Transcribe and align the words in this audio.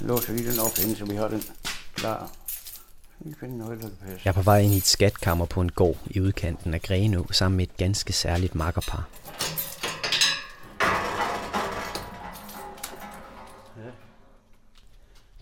Låser 0.00 0.32
vi 0.32 0.38
den 0.38 0.58
op, 0.60 0.78
inden 0.82 0.96
så 0.96 1.04
vi 1.04 1.16
har 1.16 1.28
den 1.28 1.42
klar. 1.94 2.30
Noget. 3.42 3.92
Jeg 4.24 4.30
er 4.30 4.32
på 4.32 4.42
vej 4.42 4.60
ind 4.60 4.72
i 4.72 4.76
et 4.76 4.86
skatkammer 4.86 5.44
på 5.46 5.60
en 5.60 5.70
gård 5.70 5.96
i 6.06 6.20
udkanten 6.20 6.74
af 6.74 6.82
Grenå 6.82 7.26
sammen 7.32 7.56
med 7.56 7.66
et 7.66 7.76
ganske 7.76 8.12
særligt 8.12 8.54
makkerpar. 8.54 9.08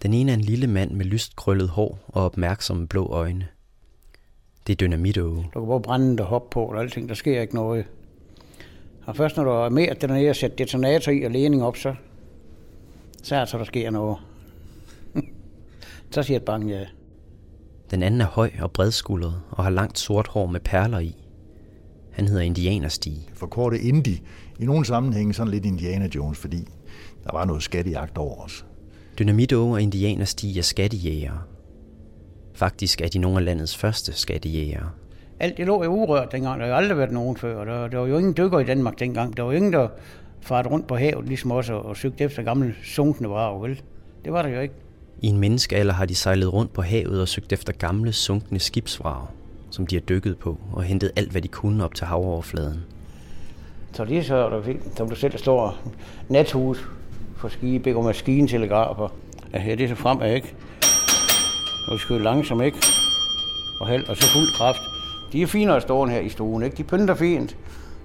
Den 0.03 0.15
ene 0.15 0.33
er 0.33 0.35
en 0.35 0.41
lille 0.41 0.67
mand 0.67 0.91
med 0.91 1.05
lyst 1.05 1.37
krøllet 1.37 1.69
hår 1.69 1.99
og 2.09 2.25
opmærksomme 2.25 2.89
blå 2.89 3.07
øjne. 3.07 3.49
Det 4.67 4.73
er 4.73 4.77
dynamitåge. 4.77 5.51
Du 5.55 5.61
kan 5.61 5.69
bare 5.69 5.81
brænde 5.81 6.23
og 6.23 6.27
hoppe 6.27 6.49
på, 6.51 6.65
og 6.65 6.81
alting, 6.81 7.09
der 7.09 7.15
sker 7.15 7.41
ikke 7.41 7.55
noget. 7.55 7.85
Og 9.07 9.17
først 9.17 9.37
når 9.37 9.45
du 9.45 9.51
er 9.51 9.69
med 9.69 9.95
den 9.95 10.11
nede 10.11 10.31
og 10.31 10.37
sætter 10.37 10.57
detonator 10.57 11.13
i 11.13 11.23
og 11.23 11.31
ledning 11.31 11.65
op, 11.65 11.77
så, 11.77 11.95
så 13.23 13.35
er 13.35 13.41
det 13.41 13.49
så, 13.49 13.59
der 13.59 13.65
sker 13.65 13.91
noget. 13.91 14.19
Så 16.17 16.23
siger 16.23 16.41
bange 16.41 16.79
ja. 16.79 16.85
Den 17.91 18.03
anden 18.03 18.21
er 18.21 18.27
høj 18.27 18.51
og 18.61 18.73
bredskuldret 18.73 19.43
og 19.51 19.65
har 19.65 19.71
langt 19.71 19.99
sort 19.99 20.29
hår 20.29 20.47
med 20.47 20.61
perler 20.61 20.99
i. 20.99 21.17
Han 22.13 22.29
hedder 22.29 22.43
Indianerstig. 22.43 23.29
forkorte 23.35 23.79
Indie. 23.79 24.19
I 24.61 24.65
nogle 24.65 24.85
sammenhænge 24.85 25.35
sådan 25.35 25.51
lidt 25.51 25.67
Indiana 25.67 26.09
Jones, 26.15 26.39
fordi 26.39 26.69
der 27.25 27.31
var 27.33 27.45
noget 27.45 27.63
skattejagt 27.63 28.19
over 28.19 28.45
os. 28.45 28.67
Dynamitåge 29.19 29.75
og 29.75 29.83
Indianerstig 29.83 30.59
er 30.59 30.63
skattejægere. 30.63 31.39
Faktisk 32.55 33.01
er 33.01 33.09
de 33.09 33.19
nogle 33.19 33.39
af 33.39 33.45
landets 33.45 33.77
første 33.77 34.13
skattejægere. 34.13 34.91
Alt 35.41 35.57
det 35.57 35.67
lå 35.67 35.85
jo 35.85 35.91
urørt 35.91 36.33
dengang. 36.33 36.61
Der 36.61 36.67
har 36.67 36.75
aldrig 36.75 36.99
været 36.99 37.13
nogen 37.13 37.37
før. 37.37 37.65
Der, 37.65 37.89
der 37.89 37.99
var 37.99 38.07
jo 38.07 38.19
ingen 38.19 38.37
dykker 38.37 38.59
i 38.59 38.65
Danmark 38.65 38.99
dengang. 38.99 39.37
Der 39.37 39.43
var 39.43 39.53
jo 39.53 39.57
ingen, 39.57 39.73
der 39.73 39.89
farede 40.41 40.69
rundt 40.69 40.87
på 40.87 40.97
havet, 40.97 41.27
ligesom 41.27 41.51
også, 41.51 41.75
og, 41.75 41.85
og 41.85 41.97
søgte 41.97 42.25
efter 42.25 42.43
gamle 42.43 42.75
sunkne 42.85 43.31
varer, 43.31 43.59
vel? 43.59 43.83
Det 44.25 44.33
var 44.33 44.43
der 44.43 44.49
jo 44.49 44.61
ikke. 44.61 44.75
I 45.23 45.27
en 45.27 45.39
menneskealder 45.39 45.93
har 45.93 46.07
de 46.07 46.15
sejlet 46.15 46.53
rundt 46.53 46.73
på 46.73 46.83
havet 46.83 47.21
og 47.21 47.29
søgt 47.29 47.53
efter 47.53 47.73
gamle, 47.73 48.13
sunkne 48.13 48.59
skibsvrag, 48.59 49.27
som 49.71 49.87
de 49.87 49.97
har 49.97 50.01
dykket 50.01 50.39
på 50.39 50.59
og 50.73 50.83
hentet 50.83 51.11
alt, 51.17 51.31
hvad 51.31 51.43
de 51.43 51.49
kunne 51.49 51.85
op 51.85 51.95
til 51.95 52.07
havoverfladen. 52.07 52.85
Så 53.93 54.03
er 54.03 54.23
så, 54.23 54.51
der 54.51 54.75
som 54.97 55.09
du 55.09 55.17
selv 55.17 55.39
står, 55.39 55.79
nathus 56.29 56.89
for 57.37 57.49
skibe 57.49 57.97
og 57.97 58.05
maskintelegrafer. 58.05 59.09
Ja, 59.53 59.59
her 59.59 59.77
det 59.77 59.85
er 59.85 59.89
så 59.89 59.95
fremad, 59.95 60.35
ikke? 60.35 60.55
Og 61.89 61.93
vi 61.93 61.99
skal 61.99 62.21
langsomt, 62.21 62.63
ikke? 62.63 62.79
Og 63.81 63.87
halv, 63.87 64.05
og 64.09 64.17
så 64.17 64.27
fuld 64.27 64.49
kraft. 64.53 64.81
De 65.33 65.43
er 65.43 65.47
finere 65.47 65.81
stående 65.81 66.15
her 66.15 66.21
i 66.21 66.29
stuen, 66.29 66.63
ikke? 66.63 66.77
De 66.77 66.85
pynter 66.85 67.15
fint, 67.15 67.57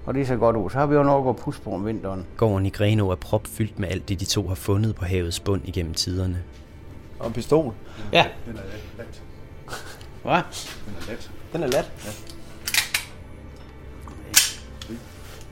og 0.06 0.14
det 0.14 0.26
ser 0.26 0.36
godt 0.36 0.56
ud. 0.56 0.70
Så 0.70 0.78
har 0.78 0.86
vi 0.86 0.94
jo 0.94 1.02
nok 1.02 1.28
at 1.28 1.36
puste 1.36 1.62
på 1.62 1.70
om 1.70 1.86
vinteren. 1.86 2.26
Gården 2.36 2.66
i 2.66 2.70
Grenå 2.70 3.10
er 3.10 3.14
propfyldt 3.14 3.78
med 3.78 3.88
alt 3.88 4.08
det, 4.08 4.20
de 4.20 4.24
to 4.24 4.48
har 4.48 4.54
fundet 4.54 4.94
på 4.94 5.04
havets 5.04 5.40
bund 5.40 5.62
igennem 5.64 5.94
tiderne. 5.94 6.42
Og 7.22 7.26
en 7.28 7.32
pistol. 7.32 7.74
Ja, 8.12 8.26
Den 8.46 8.56
er 8.56 8.62
let. 8.62 9.22
hvad? 10.22 10.42
Den 10.86 10.94
er 11.00 11.10
let. 11.10 11.30
Den 11.52 11.62
er 11.62 11.66
lat. 11.66 11.90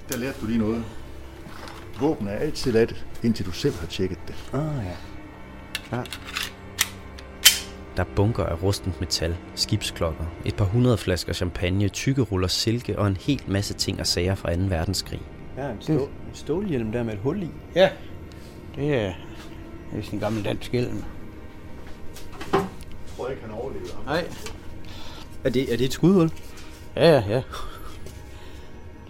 Der 0.08 0.16
lærte 0.16 0.40
du 0.40 0.46
lige 0.46 0.58
noget. 0.58 0.84
Våben 2.00 2.28
er 2.28 2.32
altid 2.32 2.72
let, 2.72 3.04
indtil 3.22 3.46
du 3.46 3.50
selv 3.52 3.74
har 3.74 3.86
tjekket 3.86 4.18
det. 4.28 4.34
Ah 4.52 4.84
ja. 4.84 4.96
Klart. 5.88 6.20
Der 7.96 8.02
er 8.04 8.08
bunker 8.16 8.44
af 8.44 8.62
rustent 8.62 9.00
metal, 9.00 9.36
skibsklokker, 9.54 10.24
et 10.44 10.56
par 10.56 10.64
hundrede 10.64 10.98
flasker 10.98 11.32
champagne, 11.32 11.88
tykke 11.88 12.22
ruller 12.22 12.48
silke 12.48 12.98
og 12.98 13.06
en 13.06 13.16
hel 13.16 13.42
masse 13.46 13.74
ting 13.74 14.00
og 14.00 14.06
sager 14.06 14.34
fra 14.34 14.54
2. 14.56 14.60
verdenskrig. 14.68 15.20
Ja, 15.56 15.68
en, 15.70 15.76
stå, 15.80 15.92
en 16.04 16.08
stålhjelm 16.34 16.92
der 16.92 17.02
med 17.02 17.12
et 17.12 17.18
hul 17.18 17.42
i. 17.42 17.50
Ja, 17.74 17.90
det 18.76 18.94
er, 18.94 19.12
det 19.92 19.98
er 19.98 20.02
sådan 20.02 20.16
en 20.16 20.20
gammel 20.20 20.44
dansk 20.44 20.72
hjelm. 20.72 21.04
Tror 23.30 23.34
ikke, 23.34 23.46
han 23.48 23.54
overlevede 23.54 23.92
ham. 23.94 24.04
Nej. 24.04 24.24
Er 25.44 25.50
det, 25.50 25.72
er 25.72 25.76
det 25.76 25.84
et 25.84 25.92
skudhul? 25.92 26.30
Ja, 26.96 27.10
ja, 27.10 27.22
ja. 27.28 27.42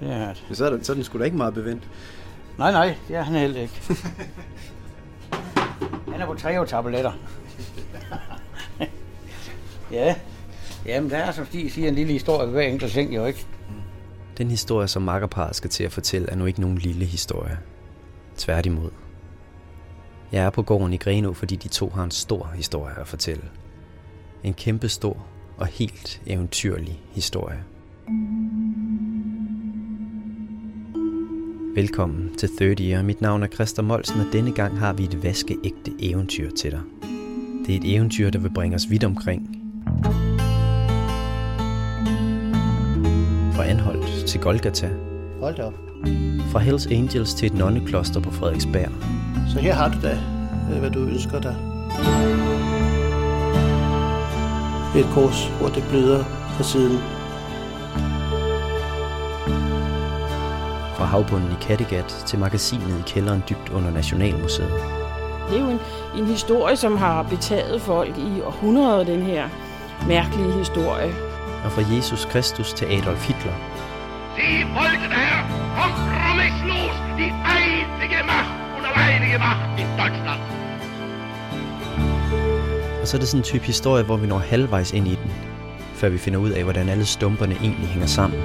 Det 0.00 0.12
er 0.12 0.34
det. 0.48 0.56
Så 0.56 0.64
er, 0.64 0.70
den, 0.70 0.84
så 0.84 0.92
er 0.92 0.94
den 0.94 1.04
sgu 1.04 1.18
da 1.18 1.24
ikke 1.24 1.36
meget 1.36 1.54
bevendt. 1.54 1.88
Nej, 2.58 2.72
nej, 2.72 2.94
det 3.08 3.16
er 3.16 3.22
han 3.22 3.34
heller 3.34 3.60
ikke. 3.60 3.82
han 6.12 6.20
er 6.20 6.26
på 6.26 6.34
Treo-tabletter. 6.34 7.12
ja. 9.92 10.14
Jamen, 10.86 11.10
der 11.10 11.16
er, 11.16 11.32
som 11.32 11.46
Stig 11.46 11.72
siger, 11.72 11.88
en 11.88 11.94
lille 11.94 12.12
historie 12.12 12.46
ved 12.46 12.52
hver 12.52 12.62
enkelt 12.62 12.92
ting, 12.92 13.16
jo 13.16 13.24
ikke? 13.24 13.46
Den 14.38 14.50
historie, 14.50 14.88
som 14.88 15.02
makkerparet 15.02 15.56
skal 15.56 15.70
til 15.70 15.84
at 15.84 15.92
fortælle, 15.92 16.30
er 16.30 16.36
nu 16.36 16.46
ikke 16.46 16.60
nogen 16.60 16.78
lille 16.78 17.04
historie. 17.04 17.58
Tværtimod. 18.36 18.90
Jeg 20.32 20.44
er 20.44 20.50
på 20.50 20.62
gården 20.62 20.92
i 20.92 20.96
Grenå, 20.96 21.32
fordi 21.32 21.56
de 21.56 21.68
to 21.68 21.88
har 21.88 22.04
en 22.04 22.10
stor 22.10 22.52
historie 22.54 22.94
at 22.98 23.08
fortælle. 23.08 23.42
En 24.44 24.54
kæmpe 24.54 24.88
stor 24.88 25.16
og 25.58 25.66
helt 25.66 26.20
eventyrlig 26.26 27.00
historie. 27.12 27.58
Velkommen 31.74 32.30
til 32.38 32.48
30 32.58 32.74
Year. 32.90 33.02
Mit 33.02 33.20
navn 33.20 33.42
er 33.42 33.46
Christa 33.46 33.82
Molsen, 33.82 34.20
og 34.20 34.26
denne 34.32 34.52
gang 34.52 34.78
har 34.78 34.92
vi 34.92 35.04
et 35.04 35.22
vaskeægte 35.22 35.92
eventyr 36.00 36.50
til 36.50 36.70
dig. 36.70 36.80
Det 37.66 37.74
er 37.74 37.78
et 37.80 37.94
eventyr, 37.96 38.30
der 38.30 38.38
vil 38.38 38.50
bringe 38.50 38.76
os 38.76 38.90
vidt 38.90 39.04
omkring. 39.04 39.56
Fra 43.54 43.64
Anholdt 43.66 44.26
til 44.26 44.40
Golgata, 44.40 44.90
Hold 45.40 45.56
da 45.56 45.62
op. 45.62 45.74
fra 46.52 46.58
Hells 46.58 46.86
Angels 46.86 47.34
til 47.34 47.46
et 47.46 47.54
nonnekloster 47.54 48.20
på 48.20 48.30
Frederiksberg, 48.30 48.90
Så 49.52 49.58
her 49.60 49.74
har 49.74 49.88
du 49.88 50.00
da, 50.02 50.18
øh, 50.72 50.78
hvad 50.80 50.90
du 50.90 50.98
ønsker 51.04 51.40
dig. 51.40 51.56
Et 54.96 55.06
kors, 55.14 55.46
hvor 55.58 55.68
det 55.68 55.84
bløder 55.90 56.24
fra 56.56 56.64
siden. 56.64 57.00
fra 61.00 61.06
havbunden 61.06 61.52
i 61.52 61.64
Kattegat 61.64 62.04
til 62.26 62.38
magasinet 62.38 62.98
i 62.98 63.02
kælderen 63.06 63.42
dybt 63.48 63.68
under 63.68 63.90
Nationalmuseet. 63.90 64.72
Det 65.48 65.56
er 65.56 65.60
jo 65.60 65.70
en, 65.70 65.80
en 66.16 66.26
historie, 66.26 66.76
som 66.76 66.96
har 66.96 67.22
betaget 67.22 67.82
folk 67.82 68.18
i 68.18 68.40
århundreder, 68.40 69.04
den 69.04 69.22
her 69.22 69.48
mærkelige 70.08 70.52
historie. 70.52 71.14
Og 71.64 71.72
fra 71.72 71.82
Jesus 71.94 72.24
Kristus 72.24 72.72
til 72.72 72.84
Adolf 72.84 73.26
Hitler. 73.26 73.52
Sie 74.36 74.64
wollten 74.76 75.12
her 75.20 75.36
kompromisslos 75.80 76.96
die 77.20 77.32
einzige 77.58 78.20
Macht 78.30 78.54
und 78.76 78.84
alleinige 78.90 79.38
Macht 79.38 79.80
in 79.82 79.88
Deutschland. 80.00 80.59
Så 83.10 83.16
er 83.16 83.18
det 83.18 83.28
sådan 83.28 83.40
en 83.40 83.44
type 83.44 83.64
historie, 83.64 84.04
hvor 84.04 84.16
vi 84.16 84.26
når 84.26 84.38
halvvejs 84.38 84.92
ind 84.92 85.08
i 85.08 85.14
den, 85.14 85.30
før 85.94 86.08
vi 86.08 86.18
finder 86.18 86.38
ud 86.38 86.50
af, 86.50 86.64
hvordan 86.64 86.88
alle 86.88 87.06
stumperne 87.06 87.54
egentlig 87.54 87.88
hænger 87.88 88.06
sammen. 88.06 88.40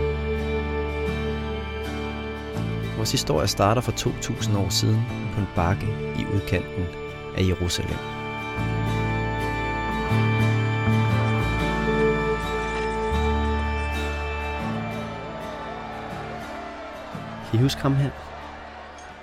Vores 2.97 3.11
historie 3.11 3.47
starter 3.47 3.81
for 3.81 3.91
2000 3.91 4.57
år 4.57 4.69
siden 4.69 5.05
på 5.33 5.39
en 5.39 5.47
bakke 5.55 5.85
i 6.19 6.25
udkanten 6.35 6.85
af 7.37 7.47
Jerusalem. 7.47 7.97
Kan 17.49 17.59
I 17.59 17.61
huske 17.61 17.81
ham 17.81 17.95
her? 17.95 18.09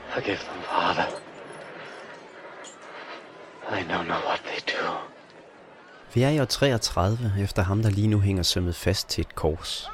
Forgive 0.09 0.37
them, 0.37 0.62
Father. 0.62 1.06
They 3.71 3.83
don't 3.94 4.05
know 4.05 4.21
what 4.29 4.41
they 4.44 4.61
do. 4.67 5.12
Vi 6.14 6.23
er 6.23 6.29
i 6.29 6.41
år 6.41 6.44
33, 6.44 7.32
efter 7.43 7.62
ham, 7.62 7.82
der 7.82 7.91
lige 7.91 8.09
nu 8.09 8.20
hænger 8.20 8.43
sømmet 8.43 8.75
fast 8.75 9.09
til 9.09 9.23
et 9.23 9.35
kors. 9.35 9.91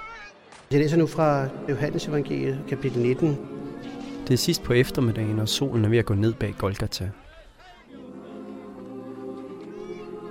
Jeg 0.71 0.81
læser 0.81 0.97
nu 0.97 1.07
fra 1.07 1.49
Johannes 1.69 2.07
Evangeliet, 2.07 2.59
kapitel 2.69 3.03
19. 3.03 3.39
Det 4.29 4.35
er 4.35 4.39
sidst 4.39 4.63
på 4.63 4.73
eftermiddagen, 4.73 5.39
og 5.39 5.49
solen 5.49 5.85
er 5.85 5.89
ved 5.89 5.99
at 5.99 6.05
gå 6.05 6.15
ned 6.15 6.35
bag 6.35 6.55
Golgata. 6.59 7.11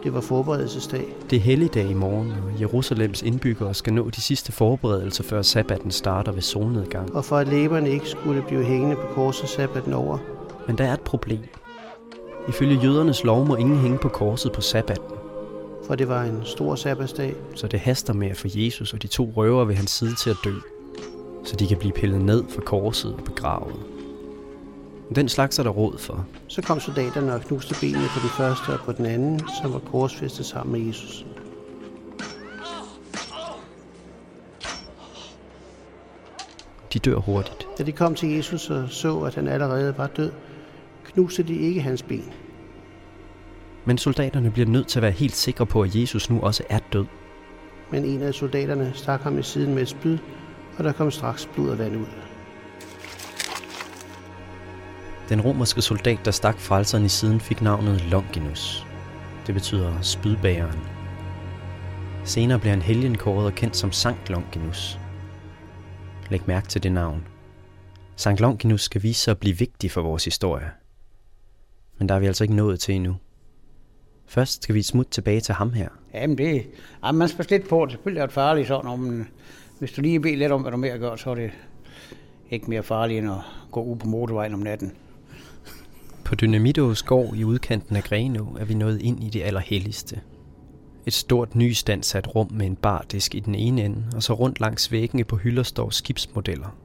Det 0.04 0.14
var 0.14 0.22
forberedelsesdag. 0.22 1.06
Det 1.30 1.36
er 1.36 1.40
helligdag 1.40 1.90
i 1.90 1.94
morgen, 1.94 2.32
og 2.32 2.62
Jerusalems 2.62 3.22
indbyggere 3.22 3.74
skal 3.74 3.94
nå 3.94 4.10
de 4.10 4.22
sidste 4.22 4.52
forberedelser, 4.52 5.24
før 5.24 5.42
sabbaten 5.42 5.92
starter 5.92 6.32
ved 6.32 6.42
solnedgang. 6.42 7.16
Og 7.16 7.26
for 7.26 7.38
at 7.38 7.48
læberne 7.48 7.90
ikke 7.90 8.10
skulle 8.10 8.44
blive 8.48 8.64
hængende 8.64 8.96
på 8.96 9.08
korset 9.14 9.50
sabbaten 9.50 9.94
over. 9.94 10.18
Men 10.68 10.78
der 10.78 10.84
er 10.84 10.94
et 10.94 11.02
problem. 11.02 11.44
Ifølge 12.50 12.80
jødernes 12.84 13.24
lov 13.24 13.46
må 13.46 13.56
ingen 13.56 13.78
hænge 13.78 13.98
på 13.98 14.10
korset 14.10 14.52
på 14.52 14.62
sabbaten. 14.62 15.17
For 15.88 15.96
det 15.96 16.08
var 16.08 16.24
en 16.24 16.42
stor 16.46 16.76
sabbatsdag. 16.76 17.36
Så 17.56 17.68
det 17.68 17.80
haster 17.80 18.14
med 18.14 18.30
at 18.30 18.38
få 18.38 18.48
Jesus 18.52 18.94
og 18.94 19.02
de 19.02 19.08
to 19.08 19.34
røver 19.36 19.66
ved 19.66 19.76
hans 19.76 19.92
side 19.92 20.16
til 20.16 20.30
at 20.30 20.38
dø. 20.44 20.54
Så 21.46 21.56
de 21.56 21.68
kan 21.68 21.78
blive 21.78 21.94
pillet 21.94 22.22
ned 22.22 22.44
fra 22.50 22.62
korset 22.62 23.14
og 23.14 23.24
begravet. 23.24 23.76
Den 25.16 25.30
slags 25.30 25.60
er 25.60 25.64
der 25.64 25.70
råd 25.70 25.98
for. 25.98 26.26
Så 26.48 26.62
kom 26.62 26.80
soldaterne 26.80 27.34
og 27.34 27.42
knuste 27.42 27.76
benene 27.82 28.08
på 28.08 28.20
den 28.22 28.30
første 28.30 28.70
og 28.70 28.80
på 28.80 28.92
den 28.92 29.06
anden, 29.06 29.42
som 29.62 29.74
var 29.74 29.80
korsfæstet 29.80 30.46
sammen 30.46 30.80
med 30.80 30.88
Jesus. 30.88 31.26
De 36.94 37.00
dør 37.00 37.16
hurtigt. 37.16 37.68
Da 37.78 37.84
de 37.84 37.92
kom 37.92 38.16
til 38.16 38.30
Jesus 38.30 38.70
og 38.70 38.90
så, 38.90 39.20
at 39.20 39.36
han 39.36 39.48
allerede 39.48 39.98
var 39.98 40.08
død, 40.08 40.32
knuste 41.06 41.44
de 41.44 41.58
ikke 41.58 41.82
hans 41.82 42.04
ben. 42.04 42.34
Men 43.88 43.98
soldaterne 43.98 44.52
bliver 44.52 44.68
nødt 44.68 44.88
til 44.88 45.00
at 45.00 45.04
være 45.04 45.12
helt 45.12 45.36
sikre 45.36 45.66
på, 45.66 45.82
at 45.82 45.96
Jesus 45.96 46.30
nu 46.30 46.42
også 46.42 46.64
er 46.70 46.80
død. 46.94 47.06
Men 47.92 48.06
en 48.06 48.22
af 48.22 48.34
soldaterne 48.34 48.92
stak 48.96 49.22
ham 49.22 49.40
i 49.40 49.44
siden 49.44 49.74
med 49.74 49.82
et 49.82 49.88
spyd, 49.88 50.18
og 50.78 50.84
der 50.84 50.92
kom 50.92 51.12
straks 51.12 51.46
blod 51.46 51.70
og 51.70 51.78
vand 51.78 51.96
ud. 51.96 52.06
Den 55.30 55.42
romerske 55.42 55.82
soldat, 55.82 56.20
der 56.26 56.32
stak 56.32 56.60
frelseren 56.60 57.06
i 57.06 57.10
siden, 57.10 57.40
fik 57.40 57.62
navnet 57.62 58.02
Longinus. 58.02 58.86
Det 59.48 59.54
betyder 59.54 60.02
spydbæreren. 60.02 60.80
Senere 62.24 62.60
blev 62.60 62.70
han 62.70 62.82
helgenkåret 62.82 63.46
og 63.46 63.54
kendt 63.54 63.78
som 63.78 63.92
Sankt 63.92 64.30
Longinus. 64.30 65.00
Læg 66.30 66.42
mærke 66.46 66.68
til 66.68 66.84
det 66.84 66.92
navn. 66.92 67.28
Sankt 68.16 68.42
Longinus 68.42 68.82
skal 68.82 69.04
vise 69.04 69.22
sig 69.22 69.32
at 69.32 69.38
blive 69.38 69.58
vigtig 69.58 69.92
for 69.92 70.02
vores 70.02 70.26
historie. 70.26 70.72
Men 71.98 72.10
der 72.10 72.16
er 72.16 72.20
vi 72.20 72.26
altså 72.26 72.44
ikke 72.44 72.56
nået 72.56 72.80
til 72.80 72.96
endnu. 72.96 73.16
Først 74.28 74.64
skal 74.64 74.76
vi 74.76 74.82
smutte 74.82 75.12
tilbage 75.12 75.40
til 75.40 75.54
ham 75.54 75.74
her. 75.74 75.90
Jamen 76.14 76.38
det, 76.38 76.68
jamen 77.04 77.20
man 77.20 77.28
skal 77.28 77.46
lidt 77.50 77.70
på, 77.70 77.86
det 77.86 77.92
selvfølgelig 77.92 78.22
er 78.22 78.26
det 78.26 78.34
farligt 78.34 78.68
sådan, 78.68 78.92
om, 78.92 79.00
men 79.00 79.28
hvis 79.80 79.92
du 79.92 80.02
lige 80.02 80.20
beder 80.20 80.38
lidt 80.38 80.52
om, 80.52 80.62
hvad 80.62 80.72
du 80.72 80.78
mere 80.78 80.98
gør, 80.98 81.16
så 81.16 81.30
er 81.30 81.36
det 81.36 81.52
ikke 82.50 82.70
mere 82.70 82.84
farligt 82.84 83.20
end 83.20 83.32
at 83.32 83.38
gå 83.72 83.84
ud 83.84 83.96
på 83.96 84.08
motorvejen 84.08 84.54
om 84.54 84.60
natten. 84.60 84.92
På 86.26 86.36
Dynamidås 86.36 87.04
gård 87.04 87.36
i 87.36 87.44
udkanten 87.44 87.96
af 87.96 88.04
Grenå 88.04 88.58
er 88.60 88.66
vi 88.66 88.74
nået 88.74 89.02
ind 89.02 89.24
i 89.24 89.30
det 89.30 89.42
allerhelligste. 89.42 90.22
Et 91.06 91.14
stort 91.14 91.56
nystandsat 91.56 92.36
rum 92.36 92.48
med 92.52 92.66
en 92.66 92.76
bardisk 92.76 93.36
i 93.36 93.40
den 93.40 93.56
ene 93.56 93.86
ende, 93.86 94.04
og 94.16 94.24
så 94.24 94.34
rundt 94.34 94.60
langs 94.60 94.92
væggene 94.92 95.24
på 95.24 95.36
hylder 95.36 95.64
står 95.64 95.90
skibsmodeller. 95.90 96.78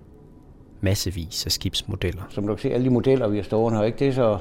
Massevis 0.81 1.47
af 1.47 1.53
skibsmodeller. 1.53 2.23
Som 2.29 2.47
du 2.47 2.55
kan 2.55 2.62
se, 2.62 2.75
alle 2.75 2.85
de 2.85 2.91
modeller, 2.91 3.29
vi 3.29 3.37
har 3.37 3.44
stående 3.44 3.79
her, 3.79 3.85
ikke? 3.85 3.99
det 3.99 4.09
er 4.09 4.12
så 4.12 4.39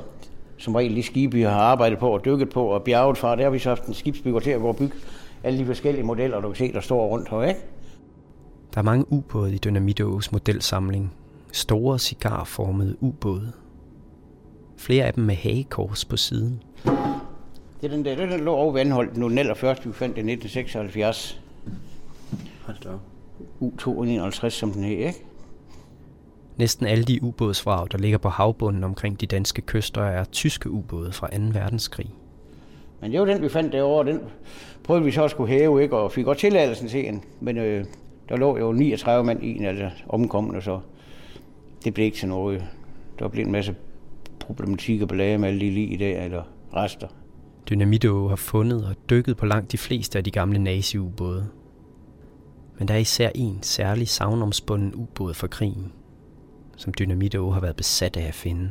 som 0.62 0.76
regel 0.76 0.96
de 0.96 1.04
skibe, 1.04 1.38
vi 1.38 1.42
har 1.42 1.60
arbejdet 1.60 2.00
på 2.00 2.10
og 2.10 2.26
dykket 2.26 2.50
på 2.50 2.66
og 2.66 2.84
bjerget 2.84 3.18
fra. 3.18 3.36
Der 3.36 3.44
har 3.44 3.50
vi 3.50 3.60
så 3.60 3.70
haft 3.70 3.86
en 3.86 3.94
skibsbygger 3.94 4.40
til 4.40 4.52
at 4.52 4.62
gå 4.62 4.68
og 4.68 4.76
bygge 4.76 4.96
alle 5.44 5.60
de 5.60 5.66
forskellige 5.66 6.04
modeller, 6.04 6.42
du 6.42 6.48
kan 6.48 6.56
se, 6.56 6.74
der 6.74 6.82
står 6.82 7.08
rundt 7.08 7.30
her. 7.30 7.42
Ikke? 7.42 7.60
Der 8.74 8.80
er 8.80 8.84
mange 8.84 9.06
ubåde 9.12 9.56
i 9.56 9.58
Dynamidås 9.58 10.32
modelsamling. 10.32 11.14
Store 11.52 12.00
cigarformede 12.00 12.96
ubåde. 13.00 13.52
Flere 14.78 15.06
af 15.06 15.14
dem 15.14 15.24
med 15.24 15.36
hagekors 15.36 16.06
på 16.06 16.18
siden. 16.18 16.64
Det 17.82 17.88
er 17.88 17.96
den 17.96 18.06
der, 18.06 18.16
den 18.16 18.40
lå 18.40 18.54
over 18.54 18.74
vandholdt 18.74 19.18
nu, 19.18 19.30
den 19.30 19.56
først, 19.56 19.88
vi 19.88 19.94
fandt 19.94 20.18
i 20.18 20.32
1976. 20.32 21.42
U-251, 23.60 24.50
som 24.50 24.72
den 24.72 24.84
hed, 24.84 24.98
ikke? 24.98 25.26
Næsten 26.58 26.86
alle 26.86 27.04
de 27.04 27.24
ubådsvrag, 27.24 27.88
der 27.92 27.98
ligger 27.98 28.18
på 28.18 28.30
havbunden 28.30 28.84
omkring 28.84 29.22
de 29.22 29.26
danske 29.26 29.62
kyster, 29.62 30.02
er 30.02 30.24
tyske 30.24 30.70
ubåde 30.70 31.12
fra 31.12 31.28
2. 31.28 31.44
verdenskrig. 31.52 32.14
Men 33.02 33.12
det 33.12 33.20
var 33.20 33.26
den, 33.26 33.42
vi 33.42 33.50
fandt 33.50 33.74
derovre, 33.74 34.12
den 34.12 34.20
prøvede 34.84 35.06
vi 35.06 35.12
så 35.12 35.24
at 35.24 35.32
skulle 35.32 35.54
hæve, 35.54 35.84
ikke? 35.84 35.98
og 35.98 36.12
fik 36.12 36.26
godt 36.26 36.38
tilladelsen 36.38 36.88
til 36.88 37.08
en. 37.08 37.24
Men 37.40 37.58
øh, 37.58 37.86
der 38.30 38.38
lå 38.38 38.58
jo 38.58 38.72
39 38.72 39.26
mand 39.26 39.44
i 39.44 39.58
en 39.58 39.66
af 39.66 39.74
det 39.74 39.92
omkommende, 40.10 40.62
så 40.62 40.80
det 41.84 41.94
blev 41.94 42.06
ikke 42.06 42.18
til 42.18 42.28
noget. 42.28 42.64
Der 43.20 43.28
blev 43.28 43.46
en 43.46 43.52
masse 43.52 43.76
problematikker 44.40 45.06
på 45.06 45.16
lage 45.16 45.38
med 45.38 45.48
alle 45.48 45.60
de 45.60 45.72
lige 45.72 45.98
der, 45.98 46.22
eller 46.22 46.44
rester. 46.76 47.08
Dynamito 47.70 48.28
har 48.28 48.36
fundet 48.36 48.86
og 48.86 48.96
dykket 49.10 49.38
på 49.38 49.46
langt 49.46 49.72
de 49.72 49.78
fleste 49.78 50.18
af 50.18 50.24
de 50.24 50.32
gamle 50.32 50.60
nazi-ubåde. 50.60 51.48
Men 52.78 52.88
der 52.88 52.94
er 52.94 52.98
især 52.98 53.30
en 53.36 53.60
særlig 53.62 54.08
savnomspunden 54.08 54.96
ubåd 54.96 55.34
for 55.34 55.48
krigen, 55.48 55.92
som 56.82 56.94
Dynamito 57.00 57.52
har 57.52 57.60
været 57.60 57.76
besat 57.76 58.18
af 58.18 58.28
at 58.28 58.34
finde. 58.34 58.70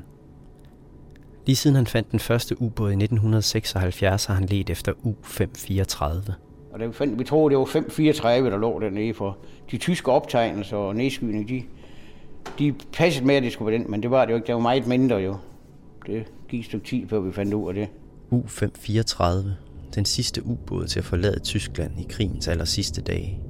Lige 1.46 1.56
siden 1.56 1.76
han 1.76 1.86
fandt 1.86 2.10
den 2.10 2.20
første 2.20 2.62
ubåd 2.62 2.90
i 2.90 2.92
1976, 2.92 4.24
har 4.24 4.34
han 4.34 4.46
let 4.46 4.70
efter 4.70 4.92
U-534. 4.92 6.32
Og 6.72 6.80
vi, 6.80 6.92
fandt, 6.92 7.18
vi 7.18 7.24
troede, 7.24 7.50
det 7.50 7.58
var 7.58 7.64
534, 7.64 8.50
der 8.50 8.58
lå 8.58 8.80
dernede 8.80 9.14
for 9.14 9.38
de 9.70 9.78
tyske 9.78 10.12
optegnelser 10.12 10.76
og 10.76 10.96
nedskydning, 10.96 11.48
de, 11.48 11.62
de 12.58 12.74
passede 12.92 13.26
med, 13.26 13.34
at 13.34 13.42
det 13.42 13.52
skulle 13.52 13.72
være 13.72 13.80
den, 13.80 13.90
men 13.90 14.02
det 14.02 14.10
var 14.10 14.24
det 14.24 14.32
jo 14.32 14.36
ikke. 14.36 14.46
Det 14.46 14.54
var 14.54 14.60
meget 14.60 14.86
mindre 14.86 15.16
jo. 15.16 15.36
Det 16.06 16.24
gik 16.48 16.60
et 16.60 16.66
stykke 16.66 16.86
tid, 16.86 17.08
før 17.08 17.20
vi 17.20 17.32
fandt 17.32 17.54
ud 17.54 17.68
af 17.68 17.74
det. 17.74 17.88
U-534, 18.30 19.24
den 19.94 20.04
sidste 20.04 20.46
ubåd 20.46 20.86
til 20.86 20.98
at 20.98 21.04
forlade 21.04 21.40
Tyskland 21.40 22.00
i 22.00 22.06
krigens 22.08 22.48
aller 22.48 22.64
sidste 22.64 23.02
dage. 23.02 23.50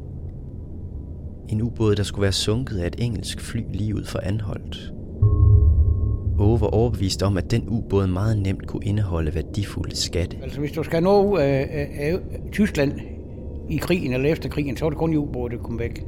En 1.53 1.63
ubåd, 1.63 1.97
der 1.97 2.03
skulle 2.03 2.23
være 2.23 2.33
sunket 2.33 2.79
af 2.79 2.87
et 2.87 2.97
engelsk 2.99 3.41
fly 3.41 3.61
lige 3.73 3.95
ud 3.95 4.05
for 4.05 4.19
Anholdt. 4.19 4.93
Åge 6.39 6.61
var 6.61 6.67
overbevist 6.67 7.23
om, 7.23 7.37
at 7.37 7.51
den 7.51 7.69
ubåd 7.69 8.07
meget 8.07 8.39
nemt 8.39 8.67
kunne 8.67 8.85
indeholde 8.85 9.35
værdifulde 9.35 9.97
skatte. 9.97 10.37
Altså 10.43 10.61
hvis 10.61 10.73
du 10.73 10.83
skal 10.83 11.03
nå 11.03 11.23
ud 11.23 11.41
øh, 11.41 12.19
Tyskland 12.53 12.93
i 13.71 13.77
krigen 13.77 14.13
eller 14.13 14.31
efter 14.31 14.49
krigen, 14.49 14.77
så 14.77 14.85
var 14.85 14.91
det 14.91 14.99
kun 14.99 15.17
ubåde, 15.17 15.57
der 15.57 15.63
kom 15.63 15.79
væk. 15.79 16.05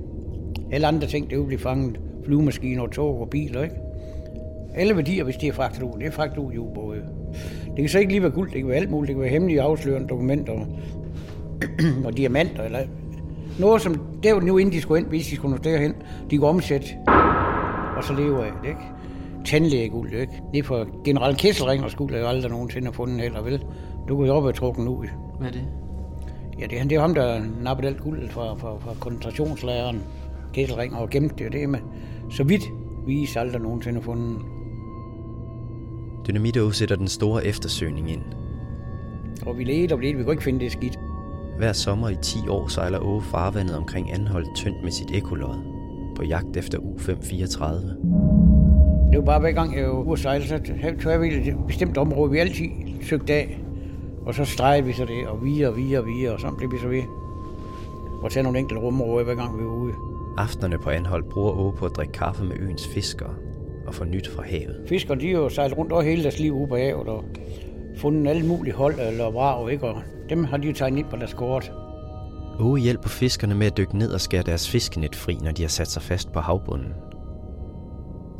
Alle 0.73 0.87
andre 0.87 1.07
ting, 1.07 1.31
det 1.31 1.39
ville 1.39 1.47
blive 1.47 1.61
fanget. 1.61 2.01
Flyvemaskiner, 2.25 2.87
tog 2.87 3.21
og 3.21 3.31
biler, 3.31 3.63
ikke? 3.63 3.75
Alle 4.75 4.97
værdier, 4.97 5.25
hvis 5.25 5.37
de 5.37 5.49
er 5.49 5.53
fragtet 5.53 5.83
ud, 5.83 5.99
det 5.99 6.07
er 6.07 6.11
fragtet 6.11 6.39
ud 6.39 6.53
i 6.53 6.59
ubåde. 6.59 7.01
Det 7.67 7.77
kan 7.77 7.89
så 7.89 7.99
ikke 7.99 8.13
lige 8.13 8.23
være 8.23 8.31
guld, 8.31 8.51
det 8.51 8.59
kan 8.59 8.69
være 8.69 8.77
alt 8.77 8.91
muligt. 8.91 9.09
Det 9.09 9.15
kan 9.15 9.23
være 9.23 9.31
hemmelige 9.31 9.63
afslørende 9.63 10.09
dokumenter 10.09 10.53
og 12.07 12.17
diamanter, 12.17 12.63
eller 12.63 12.79
noget, 13.61 13.83
som 13.83 13.95
det 14.23 14.35
var 14.35 14.41
nu 14.41 14.59
inden 14.59 14.75
de 14.75 14.81
skulle 14.81 15.01
ind, 15.01 15.09
hvis 15.09 15.27
de 15.27 15.37
skulle 15.37 15.57
nå 15.57 15.63
derhen, 15.65 15.95
de 16.31 16.39
kunne 16.39 16.49
omsætte 16.49 16.87
og 17.97 18.05
så 18.05 18.13
leve 18.15 18.47
af 18.47 18.53
det, 18.63 18.69
ikke? 18.69 18.81
Tandlægeguld, 19.45 20.13
ikke? 20.13 20.33
Det 20.53 20.59
er 20.59 20.63
for 20.63 20.87
general 21.05 21.37
Kesselring, 21.37 21.85
og 21.85 21.91
skulle 21.91 22.17
jeg 22.17 22.29
aldrig 22.29 22.51
nogensinde 22.51 22.87
have 22.87 22.93
fundet 22.93 23.21
heller, 23.21 23.43
vel? 23.43 23.65
Du 24.09 24.17
kunne 24.17 24.27
jo 24.29 24.35
op 24.35 24.45
og 24.45 24.55
trukken 24.55 24.89
ud. 24.89 25.07
Hvad 25.39 25.49
er 25.49 25.53
det? 25.53 25.63
Ja, 26.61 26.67
det, 26.67 26.81
er- 26.81 26.85
det 26.85 26.93
er 26.93 27.01
ham, 27.01 27.15
der 27.15 27.41
nappede 27.63 27.89
alt 27.89 28.01
guld 28.01 28.29
fra, 28.31 28.55
fra, 28.55 28.79
fra 28.79 28.95
koncentrationslageren 29.01 30.03
Kesselring 30.55 30.97
og 30.97 31.11
gemte 31.11 31.45
det, 31.45 31.53
det 31.53 31.63
er 31.63 31.67
med. 31.67 31.79
Så 32.31 32.45
vidt 32.45 32.63
vi 33.07 33.29
aldrig 33.37 33.63
nogensinde 33.63 34.03
fundet. 34.03 34.39
Dynamito 36.29 36.71
sætter 36.71 36.97
den 36.97 37.09
store 37.09 37.47
eftersøgning 37.47 38.11
ind. 38.11 38.23
Og 39.47 39.59
vi 39.59 39.65
ledte 39.65 39.93
og 39.93 39.99
ledte, 40.01 40.19
vi 40.19 40.25
kunne 40.25 40.33
ikke 40.33 40.43
finde 40.43 40.61
det 40.61 40.73
skidt. 40.73 40.99
Hver 41.63 41.73
sommer 41.73 42.09
i 42.09 42.17
10 42.23 42.49
år 42.49 42.69
sejler 42.69 42.99
Åge 42.99 43.23
farvandet 43.23 43.77
omkring 43.77 44.13
Anholdt 44.13 44.57
tyndt 44.57 44.83
med 44.83 44.91
sit 44.91 45.11
ekolod 45.15 45.57
på 46.17 46.25
jagt 46.25 46.57
efter 46.57 46.79
U-534. 46.79 47.65
Det 49.11 49.19
var 49.19 49.25
bare 49.25 49.41
hver 49.41 49.53
gang 49.53 49.77
jeg 49.77 49.85
var 49.85 49.93
ude 49.93 50.13
at 50.13 50.19
sejle, 50.19 50.45
så 50.45 50.61
tog 51.03 51.21
virkelig 51.21 51.49
et 51.49 51.67
bestemt 51.67 51.99
område, 51.99 52.31
vi 52.31 52.39
altid 52.39 52.67
søgte 53.03 53.33
af. 53.33 53.61
Og 54.27 54.35
så 54.35 54.45
stregede 54.45 54.87
vi 54.87 54.93
så 54.93 55.05
det, 55.05 55.27
og 55.27 55.45
vi 55.45 55.63
og 55.63 55.77
vi 55.77 55.95
og 55.95 56.07
vi, 56.07 56.25
og 56.25 56.41
sådan 56.41 56.57
blev 56.57 56.73
vi 56.73 56.79
så 56.79 56.89
ved. 56.89 57.03
Og 58.23 58.31
tage 58.31 58.43
nogle 58.43 58.59
enkelte 58.59 58.83
rumområder, 58.83 59.25
hver 59.25 59.35
gang 59.35 59.59
vi 59.59 59.65
var 59.65 59.75
ude. 59.75 59.93
Aftenerne 60.39 60.79
på 60.79 60.91
Anholdt 60.91 61.29
bruger 61.29 61.53
Åge 61.53 61.73
på 61.73 61.87
at 61.87 61.97
drikke 61.97 62.13
kaffe 62.13 62.45
med 62.45 62.57
øens 62.61 62.89
fiskere 62.89 63.35
og 63.87 63.95
få 63.95 64.05
nyt 64.05 64.29
fra 64.29 64.43
havet. 64.43 64.85
Fiskere, 64.89 65.19
de 65.19 65.27
har 65.27 65.39
jo 65.39 65.49
sejlet 65.49 65.79
rundt 65.79 65.93
over 65.93 66.03
hele 66.03 66.23
deres 66.23 66.39
liv 66.39 66.53
ude 66.55 66.67
på 66.67 66.77
havet, 66.77 67.09
og 67.09 67.25
fundet 67.97 68.31
alle 68.31 68.47
mulige 68.47 68.75
hold 68.75 68.95
eller 69.09 69.31
vrag, 69.31 69.73
ikke? 69.73 69.87
Og 69.87 70.03
dem 70.33 70.45
har 70.45 70.57
de 70.57 70.67
jo 70.67 70.73
tegnet 70.73 70.99
ind 70.99 71.07
på 71.09 71.17
deres 71.17 71.35
kort. 71.35 71.73
Åge 72.59 72.81
hjælper 72.81 73.09
fiskerne 73.09 73.55
med 73.55 73.67
at 73.67 73.77
dykke 73.77 73.99
ned 73.99 74.13
og 74.13 74.21
skære 74.21 74.43
deres 74.43 74.71
fiskenet 74.71 75.17
fri, 75.17 75.39
når 75.43 75.53
de 75.53 75.63
har 75.63 75.69
sat 75.69 75.89
sig 75.89 76.03
fast 76.03 76.33
på 76.33 76.41
havbunden. 76.41 76.93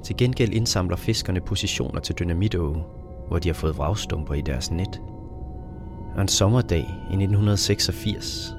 Til 0.05 0.17
gengæld 0.17 0.53
indsamler 0.53 0.97
fiskerne 0.97 1.41
positioner 1.41 2.01
til 2.01 2.15
dynamit 2.19 2.55
hvor 2.55 3.39
de 3.39 3.49
har 3.49 3.55
fået 3.55 3.79
vragstumper 3.79 4.35
i 4.35 4.41
deres 4.41 4.71
net. 4.71 5.01
Og 6.15 6.23
en 6.23 6.29
sommerdag 6.29 6.79
i 7.11 7.15
1986 7.15 8.55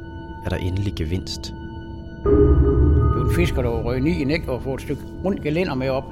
er 0.46 0.50
der 0.50 0.58
endelig 0.58 0.94
gevinst. 0.96 1.42
Det 1.44 3.20
var 3.20 3.30
en 3.30 3.36
fisker, 3.36 3.62
der 3.62 3.70
røg 3.70 4.08
i 4.08 4.22
en 4.22 4.32
ikke, 4.32 4.52
og 4.52 4.63
få 4.63 4.74
et 4.74 4.82
stykke 4.82 5.02
rundt 5.25 5.42
gelænder 5.42 5.75
med 5.75 5.90
op. 5.90 6.06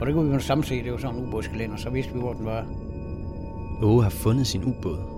Og 0.00 0.06
det 0.06 0.14
kunne 0.14 0.28
vi 0.28 0.34
jo 0.34 0.40
samt 0.40 0.66
se, 0.66 0.84
det 0.84 0.92
var 0.92 0.98
sådan 0.98 1.16
en 1.16 1.28
ubådsgelænder, 1.28 1.76
så 1.76 1.90
vidste 1.90 2.12
vi, 2.12 2.20
hvor 2.20 2.32
den 2.32 2.46
var. 2.46 2.66
Åge 3.82 4.02
har 4.02 4.10
fundet 4.10 4.46
sin 4.46 4.64
ubåd, 4.64 5.15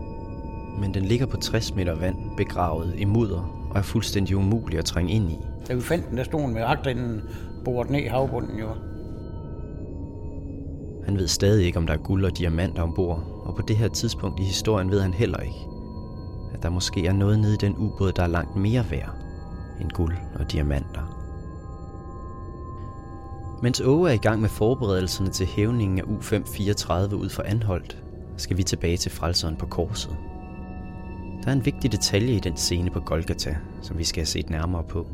men 0.81 0.95
den 0.95 1.05
ligger 1.05 1.27
på 1.27 1.37
60 1.37 1.75
meter 1.75 1.95
vand, 1.95 2.17
begravet 2.37 2.95
i 2.97 3.05
mudder 3.05 3.69
og 3.71 3.79
er 3.79 3.83
fuldstændig 3.83 4.37
umulig 4.37 4.79
at 4.79 4.85
trænge 4.85 5.13
ind 5.13 5.31
i. 5.31 5.39
Da 5.69 5.75
vi 5.75 5.81
fandt 5.81 6.11
den, 6.11 6.19
der 6.19 6.25
stod 6.25 6.49
med 6.49 6.63
agtrinden 6.63 7.23
boret 7.65 7.91
ned 7.91 8.01
i 8.01 8.07
havbunden 8.07 8.59
jo. 8.59 8.69
Han 11.05 11.19
ved 11.19 11.29
stadig 11.29 11.67
ikke, 11.67 11.79
om 11.79 11.87
der 11.87 11.95
er 11.95 11.99
guld 11.99 12.25
og 12.25 12.39
diamanter 12.39 12.83
ombord, 12.83 13.43
og 13.45 13.55
på 13.55 13.63
det 13.63 13.77
her 13.77 13.89
tidspunkt 13.89 14.41
i 14.41 14.43
historien 14.43 14.91
ved 14.91 15.01
han 15.01 15.15
heller 15.15 15.39
ikke, 15.39 15.67
at 16.55 16.63
der 16.63 16.71
måske 16.71 17.07
er 17.07 17.13
noget 17.13 17.39
nede 17.39 17.55
i 17.55 17.57
den 17.61 17.75
ubåd, 17.77 18.13
der 18.13 18.23
er 18.23 18.27
langt 18.27 18.57
mere 18.57 18.85
værd 18.91 19.15
end 19.81 19.91
guld 19.91 20.17
og 20.39 20.53
diamanter. 20.53 21.19
Mens 23.63 23.81
Åge 23.81 24.11
er 24.11 24.15
i 24.15 24.17
gang 24.17 24.41
med 24.41 24.49
forberedelserne 24.49 25.31
til 25.31 25.47
hævningen 25.47 25.99
af 25.99 26.03
U-534 26.03 27.15
ud 27.15 27.29
for 27.29 27.43
Anholdt, 27.43 28.03
skal 28.37 28.57
vi 28.57 28.63
tilbage 28.63 28.97
til 28.97 29.11
frelseren 29.11 29.57
på 29.57 29.67
korset. 29.67 30.17
Der 31.49 31.55
er 31.55 31.57
en 31.57 31.65
vigtig 31.65 31.93
detalje 31.93 32.35
i 32.35 32.41
den 32.41 32.57
scene 32.57 32.91
på 32.91 33.01
Golgata, 33.01 33.57
som 33.83 33.99
vi 33.99 34.05
skal 34.05 34.21
have 34.21 34.27
set 34.27 34.51
nærmere 34.51 34.85
på. 34.85 35.07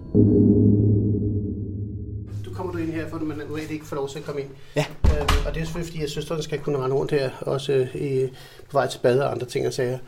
Du 2.44 2.54
kommer 2.54 2.72
du 2.72 2.78
ind 2.78 2.92
her, 2.92 3.08
for 3.08 3.18
man 3.18 3.36
normalt 3.36 3.70
ikke 3.70 3.86
får 3.86 3.96
lov 3.96 4.08
til 4.08 4.18
at 4.18 4.24
komme 4.24 4.40
ind. 4.40 4.50
Ja. 4.76 4.84
Øhm, 5.04 5.46
og 5.46 5.54
det 5.54 5.60
er 5.60 5.64
selvfølgelig, 5.64 5.92
fordi 5.92 6.02
at 6.02 6.10
søsteren 6.10 6.42
skal 6.42 6.60
kunne 6.60 6.78
rende 6.78 6.96
rundt 6.96 7.10
her, 7.10 7.30
også 7.40 7.72
øh, 7.72 7.96
i, 7.96 8.26
på 8.70 8.72
vej 8.72 8.88
til 8.88 8.98
bad 8.98 9.20
og 9.20 9.32
andre 9.32 9.46
ting 9.46 9.66
og 9.66 9.72
sager. 9.72 9.98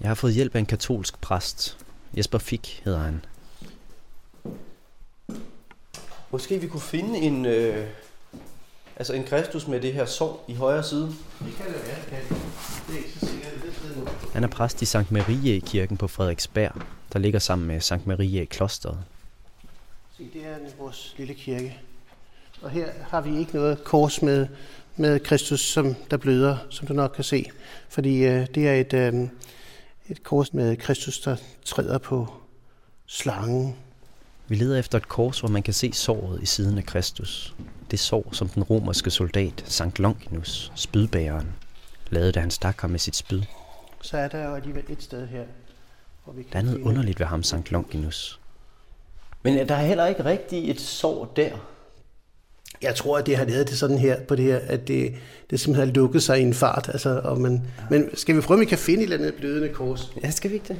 Jeg 0.00 0.08
har 0.08 0.14
fået 0.14 0.34
hjælp 0.34 0.54
af 0.54 0.58
en 0.58 0.66
katolsk 0.66 1.20
præst. 1.20 1.78
Jesper 2.16 2.38
Fik 2.38 2.82
hedder 2.84 2.98
han. 2.98 3.24
Måske 6.30 6.58
vi 6.58 6.66
kunne 6.66 6.80
finde 6.80 7.18
en, 7.18 7.46
øh, 7.46 7.86
altså 8.96 9.12
en 9.12 9.24
Kristus 9.24 9.66
med 9.66 9.80
det 9.80 9.92
her 9.92 10.06
sår 10.06 10.44
i 10.48 10.54
højre 10.54 10.82
side. 10.82 11.06
Det 11.06 11.54
kan 11.56 11.66
det 11.66 11.74
være, 11.74 12.00
kan 12.08 12.18
det. 12.28 12.36
Det 12.86 12.94
er 12.94 12.98
ikke 12.98 13.10
så 13.20 13.26
sikkert, 13.26 13.52
det 13.52 13.88
ved 13.88 13.96
nu. 13.96 14.06
Han 14.32 14.44
er 14.44 14.48
præst 14.48 14.82
i 14.82 14.84
Sankt 14.84 15.12
Marie 15.12 15.60
kirken 15.60 15.96
på 15.96 16.08
Frederiksberg, 16.08 16.72
der 17.12 17.18
ligger 17.18 17.38
sammen 17.38 17.68
med 17.68 17.80
Sankt 17.80 18.06
Marie 18.06 18.42
i 18.42 18.44
klosteret. 18.44 18.98
Se, 20.16 20.28
det 20.32 20.46
er 20.46 20.56
vores 20.78 21.14
lille 21.18 21.34
kirke. 21.34 21.78
Og 22.62 22.70
her 22.70 22.88
har 23.08 23.20
vi 23.20 23.38
ikke 23.38 23.54
noget 23.54 23.84
kors 23.84 24.22
med, 24.22 24.46
med 24.96 25.20
Kristus, 25.20 25.60
som 25.60 25.94
der 26.10 26.16
bløder, 26.16 26.56
som 26.70 26.86
du 26.86 26.92
nok 26.92 27.12
kan 27.14 27.24
se. 27.24 27.50
Fordi 27.88 28.24
øh, 28.24 28.46
det 28.54 28.68
er 28.68 28.74
et, 28.74 28.92
øh, 28.92 29.28
et 30.08 30.22
kors 30.22 30.54
med 30.54 30.76
Kristus, 30.76 31.20
der 31.20 31.36
træder 31.64 31.98
på 31.98 32.34
slangen. 33.06 33.76
Vi 34.48 34.54
leder 34.54 34.78
efter 34.78 34.98
et 34.98 35.08
kors, 35.08 35.40
hvor 35.40 35.48
man 35.48 35.62
kan 35.62 35.74
se 35.74 35.92
såret 35.92 36.42
i 36.42 36.46
siden 36.46 36.78
af 36.78 36.84
Kristus. 36.84 37.54
Det 37.90 37.98
sår, 37.98 38.28
som 38.32 38.48
den 38.48 38.62
romerske 38.62 39.10
soldat 39.10 39.64
Sankt 39.66 39.98
Longinus, 39.98 40.72
spydbæreren, 40.74 41.48
lavede, 42.10 42.32
da 42.32 42.40
han 42.40 42.50
stak 42.50 42.80
ham 42.80 42.90
med 42.90 42.98
sit 42.98 43.16
spyd. 43.16 43.42
Så 44.02 44.16
er 44.16 44.28
der 44.28 44.48
jo 44.48 44.54
alligevel 44.54 44.84
et 44.88 45.02
sted 45.02 45.26
her, 45.26 45.44
hvor 46.24 46.32
vi 46.32 46.42
kan 46.42 46.52
Der 46.52 46.58
er 46.58 46.62
noget 46.62 46.80
underligt 46.80 47.20
ved 47.20 47.26
ham, 47.26 47.42
Sankt 47.42 47.72
Longinus. 47.72 48.40
Men 49.42 49.68
der 49.68 49.74
er 49.74 49.86
heller 49.86 50.06
ikke 50.06 50.24
rigtig 50.24 50.70
et 50.70 50.80
sår 50.80 51.32
der. 51.36 51.50
Jeg 52.82 52.94
tror, 52.94 53.18
at 53.18 53.26
det 53.26 53.36
har 53.36 53.44
lavet 53.44 53.68
det 53.68 53.78
sådan 53.78 53.98
her, 53.98 54.20
på 54.20 54.34
det 54.34 54.44
her, 54.44 54.58
at 54.58 54.88
det, 54.88 55.14
det 55.50 55.60
simpelthen 55.60 55.88
har 55.88 55.94
lukket 55.94 56.22
sig 56.22 56.38
i 56.38 56.42
en 56.42 56.54
fart. 56.54 56.88
Altså, 56.88 57.20
og 57.24 57.40
man, 57.40 57.62
men 57.90 58.16
skal 58.16 58.36
vi 58.36 58.40
prøve, 58.40 58.56
om 58.56 58.60
vi 58.60 58.64
kan 58.64 58.78
finde 58.78 59.00
et 59.00 59.12
eller 59.12 59.16
andet 59.16 59.34
blødende 59.34 59.68
kors? 59.68 60.12
Ja, 60.22 60.30
skal 60.30 60.50
vi 60.50 60.54
ikke 60.54 60.68
det? 60.68 60.78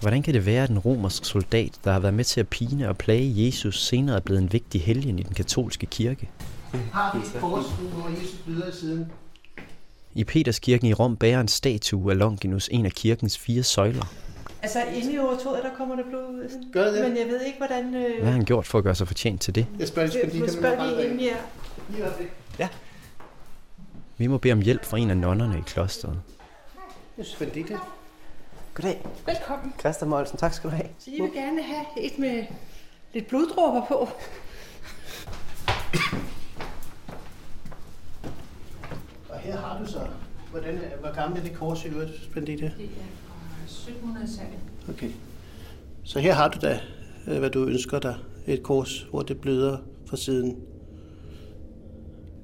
Hvordan 0.00 0.22
kan 0.22 0.34
det 0.34 0.46
være, 0.46 0.62
at 0.62 0.70
en 0.70 0.78
romersk 0.78 1.24
soldat, 1.24 1.72
der 1.84 1.92
har 1.92 2.00
været 2.00 2.14
med 2.14 2.24
til 2.24 2.40
at 2.40 2.48
pine 2.48 2.88
og 2.88 2.98
plage 2.98 3.46
Jesus, 3.46 3.86
senere 3.86 4.16
er 4.16 4.20
blevet 4.20 4.42
en 4.42 4.52
vigtig 4.52 4.82
helgen 4.82 5.18
i 5.18 5.22
den 5.22 5.34
katolske 5.34 5.86
kirke? 5.86 6.30
Har 6.92 7.18
vi 7.18 7.26
et 7.26 7.40
kors, 7.40 7.64
hvor 7.64 8.08
Jesus 8.08 8.38
bløder 8.44 8.68
i 8.68 8.72
siden? 8.72 9.06
I 10.14 10.24
Peterskirken 10.24 10.88
i 10.88 10.92
Rom 10.92 11.16
bærer 11.16 11.40
en 11.40 11.48
statue 11.48 12.10
af 12.12 12.18
Longinus 12.18 12.68
en 12.72 12.86
af 12.86 12.92
kirkens 12.92 13.38
fire 13.38 13.62
søjler. 13.62 14.14
Altså 14.62 14.84
inde 14.84 15.12
i 15.12 15.18
oratoriet, 15.18 15.64
der 15.64 15.70
kommer 15.76 15.96
der 15.96 16.02
blod 16.02 16.22
ud. 16.22 16.70
Gør 16.72 16.84
det? 16.90 17.08
Men 17.08 17.18
jeg 17.18 17.26
ved 17.26 17.40
ikke, 17.40 17.58
hvordan... 17.58 17.94
Øh, 17.94 18.14
Hvad 18.14 18.24
har 18.24 18.32
han 18.32 18.44
gjort 18.44 18.66
for 18.66 18.78
at 18.78 18.84
gøre 18.84 18.94
sig 18.94 19.06
fortjent 19.06 19.40
til 19.40 19.54
det? 19.54 19.66
Jeg 19.78 19.88
spørger 19.88 20.08
lige, 20.08 20.20
jeg 20.24 20.30
skal 20.30 20.52
spørger 20.52 20.86
lige 20.86 21.04
inden 21.04 21.20
jeg... 21.20 21.36
Lige 21.90 22.04
øjeblik. 22.04 22.28
Vi 24.18 24.26
må 24.26 24.38
bede 24.38 24.52
om 24.52 24.60
hjælp 24.60 24.84
fra 24.84 24.98
en 24.98 25.10
af 25.10 25.16
nonnerne 25.16 25.58
i 25.58 25.62
klosteret. 25.66 26.20
Jeg 27.18 27.26
synes, 27.26 27.52
det 27.52 27.62
er 27.62 27.66
det. 27.66 27.78
Goddag. 28.74 29.06
Velkommen. 29.26 29.74
Christa 29.80 30.04
Molsen, 30.04 30.38
tak 30.38 30.54
skal 30.54 30.70
du 30.70 30.74
have. 30.76 30.88
Så 30.98 31.10
I 31.10 31.20
vil 31.20 31.30
gerne 31.32 31.62
have 31.62 31.84
et 31.96 32.18
med 32.18 32.44
lidt 33.14 33.26
bloddråber 33.26 33.86
på. 33.88 33.94
Og 33.94 34.08
her 39.44 39.56
har 39.56 39.82
du 39.82 39.90
så, 39.90 39.98
hvordan, 40.50 40.80
hvor 41.00 41.14
gammel 41.14 41.38
er 41.38 41.42
det 41.42 41.54
kors 41.54 41.84
i 41.84 41.88
øvrigt, 41.88 42.10
Spendita? 42.22 42.64
Det 42.64 42.84
er 42.84 42.88
fra 43.26 43.90
1700-tallet. 43.90 44.58
Okay. 44.88 45.10
Så 46.04 46.18
her 46.18 46.32
har 46.32 46.48
du 46.48 46.58
da, 46.62 46.80
øh, 47.28 47.38
hvad 47.38 47.50
du 47.50 47.64
ønsker 47.64 47.98
dig. 47.98 48.16
Et 48.46 48.62
kors, 48.62 49.06
hvor 49.10 49.22
det 49.22 49.40
bløder 49.40 49.76
fra 50.06 50.16
siden. 50.16 50.56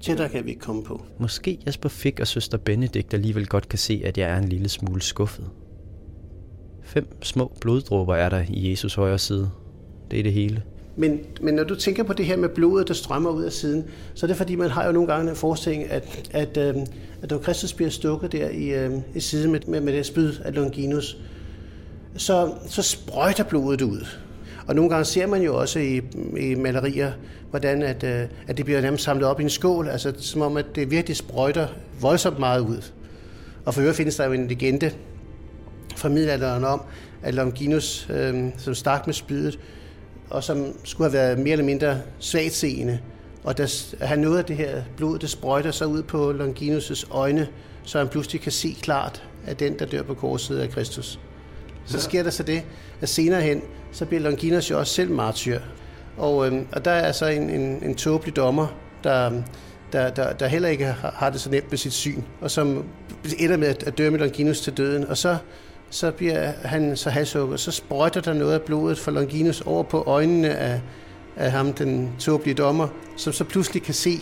Tættere 0.01 0.29
kan 0.29 0.45
vi 0.45 0.51
ikke 0.51 0.61
komme 0.61 0.85
på. 0.85 1.03
Måske 1.19 1.59
Jesper 1.67 1.89
Fik 1.89 2.21
og 2.21 2.27
søster 2.27 2.59
Benedikt 2.59 3.15
alligevel 3.15 3.47
godt 3.47 3.69
kan 3.69 3.79
se, 3.79 4.03
at 4.05 4.19
jeg 4.19 4.31
er 4.31 4.39
en 4.39 4.49
lille 4.49 4.69
smule 4.69 5.03
skuffet. 5.03 5.51
Fem 6.83 7.23
små 7.23 7.53
bloddråber 7.61 8.15
er 8.15 8.29
der 8.29 8.45
i 8.49 8.71
Jesus 8.71 8.95
højre 8.95 9.19
side. 9.19 9.51
Det 10.11 10.19
er 10.19 10.23
det 10.23 10.33
hele. 10.33 10.63
Men, 10.99 11.21
men 11.41 11.55
når 11.55 11.65
du 11.65 11.75
tænker 11.75 12.03
på 12.03 12.13
det 12.13 12.27
her 12.27 12.37
med 12.37 12.49
blodet, 12.49 12.89
der 12.89 12.95
strømmer 12.95 13.31
ud 13.31 13.43
af 13.45 13.53
siden, 13.53 13.85
så 14.15 14.27
er 14.27 14.29
det 14.29 14.37
fordi, 14.37 14.55
man 14.55 14.71
har 14.71 14.87
jo 14.87 14.93
nogle 14.93 15.13
gange 15.13 15.31
en 15.31 15.37
forestilling, 15.37 15.91
at, 15.91 16.29
at, 16.31 16.57
øh, 16.57 16.77
at 17.23 17.31
når 17.31 17.39
Kristus 17.39 17.73
bliver 17.73 17.91
stukket 17.91 18.33
der 18.33 18.49
i, 18.49 18.69
øh, 18.69 18.93
i 19.15 19.21
siden 19.21 19.53
med, 19.53 19.61
med, 19.67 19.81
med 19.81 19.93
det 19.93 20.07
spyd 20.07 20.33
af 20.45 20.55
Longinus, 20.55 21.17
så, 22.17 22.53
så 22.67 22.83
sprøjter 22.83 23.45
blodet 23.45 23.83
ud. 23.83 24.07
Og 24.67 24.75
nogle 24.75 24.91
gange 24.91 25.05
ser 25.05 25.27
man 25.27 25.43
jo 25.43 25.57
også 25.57 25.79
i, 25.79 26.01
i 26.39 26.55
malerier, 26.55 27.13
hvordan 27.51 27.83
at, 27.83 28.05
øh, 28.05 28.27
at 28.49 28.57
det 28.57 28.65
bliver 28.65 28.81
nærmest 28.81 29.05
samlet 29.05 29.27
op 29.27 29.41
i 29.41 29.43
en 29.43 29.51
skål, 29.51 29.89
altså 29.89 30.13
som 30.19 30.43
om, 30.43 30.57
at 30.57 30.67
det 30.75 30.91
virkelig 30.91 31.17
sprøjter 31.17 31.69
voldsomt 32.01 32.39
meget 32.39 32.61
ud. 32.61 32.91
Og 33.65 33.75
for 33.75 33.81
øvrigt 33.81 33.97
findes 33.97 34.17
der 34.17 34.27
jo 34.27 34.33
en 34.33 34.49
legende 34.49 34.91
fra 35.97 36.09
middelalderen 36.09 36.65
om, 36.65 36.83
at 37.23 37.35
Longinus, 37.35 38.09
øh, 38.11 38.45
som 38.57 38.75
stak 38.75 39.07
med 39.07 39.15
spydet, 39.15 39.59
og 40.31 40.45
som 40.45 40.75
skulle 40.85 41.11
have 41.11 41.19
været 41.19 41.39
mere 41.39 41.53
eller 41.53 41.65
mindre 41.65 42.01
svagtseende, 42.19 42.99
og 43.45 43.59
der, 43.59 43.95
han 44.01 44.19
nåede 44.19 44.39
af 44.39 44.45
det 44.45 44.57
her 44.57 44.83
blod, 44.97 45.19
det 45.19 45.31
sprøjter 45.31 45.71
sig 45.71 45.87
ud 45.87 46.03
på 46.03 46.31
Longinus' 46.31 47.05
øjne, 47.11 47.49
så 47.85 47.99
han 47.99 48.09
pludselig 48.09 48.41
kan 48.41 48.53
se 48.53 48.77
klart, 48.83 49.23
at 49.47 49.61
den, 49.61 49.79
der 49.79 49.87
dør 49.87 50.03
på 50.03 50.15
korset, 50.15 50.63
er 50.63 50.67
Kristus. 50.67 51.21
Så 51.87 52.01
sker 52.01 52.23
der 52.23 52.31
så 52.31 52.43
det, 52.43 52.63
at 53.01 53.09
senere 53.09 53.43
hen, 53.43 53.63
så 53.93 54.07
bliver 54.07 54.21
Longinus 54.21 54.71
jo 54.71 54.79
også 54.79 54.95
selv 54.95 55.11
martyr. 55.11 55.61
Og, 56.17 56.47
øhm, 56.47 56.67
og 56.73 56.85
der 56.85 56.91
er 56.91 57.13
så 57.13 57.27
en, 57.27 57.51
en, 57.51 57.83
en 57.83 57.95
tåbelig 57.95 58.37
dommer, 58.37 58.67
der, 59.05 59.43
der, 59.93 60.11
der, 60.11 60.33
der 60.33 60.47
heller 60.47 60.69
ikke 60.69 60.85
har, 60.85 61.15
har 61.17 61.31
det 61.31 61.41
så 61.41 61.51
nemt 61.51 61.71
med 61.71 61.79
sit 61.79 61.93
syn, 61.93 62.23
og 62.41 62.51
som 62.51 62.85
ender 63.39 63.57
med 63.57 63.69
at, 63.69 63.83
at 63.83 63.99
dømme 63.99 64.19
Longinus 64.19 64.61
til 64.61 64.77
døden. 64.77 65.05
Og 65.05 65.17
så, 65.17 65.37
så 65.91 66.11
bliver 66.11 66.53
han 66.65 66.97
så 66.97 67.11
halshugget, 67.11 67.61
så 67.61 67.71
sprøjter 67.71 68.21
der 68.21 68.33
noget 68.33 68.55
af 68.55 68.63
blodet 68.63 68.99
fra 68.99 69.11
Longinus 69.11 69.61
over 69.61 69.83
på 69.83 70.03
øjnene 70.03 70.49
af, 70.49 70.81
af 71.37 71.53
ham, 71.53 71.73
den 71.73 72.13
tåbelige 72.19 72.55
dommer, 72.55 72.89
som 73.17 73.33
så 73.33 73.45
pludselig 73.45 73.83
kan 73.83 73.95
se. 73.95 74.21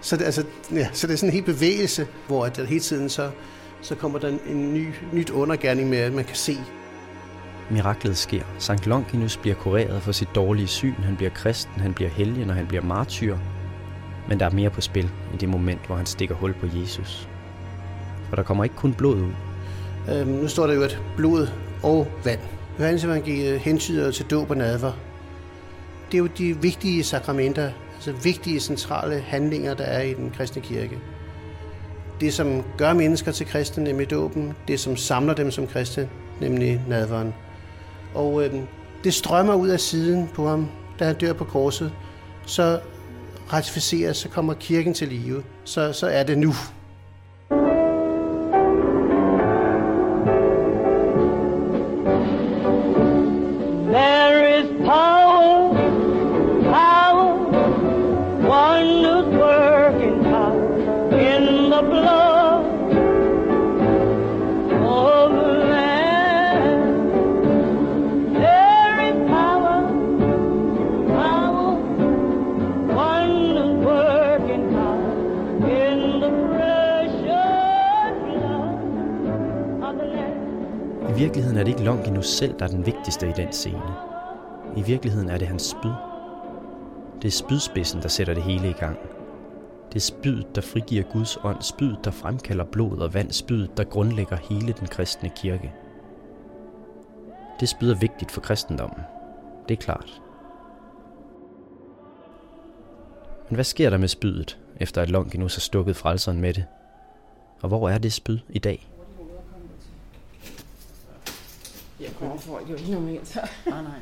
Så 0.00 0.16
det, 0.16 0.24
altså, 0.24 0.44
ja, 0.72 0.88
så 0.92 1.06
det 1.06 1.12
er 1.12 1.16
sådan 1.16 1.28
en 1.28 1.34
helt 1.34 1.46
bevægelse, 1.46 2.06
hvor 2.26 2.44
at 2.44 2.56
der 2.56 2.64
hele 2.64 2.80
tiden 2.80 3.08
så, 3.08 3.30
så 3.82 3.94
kommer 3.94 4.18
der 4.18 4.28
en, 4.28 4.40
en 4.46 4.74
ny, 4.74 4.88
nyt 5.12 5.30
undergærning 5.30 5.88
med, 5.88 5.98
at 5.98 6.12
man 6.12 6.24
kan 6.24 6.36
se. 6.36 6.56
Miraklet 7.70 8.16
sker. 8.16 8.42
Sankt 8.58 8.86
Longinus 8.86 9.36
bliver 9.36 9.56
kureret 9.56 10.02
for 10.02 10.12
sit 10.12 10.28
dårlige 10.34 10.66
syn. 10.66 10.94
Han 10.94 11.16
bliver 11.16 11.30
kristen, 11.30 11.80
han 11.80 11.94
bliver 11.94 12.10
helgen 12.10 12.50
og 12.50 12.56
han 12.56 12.66
bliver 12.66 12.82
martyr. 12.82 13.36
Men 14.28 14.40
der 14.40 14.46
er 14.46 14.50
mere 14.50 14.70
på 14.70 14.80
spil 14.80 15.10
i 15.34 15.36
det 15.36 15.48
moment, 15.48 15.86
hvor 15.86 15.96
han 15.96 16.06
stikker 16.06 16.34
hul 16.34 16.54
på 16.54 16.66
Jesus. 16.80 17.28
For 18.28 18.36
der 18.36 18.42
kommer 18.42 18.64
ikke 18.64 18.76
kun 18.76 18.94
blod 18.94 19.16
ud. 19.16 19.32
Øhm, 20.10 20.28
nu 20.28 20.48
står 20.48 20.66
der 20.66 20.74
jo 20.74 20.82
et 20.82 21.02
blod 21.16 21.48
og 21.82 22.08
vand. 22.24 22.40
Johannes 22.78 23.04
evangeliet 23.04 23.60
hentyder 23.60 24.10
til 24.10 24.26
dåb 24.26 24.50
og 24.50 24.56
nadver. 24.56 24.92
Det 26.12 26.14
er 26.14 26.18
jo 26.18 26.26
de 26.26 26.62
vigtige 26.62 27.04
sakramenter, 27.04 27.70
altså 27.94 28.12
vigtige 28.12 28.60
centrale 28.60 29.20
handlinger, 29.20 29.74
der 29.74 29.84
er 29.84 30.02
i 30.02 30.14
den 30.14 30.30
kristne 30.30 30.62
kirke. 30.62 30.98
Det, 32.20 32.34
som 32.34 32.64
gør 32.78 32.92
mennesker 32.92 33.32
til 33.32 33.46
kristne, 33.46 33.84
nemlig 33.84 34.10
dåben. 34.10 34.54
Det, 34.68 34.80
som 34.80 34.96
samler 34.96 35.34
dem 35.34 35.50
som 35.50 35.66
kristne, 35.66 36.08
nemlig 36.40 36.80
nadveren. 36.88 37.34
Og 38.14 38.44
øhm, 38.44 38.62
det 39.04 39.14
strømmer 39.14 39.54
ud 39.54 39.68
af 39.68 39.80
siden 39.80 40.30
på 40.34 40.48
ham, 40.48 40.68
da 40.98 41.04
han 41.04 41.14
dør 41.14 41.32
på 41.32 41.44
korset. 41.44 41.92
Så 42.46 42.80
ratificeres, 43.52 44.16
så 44.16 44.28
kommer 44.28 44.54
kirken 44.54 44.94
til 44.94 45.08
live. 45.08 45.42
Så, 45.64 45.92
så 45.92 46.06
er 46.06 46.22
det 46.22 46.38
nu. 46.38 46.54
Longinus 81.86 82.26
selv, 82.26 82.58
der 82.58 82.64
er 82.64 82.68
den 82.68 82.86
vigtigste 82.86 83.28
i 83.28 83.32
den 83.32 83.52
scene. 83.52 83.94
I 84.76 84.82
virkeligheden 84.82 85.28
er 85.28 85.38
det 85.38 85.48
hans 85.48 85.62
spyd. 85.62 85.92
Det 87.22 87.28
er 87.28 87.32
spydspidsen, 87.32 88.02
der 88.02 88.08
sætter 88.08 88.34
det 88.34 88.42
hele 88.42 88.70
i 88.70 88.72
gang. 88.72 88.98
Det 89.88 89.96
er 89.96 90.00
spydet, 90.00 90.54
der 90.54 90.60
frigiver 90.60 91.02
Guds 91.02 91.38
ånd, 91.44 91.62
spydet, 91.62 91.98
der 92.04 92.10
fremkalder 92.10 92.64
blod 92.64 92.98
og 92.98 93.14
vand, 93.14 93.32
spydet, 93.32 93.76
der 93.76 93.84
grundlægger 93.84 94.36
hele 94.36 94.72
den 94.72 94.86
kristne 94.86 95.30
kirke. 95.36 95.72
Det 97.60 97.68
spyd 97.68 97.90
er 97.90 97.98
vigtigt 97.98 98.30
for 98.30 98.40
kristendommen. 98.40 99.00
Det 99.68 99.78
er 99.78 99.82
klart. 99.82 100.22
Men 103.48 103.54
hvad 103.54 103.64
sker 103.64 103.90
der 103.90 103.98
med 103.98 104.08
spydet, 104.08 104.58
efter 104.80 105.02
at 105.02 105.10
Longinus 105.10 105.54
har 105.54 105.60
stukket 105.60 105.96
frelseren 105.96 106.40
med 106.40 106.54
det? 106.54 106.64
Og 107.62 107.68
hvor 107.68 107.88
er 107.88 107.98
det 107.98 108.12
spyd 108.12 108.38
i 108.48 108.58
dag? 108.58 108.88
Jeg 112.00 112.05
kommer 112.18 112.36
folk 112.38 112.70
jo 112.70 112.74
ikke 112.74 112.90
normalt. 112.90 113.28
Så. 113.28 113.40
Nej, 113.66 113.82
nej. 113.82 113.92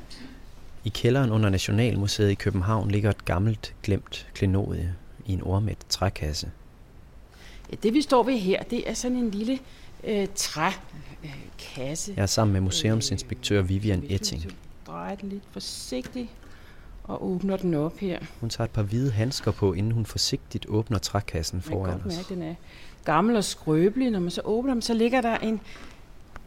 I 0.85 0.88
kælderen 0.88 1.30
under 1.30 1.49
Nationalmuseet 1.50 2.30
i 2.30 2.35
København 2.35 2.90
ligger 2.90 3.11
et 3.11 3.25
gammelt, 3.25 3.75
glemt 3.83 4.26
klenodie 4.35 4.94
i 5.26 5.33
en 5.33 5.42
ormæt 5.42 5.78
trækasse. 5.88 6.50
Ja, 7.71 7.76
det 7.83 7.94
vi 7.94 8.02
står 8.02 8.23
ved 8.23 8.38
her, 8.38 8.62
det 8.62 8.90
er 8.90 8.94
sådan 8.94 9.16
en 9.16 9.30
lille 9.30 9.59
øh, 10.04 10.28
trækasse. 10.35 12.12
Jeg 12.16 12.23
er 12.23 12.26
sammen 12.26 12.52
med 12.52 12.61
museumsinspektør 12.61 13.62
Vivian 13.62 14.04
Etting. 14.09 14.42
Drejer 14.87 15.14
den 15.14 15.28
lidt 15.28 15.42
forsigtigt 15.50 16.28
og 17.04 17.26
åbner 17.26 17.56
den 17.56 17.75
op 17.75 17.99
her. 17.99 18.18
Hun 18.40 18.50
tager 18.50 18.64
et 18.64 18.71
par 18.71 18.83
hvide 18.83 19.11
handsker 19.12 19.50
på, 19.50 19.73
inden 19.73 19.92
hun 19.92 20.06
forsigtigt 20.06 20.66
åbner 20.68 20.99
trækassen 20.99 21.56
Man 21.56 21.62
kan 21.62 21.73
foran 21.73 21.92
godt 21.92 22.06
os. 22.06 22.16
mærke, 22.16 22.21
at 22.21 22.28
den 22.28 22.42
er 22.42 22.54
gammel 23.04 23.37
og 23.37 23.44
skrøbelig. 23.44 24.11
Når 24.11 24.21
man 24.21 24.30
så 24.30 24.40
åbner 24.44 24.73
dem, 24.73 24.80
så 24.83 24.94
ligger 24.94 25.21
der 25.21 25.37
en 25.38 25.61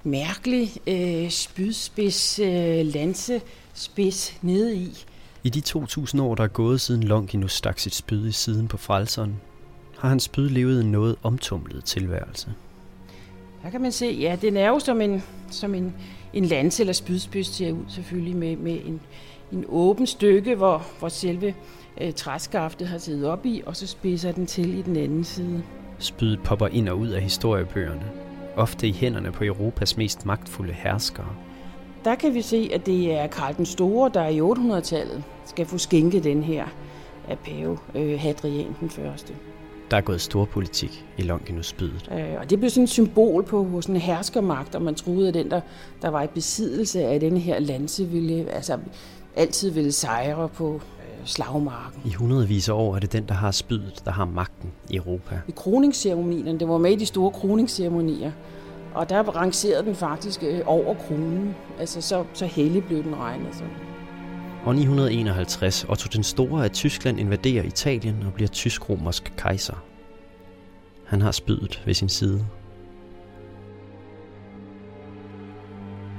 mærkelig 0.03 0.69
øh, 0.87 1.29
spydspids 1.29 2.39
øh, 2.39 2.85
lansespids 2.85 4.37
nede 4.41 4.75
i. 4.75 5.05
I 5.43 5.49
de 5.49 5.61
2000 5.61 6.21
år, 6.21 6.35
der 6.35 6.43
er 6.43 6.47
gået 6.47 6.81
siden 6.81 7.03
Longinus 7.03 7.53
stak 7.53 7.79
sit 7.79 7.95
spyd 7.95 8.27
i 8.27 8.31
siden 8.31 8.67
på 8.67 8.77
frelseren, 8.77 9.41
har 9.97 10.09
hans 10.09 10.23
spyd 10.23 10.49
levet 10.49 10.81
en 10.81 10.91
noget 10.91 11.15
omtumlet 11.23 11.83
tilværelse. 11.83 12.53
Der 13.63 13.69
kan 13.69 13.81
man 13.81 13.91
se, 13.91 14.05
ja, 14.05 14.37
den 14.41 14.57
er 14.57 14.67
jo 14.67 14.79
som 14.79 15.01
en, 15.01 15.23
som 15.51 15.75
en, 15.75 15.93
en 16.33 16.45
lanse 16.45 16.83
eller 16.83 16.93
spydspids 16.93 17.47
ser 17.47 17.71
ud 17.71 17.85
selvfølgelig 17.89 18.35
med, 18.35 18.55
med 18.55 18.79
en, 18.85 19.01
en 19.51 19.65
åben 19.67 20.07
stykke, 20.07 20.55
hvor, 20.55 20.85
hvor 20.99 21.09
selve 21.09 21.55
øh, 22.01 22.13
træskaftet 22.13 22.87
har 22.87 22.97
siddet 22.97 23.25
op 23.25 23.45
i, 23.45 23.63
og 23.65 23.75
så 23.75 23.87
spidser 23.87 24.31
den 24.31 24.45
til 24.45 24.79
i 24.79 24.81
den 24.81 24.95
anden 24.95 25.23
side. 25.23 25.63
Spydet 25.99 26.39
popper 26.43 26.67
ind 26.67 26.89
og 26.89 26.99
ud 26.99 27.07
af 27.07 27.21
historiebøgerne, 27.21 28.11
ofte 28.57 28.87
i 28.87 28.91
hænderne 28.91 29.31
på 29.31 29.43
Europas 29.43 29.97
mest 29.97 30.25
magtfulde 30.25 30.73
herskere. 30.73 31.27
Der 32.05 32.15
kan 32.15 32.34
vi 32.34 32.41
se, 32.41 32.69
at 32.73 32.86
det 32.86 33.13
er 33.13 33.27
Karl 33.27 33.55
den 33.58 33.65
Store, 33.65 34.12
der 34.13 34.27
i 34.27 34.39
800-tallet 34.41 35.23
skal 35.45 35.65
få 35.65 35.77
skænket 35.77 36.23
den 36.23 36.43
her 36.43 36.65
af 37.27 37.39
pave 37.39 37.77
øh, 37.95 38.19
Hadrian 38.19 38.75
den 38.79 38.89
første. 38.89 39.34
Der 39.91 39.97
er 39.97 40.01
gået 40.01 40.21
storpolitik 40.21 41.05
i 41.17 41.21
Longinus 41.21 41.67
spydet. 41.67 42.10
Øh, 42.12 42.39
og 42.39 42.49
det 42.49 42.60
blev 42.60 42.69
sådan 42.69 42.84
et 42.84 42.89
symbol 42.89 43.43
på 43.43 43.63
hos 43.63 43.86
en 43.86 43.95
herskermagt, 43.95 44.75
og 44.75 44.82
man 44.82 44.95
troede, 44.95 45.27
at 45.27 45.34
den, 45.34 45.51
der, 45.51 45.62
der 46.01 46.10
var 46.10 46.23
i 46.23 46.27
besiddelse 46.27 47.03
af 47.03 47.19
den 47.19 47.38
her 47.38 47.60
lanse, 47.60 48.05
ville 48.05 48.49
altså, 48.51 48.77
altid 49.36 49.71
ville 49.71 49.91
sejre 49.91 50.49
på 50.49 50.82
slagmarken. 51.27 52.01
I 52.05 52.13
hundredvis 52.13 52.69
af 52.69 52.73
år 52.73 52.95
er 52.95 52.99
det 52.99 53.13
den, 53.13 53.25
der 53.27 53.33
har 53.33 53.51
spydet, 53.51 54.01
der 54.05 54.11
har 54.11 54.25
magten 54.25 54.71
i 54.89 54.95
Europa. 54.95 55.39
I 55.47 55.53
kroningsceremonierne, 55.55 56.59
det 56.59 56.67
var 56.67 56.77
med 56.77 56.91
i 56.91 56.95
de 56.95 57.05
store 57.05 57.31
kroningsceremonier, 57.31 58.31
og 58.93 59.09
der 59.09 59.23
rangerede 59.23 59.85
den 59.85 59.95
faktisk 59.95 60.43
øh, 60.43 60.59
over 60.65 60.95
kronen. 60.95 61.55
Altså 61.79 62.01
så, 62.01 62.25
så 62.33 62.45
hellig 62.45 62.83
blev 62.83 63.03
den 63.03 63.15
regnet 63.15 63.55
som. 63.55 63.67
År 64.65 64.73
951, 64.73 65.85
Otto 65.89 66.07
den 66.13 66.23
Store 66.23 66.63
af 66.63 66.71
Tyskland 66.71 67.19
invaderer 67.19 67.63
Italien 67.63 68.23
og 68.25 68.33
bliver 68.33 68.47
tysk-romersk 68.47 69.33
kejser. 69.37 69.83
Han 71.05 71.21
har 71.21 71.31
spydet 71.31 71.83
ved 71.85 71.93
sin 71.93 72.09
side. 72.09 72.45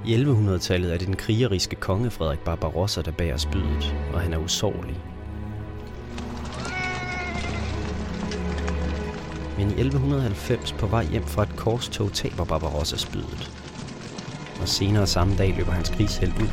I 0.09 0.15
1100-tallet 0.15 0.93
er 0.93 0.99
det 0.99 1.07
den 1.07 1.17
krigeriske 1.17 1.77
konge 1.77 2.11
Frederik 2.11 2.39
Barbarossa, 2.39 3.03
der 3.03 3.11
bærer 3.11 3.37
spydet, 3.37 3.97
og 4.13 4.21
han 4.21 4.33
er 4.33 4.39
usårlig. 4.39 5.01
Men 9.59 9.69
i 9.69 9.81
1190 9.81 10.73
på 10.73 10.87
vej 10.87 11.05
hjem 11.05 11.27
fra 11.27 11.43
et 11.43 11.57
korstog 11.57 12.13
taber 12.13 12.45
Barbarossa 12.45 12.97
spydet. 12.97 13.51
Og 14.61 14.69
senere 14.69 15.07
samme 15.07 15.37
dag 15.37 15.55
løber 15.59 15.73
hans 15.73 15.89
krigsheld 15.89 16.33
ud. 16.33 16.49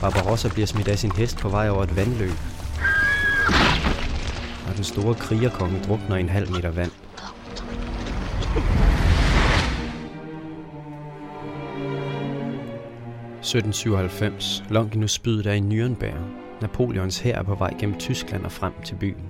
Barbarossa 0.00 0.48
bliver 0.48 0.66
smidt 0.66 0.88
af 0.88 0.98
sin 0.98 1.12
hest 1.12 1.38
på 1.38 1.48
vej 1.48 1.68
over 1.68 1.82
et 1.82 1.96
vandløb. 1.96 2.36
Og 4.68 4.76
den 4.76 4.84
store 4.84 5.14
krigerkonge 5.14 5.82
drukner 5.88 6.16
i 6.16 6.20
en 6.20 6.28
halv 6.28 6.50
meter 6.50 6.70
vand.– 6.70 6.92
1797. 13.50 14.64
Longinus 14.70 15.12
spydet 15.12 15.46
er 15.46 15.52
i 15.52 15.58
Nürnberg. 15.58 16.18
Napoleons 16.60 17.18
hær 17.18 17.38
er 17.38 17.42
på 17.42 17.54
vej 17.54 17.74
gennem 17.78 17.98
Tyskland 17.98 18.44
og 18.44 18.52
frem 18.52 18.72
til 18.84 18.94
byen. 18.94 19.28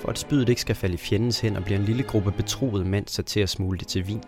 For 0.00 0.08
at 0.08 0.18
spydet 0.18 0.48
ikke 0.48 0.60
skal 0.60 0.74
falde 0.74 0.94
i 0.94 0.98
fjendens 0.98 1.40
hænder, 1.40 1.60
bliver 1.60 1.78
en 1.78 1.84
lille 1.84 2.02
gruppe 2.02 2.32
betroede 2.32 2.84
mænd 2.84 3.06
sat 3.06 3.24
til 3.24 3.40
at 3.40 3.48
smule 3.48 3.78
det 3.78 3.86
til 3.86 4.08
vin. 4.08 4.22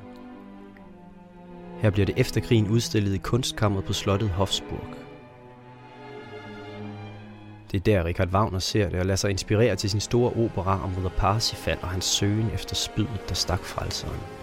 Her 1.80 1.90
bliver 1.90 2.06
det 2.06 2.18
efter 2.18 2.40
krigen 2.40 2.68
udstillet 2.68 3.14
i 3.14 3.18
kunstkammeret 3.18 3.84
på 3.84 3.92
slottet 3.92 4.28
Hofsburg. 4.28 4.84
Det 7.72 7.76
er 7.76 7.84
der, 7.84 8.04
Richard 8.04 8.28
Wagner 8.28 8.58
ser 8.58 8.88
det 8.88 8.98
og 9.00 9.06
lader 9.06 9.16
sig 9.16 9.30
inspirere 9.30 9.76
til 9.76 9.90
sin 9.90 10.00
store 10.00 10.32
opera 10.32 10.84
om 10.84 10.94
Ridder 10.94 11.16
Parsifal 11.16 11.78
og 11.82 11.88
hans 11.88 12.04
søgen 12.04 12.50
efter 12.54 12.74
spydet, 12.74 13.28
der 13.28 13.34
stak 13.34 13.64
frelseren. 13.64 14.37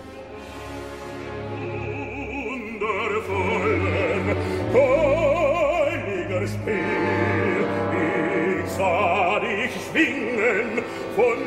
Dich 9.96 10.84
von 11.16 11.42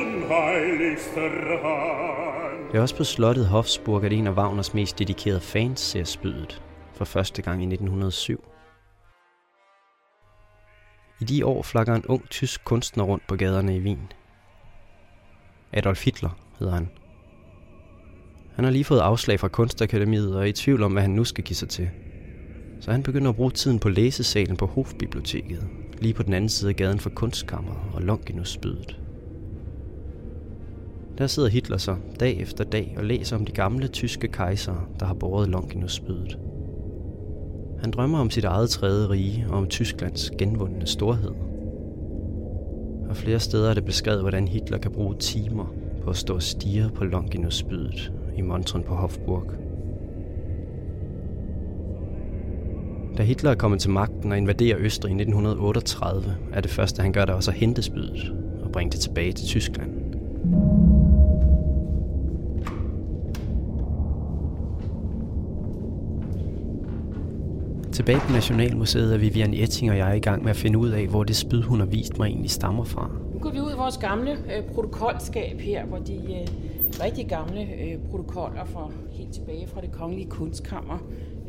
unheiligster 0.00 1.30
Hand. 1.62 2.72
Det 2.72 2.78
er 2.78 2.82
også 2.82 2.96
på 2.96 3.04
slottet 3.04 3.46
Hofsburg, 3.46 4.04
at 4.04 4.12
en 4.12 4.26
af 4.26 4.32
Wagners 4.32 4.74
mest 4.74 4.98
dedikerede 4.98 5.40
fans 5.40 5.80
ser 5.80 6.04
spydet 6.04 6.62
for 6.94 7.04
første 7.04 7.42
gang 7.42 7.62
i 7.62 7.66
1907. 7.66 8.44
I 11.20 11.24
de 11.24 11.46
år 11.46 11.62
flakker 11.62 11.94
en 11.94 12.06
ung 12.06 12.28
tysk 12.30 12.64
kunstner 12.64 13.04
rundt 13.04 13.26
på 13.26 13.36
gaderne 13.36 13.76
i 13.76 13.80
Wien. 13.80 14.12
Adolf 15.72 16.04
Hitler 16.04 16.30
hedder 16.58 16.74
han. 16.74 16.88
Han 18.54 18.64
har 18.64 18.72
lige 18.72 18.84
fået 18.84 19.00
afslag 19.00 19.40
fra 19.40 19.48
Kunstakademiet 19.48 20.36
og 20.36 20.42
er 20.42 20.46
i 20.46 20.52
tvivl 20.52 20.82
om, 20.82 20.92
hvad 20.92 21.02
han 21.02 21.10
nu 21.10 21.24
skal 21.24 21.44
give 21.44 21.56
sig 21.56 21.68
til. 21.68 21.90
Så 22.80 22.92
han 22.92 23.02
begynder 23.02 23.30
at 23.30 23.36
bruge 23.36 23.50
tiden 23.50 23.78
på 23.78 23.88
læsesalen 23.88 24.56
på 24.56 24.66
Hofbiblioteket, 24.66 25.68
lige 26.00 26.14
på 26.14 26.22
den 26.22 26.34
anden 26.34 26.48
side 26.48 26.68
af 26.68 26.76
gaden 26.76 26.98
for 26.98 27.10
Kunstkammeret 27.10 27.78
og 27.92 28.02
Longinus-spydet. 28.02 29.00
Der 31.18 31.26
sidder 31.26 31.48
Hitler 31.48 31.76
så 31.76 31.96
dag 32.20 32.40
efter 32.40 32.64
dag 32.64 32.94
og 32.96 33.04
læser 33.04 33.36
om 33.36 33.44
de 33.44 33.52
gamle 33.52 33.88
tyske 33.88 34.28
kejsere, 34.28 34.84
der 35.00 35.06
har 35.06 35.14
båret 35.14 35.48
Longinus-spydet. 35.48 36.38
Han 37.80 37.90
drømmer 37.90 38.18
om 38.18 38.30
sit 38.30 38.44
eget 38.44 38.70
tredje 38.70 39.08
rige 39.08 39.46
og 39.48 39.58
om 39.58 39.66
Tysklands 39.66 40.30
genvundne 40.38 40.86
storhed. 40.86 41.32
Og 43.08 43.16
flere 43.16 43.40
steder 43.40 43.70
er 43.70 43.74
det 43.74 43.84
beskrevet, 43.84 44.20
hvordan 44.20 44.48
Hitler 44.48 44.78
kan 44.78 44.90
bruge 44.90 45.14
timer 45.18 45.74
på 46.02 46.10
at 46.10 46.16
stå 46.16 46.34
og 46.34 46.42
stige 46.42 46.90
på 46.94 47.04
Longinus-spydet 47.04 48.12
i 48.36 48.40
montren 48.40 48.82
på 48.82 48.94
Hofburg. 48.94 49.69
Da 53.20 53.24
Hitler 53.24 53.50
er 53.50 53.54
kommet 53.54 53.80
til 53.80 53.90
magten 53.90 54.32
og 54.32 54.38
invaderer 54.38 54.76
Østrig 54.78 55.10
i 55.10 55.14
1938, 55.14 56.36
er 56.52 56.60
det 56.60 56.70
første, 56.70 57.02
han 57.02 57.12
gør, 57.12 57.24
der 57.24 57.32
også 57.32 57.50
at 57.50 57.56
hente 57.56 57.82
spydet 57.82 58.34
og 58.62 58.72
bringe 58.72 58.90
det 58.90 59.00
tilbage 59.00 59.32
til 59.32 59.46
Tyskland. 59.46 59.90
Tilbage 67.92 68.20
på 68.20 68.32
Nationalmuseet 68.32 69.14
er 69.14 69.18
Vivian 69.18 69.54
Etting 69.54 69.90
og 69.90 69.96
jeg 69.96 70.16
i 70.16 70.20
gang 70.20 70.42
med 70.42 70.50
at 70.50 70.56
finde 70.56 70.78
ud 70.78 70.90
af, 70.90 71.06
hvor 71.06 71.24
det 71.24 71.36
spyd, 71.36 71.62
hun 71.62 71.80
har 71.80 71.86
vist 71.86 72.18
mig, 72.18 72.26
egentlig 72.26 72.50
stammer 72.50 72.84
fra. 72.84 73.10
Nu 73.34 73.38
går 73.38 73.50
vi 73.50 73.60
ud 73.60 73.70
i 73.70 73.76
vores 73.76 73.98
gamle 73.98 74.30
øh, 74.30 74.64
protokolskab 74.74 75.60
her, 75.60 75.86
hvor 75.86 75.98
de 75.98 76.14
øh, 76.14 76.69
rigtig 77.02 77.28
gamle 77.28 77.60
øh, 77.60 77.98
protokoller 78.10 78.64
fra 78.64 78.90
helt 79.10 79.32
tilbage 79.32 79.66
fra 79.66 79.80
det 79.80 79.92
kongelige 79.92 80.30
kunstkammer 80.30 80.98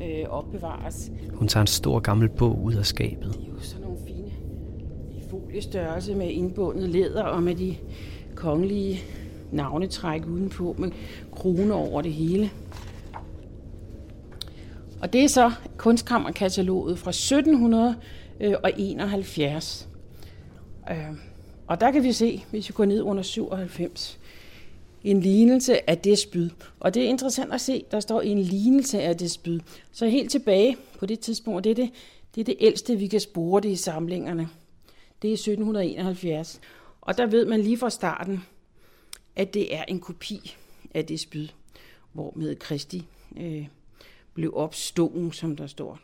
øh, 0.02 0.30
opbevares. 0.30 1.12
Hun 1.34 1.48
tager 1.48 1.62
en 1.62 1.68
stor 1.68 2.00
gammel 2.00 2.30
bog 2.30 2.64
ud 2.64 2.74
af 2.74 2.86
skabet. 2.86 3.34
Det 3.34 3.44
er 3.44 3.48
jo 3.54 3.60
sådan 3.60 3.82
nogle 3.82 3.98
fine 4.08 4.32
i 5.18 5.22
foliestørrelse 5.30 6.16
med 6.16 6.30
indbundet 6.30 6.90
læder 6.90 7.24
og 7.24 7.44
med 7.44 7.56
de 7.56 7.76
kongelige 8.36 9.02
navnetræk 9.52 10.26
udenpå 10.26 10.76
med 10.78 10.92
kroner 11.32 11.76
over 11.76 12.02
det 12.02 12.14
hele. 12.14 12.50
Og 15.02 15.14
det 15.14 15.24
er 15.24 15.28
så 15.28 15.52
kunstkammerkataloget 15.78 17.00
fra 17.00 17.10
1771. 17.10 19.90
Øh, 20.92 20.98
og 21.68 21.82
der 21.82 21.92
kan 21.92 22.04
vi 22.04 22.12
se, 22.12 22.46
hvis 22.50 22.70
vi 22.70 22.74
går 22.74 22.86
ned 22.86 23.02
under 23.02 23.24
97, 23.24 24.20
en 25.04 25.22
lignelse 25.22 25.90
af 25.90 25.98
det 25.98 26.20
spyd. 26.20 26.50
Og 26.80 26.94
det 26.94 27.04
er 27.04 27.08
interessant 27.08 27.54
at 27.54 27.62
se, 27.62 27.86
der 27.92 28.00
står 28.00 28.22
en 28.22 28.40
lignelse 28.40 29.02
af 29.02 29.18
det 29.18 29.32
spyd. 29.32 29.60
Så 29.92 30.08
helt 30.08 30.32
tilbage 30.32 30.78
på 31.00 31.06
det 31.06 31.20
tidspunkt, 31.20 31.64
det 31.64 31.70
er 31.70 31.76
det, 31.76 31.90
det 32.36 32.42
er 32.42 32.46
det 32.46 32.58
ældste, 32.60 32.96
vi 32.96 33.08
kan 33.08 33.20
spore 33.20 33.62
det 33.62 33.70
i 33.70 33.76
samlingerne. 33.76 34.50
Det 35.22 35.30
er 35.30 35.34
1771. 35.34 36.62
Og 37.02 37.18
der 37.18 37.26
ved 37.26 37.46
man 37.46 37.62
lige 37.62 37.78
fra 37.78 37.90
starten, 37.90 38.44
at 39.36 39.54
det 39.54 39.76
er 39.76 39.84
en 39.84 40.00
kopi 40.00 40.56
af 40.94 41.06
det 41.06 41.20
spyd, 41.20 41.48
hvor 42.14 42.34
med 42.36 42.56
Kristi 42.56 43.06
øh, 43.38 43.68
blev 44.34 44.52
opstået, 44.56 45.36
som 45.36 45.56
der 45.56 45.68
står. 45.68 46.00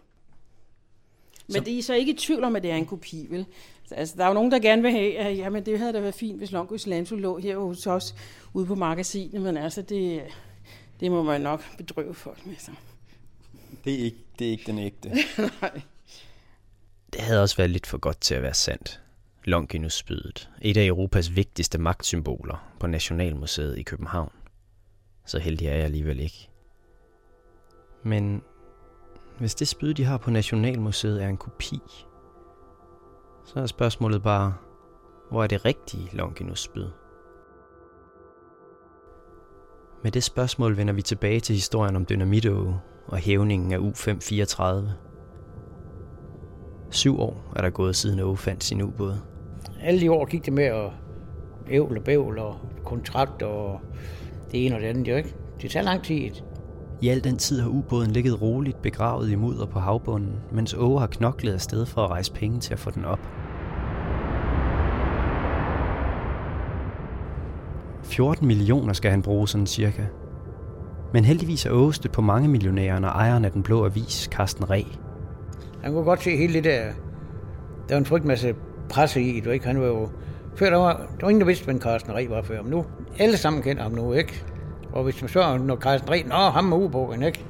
Men 1.48 1.66
det 1.66 1.78
er 1.78 1.84
så 1.84 1.94
ikke 1.94 2.12
i 2.12 2.16
tvivl 2.16 2.44
om, 2.44 2.56
at 2.56 2.64
det 2.64 2.72
er 2.72 2.76
en 2.76 2.86
kopi, 2.86 3.28
vel? 3.30 3.46
Altså, 3.92 4.16
der 4.18 4.24
er 4.24 4.28
jo 4.28 4.34
nogen, 4.34 4.52
der 4.52 4.60
gerne 4.60 4.82
vil 4.82 4.92
have, 4.92 5.18
at 5.18 5.38
jamen, 5.38 5.66
det 5.66 5.80
havde 5.80 5.94
da 5.94 6.00
været 6.00 6.16
fint, 6.16 6.38
hvis 6.38 6.52
Longos 6.52 6.88
Landsu 6.88 7.16
lå 7.16 7.38
her 7.38 7.58
hos 7.58 7.88
os 7.88 8.16
ude 8.54 8.66
på 8.66 8.76
magasinet, 8.76 9.42
men 9.42 9.58
altså, 9.58 9.82
det, 9.82 10.22
det 11.00 11.12
må 11.12 11.24
man 11.24 11.42
nok 11.42 11.78
bedrøve 11.78 12.14
folk 12.14 12.46
med 12.46 12.56
sig. 12.60 12.74
Det 13.86 13.94
er 13.94 14.04
ikke, 14.04 14.18
det 14.40 14.48
er 14.48 14.52
ikke 14.52 14.64
den 14.66 14.80
ægte. 14.80 15.10
Nej. 15.62 15.82
Det 17.14 17.22
havde 17.22 17.42
også 17.42 17.58
været 17.58 17.70
lidt 17.70 17.88
for 17.88 17.98
godt 17.98 18.22
til 18.22 18.36
at 18.36 18.44
være 18.44 18.54
sandt. 18.54 19.02
Longinus-spydet, 19.44 20.50
et 20.62 20.78
af 20.78 20.86
Europas 20.86 21.36
vigtigste 21.36 21.78
magtsymboler 21.78 22.74
på 22.80 22.88
Nationalmuseet 22.88 23.78
i 23.78 23.84
København. 23.84 24.32
Så 25.26 25.40
heldig 25.40 25.68
er 25.68 25.76
jeg 25.76 25.84
alligevel 25.84 26.20
ikke. 26.20 26.50
Men 28.04 28.42
hvis 29.40 29.56
det 29.56 29.68
spyd, 29.68 29.94
de 29.94 30.04
har 30.04 30.18
på 30.18 30.32
Nationalmuseet, 30.32 31.24
er 31.24 31.28
en 31.28 31.38
kopi, 31.38 31.80
så 33.48 33.60
er 33.60 33.66
spørgsmålet 33.66 34.24
bare, 34.24 34.54
hvor 35.32 35.44
er 35.44 35.48
det 35.48 35.66
rigtige 35.66 36.10
Longinus 36.14 36.60
spyd? 36.60 36.86
Med 40.04 40.12
det 40.12 40.24
spørgsmål 40.24 40.78
vender 40.78 40.94
vi 40.94 41.02
tilbage 41.02 41.40
til 41.40 41.56
historien 41.56 41.96
om 41.96 42.06
Dynamito 42.10 42.74
og 43.08 43.18
hævningen 43.18 43.72
af 43.72 43.78
U-534. 43.78 44.64
Syv 46.90 47.20
år 47.20 47.44
er 47.56 47.62
der 47.62 47.70
gået 47.70 47.96
siden 47.96 48.20
Åge 48.20 48.38
fandt 48.38 48.64
sin 48.64 48.82
ubåd. 48.82 49.18
Alle 49.82 50.02
de 50.02 50.12
år 50.12 50.26
gik 50.26 50.46
det 50.46 50.54
med 50.54 50.64
at 50.64 50.92
ævle 51.70 52.00
og 52.00 52.04
bævle 52.04 52.42
og 52.42 52.60
kontrakt 52.86 53.42
og 53.42 53.80
det 54.52 54.66
ene 54.66 54.76
og 54.76 54.82
det 54.82 54.88
andet, 54.88 55.08
jo 55.08 55.16
ikke? 55.16 55.36
Det 55.62 55.72
tager 55.72 55.84
lang 55.84 56.04
tid. 56.04 56.32
I 57.02 57.10
al 57.10 57.24
den 57.24 57.38
tid 57.38 57.62
har 57.62 57.70
ubåden 57.70 58.12
ligget 58.12 58.42
roligt 58.42 58.82
begravet 58.82 59.30
i 59.30 59.36
mudder 59.36 59.66
på 59.66 59.80
havbunden, 59.80 60.36
mens 60.52 60.74
Åge 60.74 61.00
har 61.00 61.08
knoklet 61.08 61.54
afsted 61.54 61.86
for 61.86 62.04
at 62.04 62.10
rejse 62.10 62.34
penge 62.34 62.60
til 62.60 62.74
at 62.74 62.80
få 62.80 62.92
den 62.92 63.06
op. 63.06 63.20
14 68.18 68.48
millioner 68.48 68.94
skal 68.94 69.12
han 69.12 69.22
bruge 69.22 69.48
sådan 69.48 69.68
cirka. 69.68 70.02
Men 71.14 71.26
heldigvis 71.26 71.66
er 71.66 71.72
Åge 71.72 71.94
stødt 71.94 72.14
på 72.14 72.22
mange 72.22 72.48
millionærer, 72.48 73.00
når 73.00 73.08
ejeren 73.08 73.46
af 73.46 73.52
den 73.52 73.64
blå 73.64 73.86
avis, 73.86 74.30
Carsten 74.32 74.70
Reh. 74.70 74.86
Han 75.84 75.94
kunne 75.94 76.04
godt 76.04 76.24
se 76.24 76.38
hele 76.38 76.54
det 76.54 76.64
der... 76.64 76.84
Der 77.90 77.96
var 77.96 77.98
en 77.98 78.06
frygt 78.06 78.26
masse 78.26 78.56
presse 78.90 79.22
i, 79.22 79.40
du 79.40 79.50
ikke? 79.50 79.68
Han 79.68 79.82
var 79.82 79.88
jo... 79.88 80.10
Før 80.56 80.70
der 80.70 80.78
var, 80.78 80.94
der 80.94 81.22
var 81.22 81.30
ingen, 81.30 81.42
der 81.42 81.48
vidste, 81.48 81.66
hvem 81.66 81.82
Carsten 81.82 82.16
Reh 82.16 82.30
var 82.30 82.42
før. 82.42 82.62
Men 82.62 82.72
nu, 82.72 82.86
alle 83.20 83.38
sammen 83.38 83.62
kender 83.62 83.84
ham 83.84 83.92
nu, 83.92 84.14
ikke? 84.14 84.44
Og 84.94 85.04
hvis 85.04 85.22
man 85.22 85.30
så, 85.30 85.58
når 85.58 85.76
Carsten 85.76 86.10
Reh, 86.12 86.28
nå, 86.28 86.36
ham 86.36 86.64
med 86.64 86.78
ubåden, 86.78 87.24
ikke? 87.24 87.46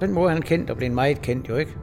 Den 0.00 0.12
måde, 0.12 0.30
han 0.30 0.42
kendt 0.42 0.70
og 0.70 0.76
blev 0.76 0.92
meget 0.92 1.22
kendt, 1.22 1.48
jo 1.48 1.56
ikke? 1.56 1.76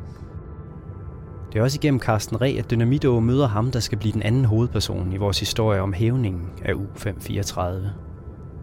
Det 1.54 1.60
er 1.60 1.64
også 1.64 1.80
igennem 1.82 2.00
Carsten 2.00 2.42
Reh, 2.42 2.60
at 2.60 2.72
Dynamito 2.72 3.20
møder 3.20 3.48
ham, 3.48 3.72
der 3.72 3.80
skal 3.80 3.98
blive 3.98 4.14
den 4.14 4.22
anden 4.22 4.46
hovedperson 4.46 5.14
i 5.14 5.18
vores 5.18 5.40
historie 5.40 5.82
om 5.82 5.94
hævningen 5.94 6.50
af 6.66 6.74
U-534. 6.74 7.62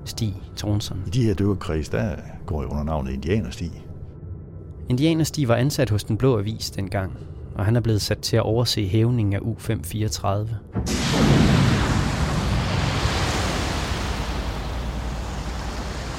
Stig 0.04 0.34
Thornson. 0.56 1.02
I 1.06 1.10
de 1.10 1.22
her 1.22 1.34
dykkerkreds, 1.34 1.88
der 1.88 2.16
går 2.46 2.62
jeg 2.62 2.70
under 2.70 2.84
navnet 2.84 3.12
Indianerstig. 3.12 3.70
Indianerstig 4.88 5.48
var 5.48 5.54
ansat 5.56 5.90
hos 5.90 6.04
Den 6.04 6.16
Blå 6.16 6.38
Avis 6.38 6.70
dengang, 6.70 7.12
og 7.54 7.64
han 7.64 7.76
er 7.76 7.80
blevet 7.80 8.02
sat 8.02 8.18
til 8.18 8.36
at 8.36 8.42
overse 8.42 8.86
hævningen 8.86 9.34
af 9.34 9.38
U-534. 9.42 10.54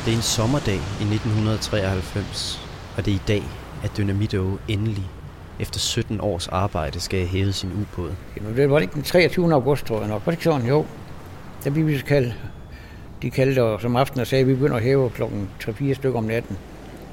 Det 0.06 0.12
er 0.12 0.17
en 0.17 0.21
sommerdag 0.21 0.76
i 0.76 1.04
1993, 1.13 2.62
og 2.98 3.06
det 3.06 3.12
er 3.12 3.15
i 3.15 3.21
dag, 3.28 3.43
at 3.84 3.91
Dynamito 3.98 4.58
endelig, 4.67 5.10
efter 5.60 5.80
17 5.80 6.21
års 6.21 6.48
arbejde, 6.48 7.00
skal 7.00 7.28
hæve 7.28 7.54
sin 7.54 7.69
ubåd. 7.82 8.12
Jamen, 8.38 8.56
det 8.58 8.69
var 8.69 8.80
ikke 8.80 8.93
den 8.93 9.04
23. 9.04 9.54
august, 9.54 9.86
tror 9.86 10.00
jeg 10.00 10.08
nok. 10.08 10.26
Var 10.26 10.32
det 10.32 10.38
ikke 10.38 10.43
sådan? 10.43 10.67
Jo. 10.67 10.86
Der 11.63 11.69
blev 11.69 11.88
vi 11.88 11.98
så 11.98 12.06
kaldt. 12.06 12.34
De 13.26 13.32
kaldte 13.32 13.64
os 13.64 13.86
om 13.86 13.96
aftenen 13.96 14.22
og 14.22 14.28
sagde, 14.28 14.42
at 14.42 14.48
vi 14.48 14.54
begynder 14.54 14.76
at 14.76 14.84
hæve 14.84 15.10
klokken 15.10 15.50
3-4 15.64 15.94
stykker 15.94 16.18
om 16.18 16.24
natten. 16.24 16.58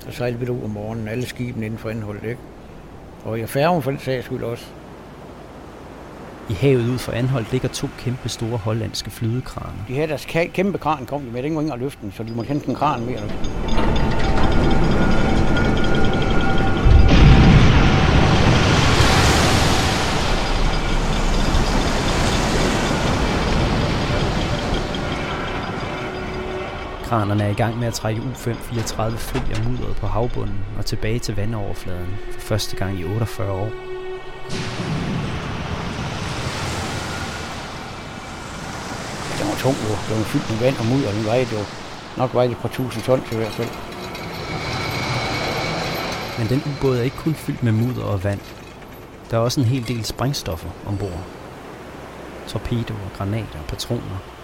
Og 0.07 0.12
sejlede 0.12 0.40
vi 0.40 0.51
ud 0.51 0.64
om 0.64 0.70
morgenen, 0.70 1.09
alle 1.09 1.27
skibene 1.27 1.66
inden 1.66 1.79
for 1.79 1.88
anholdet, 1.88 2.25
ikke? 2.25 2.40
Og 3.25 3.38
i 3.38 3.46
færgen 3.46 3.83
for 3.83 3.90
den 3.90 4.01
sags 4.01 4.25
skyld 4.25 4.42
også. 4.42 4.64
I 6.51 6.53
havet 6.53 6.88
ud 6.90 6.98
for 6.98 7.12
Anholdt 7.12 7.53
ligger 7.53 7.68
to 7.68 7.88
kæmpe 7.98 8.29
store 8.29 8.59
hollandske 8.59 9.11
flydekraner. 9.11 9.85
De 9.88 9.94
havde 9.94 10.09
deres 10.09 10.27
kæmpe 10.55 10.79
kran 10.79 11.07
kom 11.07 11.20
de 11.20 11.31
med, 11.31 11.42
den 11.42 11.57
var 11.57 11.62
ikke 11.62 11.77
løfte 11.77 11.98
den, 12.03 12.12
så 12.12 12.22
de 12.22 12.33
måtte 12.33 12.48
hente 12.48 12.68
en 12.68 12.75
kran 12.75 13.07
mere. 13.07 13.81
Kranerne 27.12 27.44
er 27.44 27.48
i 27.48 27.55
gang 27.55 27.79
med 27.79 27.87
at 27.88 27.94
trække 27.94 28.20
U-534 28.20 29.16
fri 29.16 29.40
af 29.55 29.64
mudderet 29.64 29.96
på 29.96 30.07
havbunden 30.07 30.59
og 30.79 30.87
tilbage 30.87 31.18
til 31.18 31.37
vandoverfladen 31.37 32.14
for 32.33 32.40
første 32.40 32.77
gang 32.77 32.98
i 33.01 33.05
48 33.05 33.53
år. 33.53 33.70
Den 39.38 39.46
var 39.48 39.57
tung, 39.59 39.77
jo. 39.88 39.94
Den 40.09 40.16
var 40.18 40.27
fyldt 40.33 40.51
med 40.51 40.59
vand 40.59 40.77
og 40.79 40.87
mudder, 40.87 41.09
og 41.09 41.14
den 41.14 41.25
vejede 41.25 41.46
jo 41.53 41.59
nok 42.16 42.35
vejede 42.35 42.53
et 42.53 42.59
par 42.59 42.68
tusind 42.68 43.03
ton 43.03 43.22
til 43.29 43.37
hvert 43.37 43.53
fald. 43.53 43.72
Men 46.38 46.46
den 46.48 46.62
ubåd 46.70 46.98
er 46.98 47.03
ikke 47.03 47.16
kun 47.16 47.35
fyldt 47.35 47.62
med 47.62 47.72
mudder 47.72 48.05
og 48.05 48.25
vand. 48.25 48.40
Der 49.31 49.37
er 49.37 49.40
også 49.40 49.61
en 49.61 49.66
hel 49.66 49.88
del 49.88 50.05
sprængstoffer 50.05 50.70
ombord. 50.87 51.20
Torpedoer, 52.46 53.09
granater 53.16 53.59
og 53.59 53.64
patroner. 53.68 54.41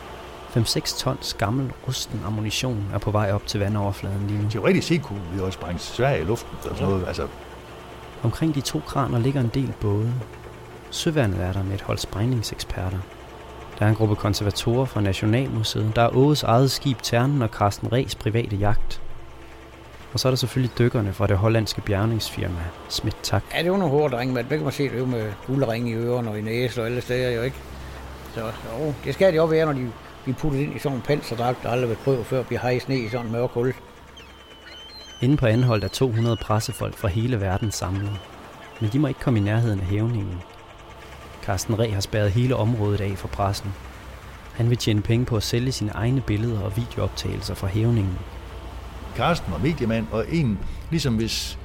5-6 0.56 0.98
tons 0.98 1.34
gammel, 1.34 1.72
rusten 1.88 2.20
ammunition 2.26 2.90
er 2.94 2.98
på 2.98 3.10
vej 3.10 3.32
op 3.32 3.46
til 3.46 3.60
vandoverfladen 3.60 4.26
lige 4.28 4.42
nu. 4.42 4.50
Teoretisk 4.50 4.88
set 4.88 5.02
kunne 5.02 5.20
vi 5.34 5.40
også 5.40 5.56
sprænge 5.56 5.78
Sverige 5.78 6.20
i 6.20 6.24
luften 6.24 6.70
og 6.70 6.76
sådan 6.76 6.88
noget. 6.88 7.06
Altså, 7.06 7.26
Omkring 8.22 8.54
de 8.54 8.60
to 8.60 8.80
kraner 8.86 9.18
ligger 9.18 9.40
en 9.40 9.50
del 9.54 9.72
både. 9.80 10.12
Søværnet 10.90 11.40
er 11.40 11.52
der 11.52 11.62
med 11.62 11.74
et 11.74 11.80
hold 11.80 11.98
sprængningseksperter. 11.98 12.98
Der 13.78 13.84
er 13.84 13.88
en 13.88 13.94
gruppe 13.94 14.16
konservatorer 14.16 14.84
fra 14.84 15.00
Nationalmuseet. 15.00 15.92
Der 15.96 16.02
er 16.02 16.16
Åges 16.16 16.42
eget 16.42 16.70
skib 16.70 17.02
Ternen 17.02 17.42
og 17.42 17.48
Carsten 17.48 17.92
Ræs 17.92 18.14
private 18.14 18.56
jagt. 18.56 19.02
Og 20.12 20.20
så 20.20 20.28
er 20.28 20.30
der 20.30 20.36
selvfølgelig 20.36 20.78
dykkerne 20.78 21.12
fra 21.12 21.26
det 21.26 21.36
hollandske 21.36 21.80
bjergningsfirma 21.80 22.60
Smith 22.88 23.16
Tak. 23.22 23.42
Ja, 23.54 23.62
det 23.62 23.70
var 23.70 23.76
nogle 23.78 23.92
hårde 23.92 24.16
drenge, 24.16 24.34
men 24.34 24.44
det 24.44 24.58
kan 24.58 24.62
man 24.62 24.72
se, 24.72 24.82
det 24.82 24.94
er 24.94 24.98
jo 24.98 25.06
med 25.06 25.32
guldringe 25.46 25.90
i 25.90 25.94
ørerne 25.94 26.30
og 26.30 26.38
i 26.38 26.42
næse 26.42 26.80
og 26.82 26.86
alle 26.86 27.00
steder 27.00 27.30
jo 27.30 27.42
ikke. 27.42 27.56
Så 28.34 28.40
jo, 28.40 28.94
det 29.04 29.14
skal 29.14 29.32
det 29.32 29.40
også 29.40 29.54
være, 29.54 29.66
når 29.66 29.72
de 29.72 29.90
bliver 30.28 30.38
puttet 30.40 30.60
ind 30.60 30.76
i 30.76 30.78
sådan 30.78 30.96
en 30.98 31.02
panserdragt, 31.02 31.62
der 31.62 31.70
aldrig 31.70 31.88
været 31.88 32.00
prøvet 32.04 32.26
før, 32.26 32.42
bliver 32.42 32.60
hejst 32.60 32.88
ned 32.88 32.96
i 32.96 33.08
sådan 33.08 33.26
en 33.26 33.32
mørk 33.32 33.50
hul. 33.50 33.74
Inde 35.22 35.36
på 35.36 35.46
Anholdt 35.46 35.84
er 35.84 35.88
200 35.88 36.36
pressefolk 36.36 36.96
fra 36.96 37.08
hele 37.08 37.40
verden 37.40 37.70
samlet. 37.70 38.20
Men 38.80 38.90
de 38.92 38.98
må 38.98 39.08
ikke 39.08 39.20
komme 39.20 39.38
i 39.38 39.42
nærheden 39.42 39.80
af 39.80 39.86
hævningen. 39.86 40.42
Carsten 41.42 41.78
Reh 41.78 41.94
har 41.94 42.00
spærret 42.00 42.30
hele 42.30 42.56
området 42.56 43.00
af 43.00 43.18
for 43.18 43.28
pressen. 43.28 43.74
Han 44.54 44.70
vil 44.70 44.78
tjene 44.78 45.02
penge 45.02 45.26
på 45.26 45.36
at 45.36 45.42
sælge 45.42 45.72
sine 45.72 45.90
egne 45.90 46.20
billeder 46.20 46.60
og 46.60 46.76
videooptagelser 46.76 47.54
fra 47.54 47.66
hævningen. 47.66 48.18
Karsten 49.16 49.52
var 49.52 49.58
mediemand, 49.58 50.06
og 50.10 50.24
en, 50.28 50.58
ligesom 50.90 51.16
hvis 51.16 51.58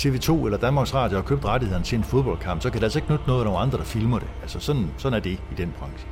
TV2 0.00 0.44
eller 0.44 0.58
Danmarks 0.58 0.94
Radio 0.94 1.16
har 1.16 1.24
købt 1.24 1.44
rettighederne 1.44 1.84
til 1.84 1.98
en 1.98 2.04
fodboldkamp, 2.04 2.62
så 2.62 2.70
kan 2.70 2.80
det 2.80 2.84
altså 2.84 2.98
ikke 2.98 3.12
nytte 3.12 3.24
noget 3.26 3.40
af 3.40 3.44
nogle 3.44 3.60
andre, 3.60 3.78
der 3.78 3.84
filmer 3.84 4.18
det. 4.18 4.28
Altså 4.42 4.60
sådan, 4.60 4.90
sådan 4.96 5.16
er 5.16 5.20
det 5.20 5.32
i 5.32 5.54
den 5.56 5.74
branche. 5.78 6.08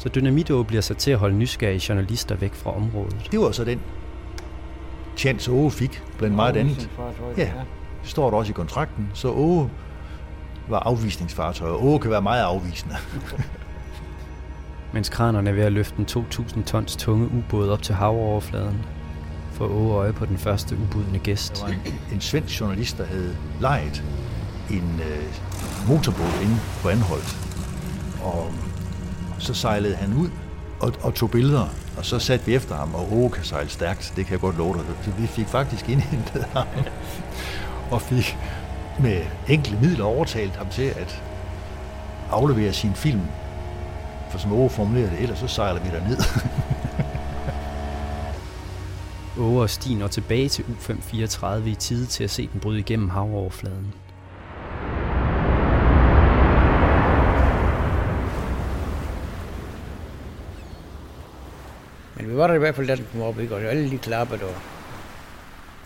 Så 0.00 0.08
Dynamito 0.08 0.62
bliver 0.62 0.80
sat 0.80 0.96
til 0.96 1.10
at 1.10 1.18
holde 1.18 1.36
nysgerrige 1.36 1.82
journalister 1.88 2.34
væk 2.34 2.54
fra 2.54 2.76
området. 2.76 3.28
Det 3.30 3.40
var 3.40 3.50
så 3.50 3.64
den 3.64 3.80
chance, 5.16 5.50
Åge 5.50 5.70
fik, 5.70 6.02
blandt 6.18 6.36
meget 6.36 6.56
andet. 6.56 6.90
Ja, 7.36 7.50
det 8.02 8.10
står 8.10 8.30
der 8.30 8.38
også 8.38 8.50
i 8.50 8.52
kontrakten, 8.52 9.10
så 9.14 9.28
Åge 9.28 9.70
var 10.68 10.78
afvisningsfartøj, 10.78 11.70
og 11.70 11.84
Åge 11.86 11.98
kan 11.98 12.10
være 12.10 12.22
meget 12.22 12.42
afvisende. 12.42 12.96
Mens 14.94 15.08
kranerne 15.08 15.50
er 15.50 15.54
ved 15.54 15.62
at 15.62 15.72
løfte 15.72 15.98
en 15.98 16.06
2.000 16.10 16.62
tons 16.64 16.96
tunge 16.96 17.30
ubåd 17.38 17.70
op 17.70 17.82
til 17.82 17.94
havoverfladen, 17.94 18.78
for 19.52 19.64
åge 19.66 19.94
øje 19.94 20.12
på 20.12 20.26
den 20.26 20.38
første 20.38 20.76
ubudne 20.76 21.18
gæst. 21.18 21.56
Der 21.56 21.64
var 21.64 21.72
en, 21.72 21.94
en 22.12 22.20
svensk 22.20 22.60
journalist, 22.60 22.98
der 22.98 23.04
havde 23.04 23.36
lejet 23.60 24.04
en 24.70 25.00
øh, 25.00 25.88
motorbåd 25.88 26.42
inde 26.42 26.56
på 26.82 26.88
Anholdt. 26.88 27.36
Og 28.22 28.52
så 29.40 29.54
sejlede 29.54 29.96
han 29.96 30.14
ud 30.14 30.30
og, 30.80 30.92
og 31.00 31.14
tog 31.14 31.30
billeder, 31.30 31.66
og 31.96 32.04
så 32.04 32.18
satte 32.18 32.46
vi 32.46 32.54
efter 32.54 32.74
ham, 32.74 32.94
og 32.94 33.12
Åge 33.12 33.30
kan 33.30 33.44
sejle 33.44 33.68
stærkt, 33.68 34.12
det 34.16 34.26
kan 34.26 34.32
jeg 34.32 34.40
godt 34.40 34.58
love 34.58 34.74
dig. 34.74 34.84
Så 35.04 35.10
vi 35.10 35.26
fik 35.26 35.46
faktisk 35.46 35.88
indhentet 35.88 36.44
ham, 36.44 36.66
og 37.92 38.02
fik 38.02 38.36
med 39.00 39.22
enkle 39.48 39.78
midler 39.80 40.04
overtalt 40.04 40.56
ham 40.56 40.68
til 40.68 40.82
at 40.82 41.22
aflevere 42.30 42.72
sin 42.72 42.94
film. 42.94 43.22
For 44.30 44.38
som 44.38 44.52
Åge 44.52 44.70
formulerede 44.70 45.10
det, 45.10 45.20
ellers 45.20 45.38
så 45.38 45.46
sejler 45.46 45.80
vi 45.80 45.88
ned. 46.08 46.18
Åge 49.44 49.62
og 49.62 49.70
Stien 49.70 49.98
når 49.98 50.08
tilbage 50.08 50.48
til 50.48 50.62
U534 50.62 51.46
i 51.66 51.74
tide 51.74 52.06
til 52.06 52.24
at 52.24 52.30
se 52.30 52.48
den 52.52 52.60
bryde 52.60 52.78
igennem 52.78 53.08
havoverfladen. 53.08 53.94
Var 62.40 62.46
der 62.46 62.54
i 62.54 62.58
hvert 62.58 62.74
fald, 62.74 62.86
da 62.86 62.96
den 62.96 63.06
kom 63.12 63.22
op, 63.22 63.40
ikke? 63.40 63.54
og 63.54 63.62
alle 63.62 63.90
de 63.90 63.98
klappede, 63.98 64.44
og 64.44 64.54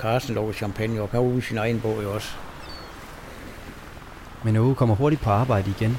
Carsten 0.00 0.34
lå 0.34 0.52
champagne, 0.52 1.02
og 1.02 1.10
kan 1.10 1.20
ud 1.20 1.38
i 1.38 1.40
sin 1.40 1.58
egen 1.58 1.80
bog 1.80 2.02
jo 2.02 2.14
også. 2.14 2.28
Men 4.44 4.56
Åge 4.56 4.74
kommer 4.74 4.94
hurtigt 4.94 5.22
på 5.22 5.30
arbejde 5.30 5.70
igen. 5.78 5.98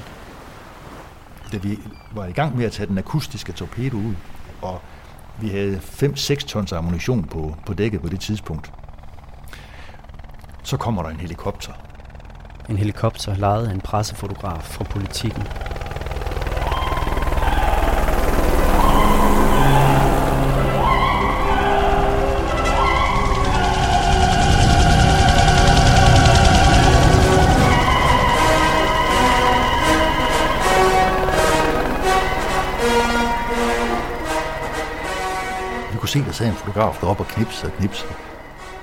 da 1.52 1.56
vi 1.56 1.78
var 2.14 2.26
i 2.26 2.32
gang 2.32 2.56
med 2.56 2.64
at 2.64 2.72
tage 2.72 2.86
den 2.86 2.98
akustiske 2.98 3.52
torpedo 3.52 3.96
ud, 3.96 4.14
og 4.62 4.80
vi 5.40 5.48
havde 5.48 5.80
5-6 5.84 6.34
tons 6.34 6.72
ammunition 6.72 7.24
på, 7.24 7.56
på 7.66 7.74
dækket 7.74 8.02
på 8.02 8.08
det 8.08 8.20
tidspunkt, 8.20 8.72
så 10.62 10.76
kommer 10.76 11.02
der 11.02 11.10
en 11.10 11.20
helikopter. 11.20 11.72
En 12.68 12.76
helikopter 12.76 13.34
lejet 13.34 13.68
af 13.68 13.72
en 13.72 13.80
pressefotograf 13.80 14.62
fra 14.62 14.84
politikken. 14.84 15.42
Se, 36.16 36.24
der 36.24 36.32
sad 36.32 36.46
en 36.46 36.54
fotograf 36.54 36.98
deroppe 37.00 37.22
og 37.22 37.28
knipsede 37.28 37.72
og 37.72 37.78
knipsede. 37.78 38.12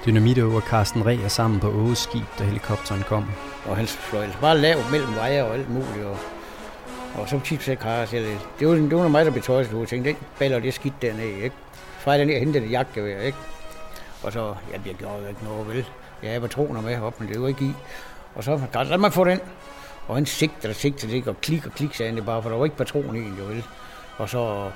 Dynamit 0.06 0.40
og 0.40 0.62
Carsten 0.62 1.06
Reh 1.06 1.24
er 1.24 1.28
sammen 1.28 1.60
på 1.60 1.68
Åges 1.68 1.98
skib, 1.98 2.26
da 2.40 2.44
helikopteren 2.44 3.04
kom. 3.08 3.26
Og 3.66 3.78
han 3.78 3.88
fløj 3.88 4.28
bare 4.42 4.58
lavt 4.58 4.92
mellem 4.92 5.16
veje 5.16 5.44
og 5.44 5.54
alt 5.54 5.70
muligt. 5.70 6.06
Og, 6.06 6.18
og 7.16 7.30
så 7.30 7.40
tit 7.40 7.64
så 7.64 7.76
Carsten, 7.76 8.18
jeg, 8.18 8.38
det 8.60 8.68
var, 8.68 8.74
det 8.74 8.96
var 8.96 9.08
mig, 9.08 9.26
der 9.26 9.32
blev 9.32 9.44
tøjset. 9.44 9.80
Jeg 9.80 9.88
tænkte, 9.88 10.10
den 10.10 10.18
baller 10.40 10.60
det 10.60 10.74
skidt 10.74 11.02
dernede, 11.02 11.40
ikke? 11.40 11.56
Fejl 12.00 12.20
den 12.20 12.30
og 12.30 12.40
hente 12.40 12.60
det 12.60 12.72
jagtgevær, 12.72 13.22
ikke? 13.22 13.38
Og 14.24 14.32
så, 14.32 14.56
ja, 14.72 14.78
jeg 14.86 14.96
gjorde 14.96 15.22
jo 15.22 15.28
ikke 15.28 15.44
noget, 15.44 15.68
vel? 15.68 15.86
Jeg 16.24 16.30
havde 16.30 16.42
patroner 16.42 16.82
med 16.82 17.02
op, 17.02 17.20
men 17.20 17.30
det 17.30 17.42
var 17.42 17.48
ikke 17.48 17.66
i. 17.66 17.74
Og 18.36 18.44
så, 18.44 18.60
Carsten, 18.74 18.90
lad 18.90 18.98
mig 18.98 19.14
få 19.14 19.24
den. 19.24 19.40
Og 20.08 20.16
han 20.16 20.26
sigtede 20.26 20.72
og 20.72 20.76
sigtede, 20.76 21.16
ikke? 21.16 21.30
Og 21.30 21.42
klik 21.42 21.66
og 21.66 21.72
klik, 21.72 21.96
sagde 21.96 22.10
han 22.10 22.18
det 22.18 22.26
bare, 22.26 22.42
for 22.42 22.50
der 22.50 22.58
var 22.58 22.66
ikke 22.66 22.78
patron 22.78 23.16
i 23.16 23.40
jo 23.40 23.46
vel? 23.46 23.64
Og 24.18 24.30
så, 24.30 24.70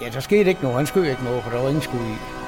ja, 0.00 0.08
der 0.08 0.20
skete 0.20 0.48
ikke 0.48 0.62
noget. 0.62 0.76
Han 0.76 0.86
skød 0.86 1.04
ikke 1.04 1.24
noget, 1.24 1.42
for 1.42 1.50
der 1.50 1.58
var 1.60 1.68
ingen 1.68 1.82
skud 1.82 2.00
i. 2.00 2.42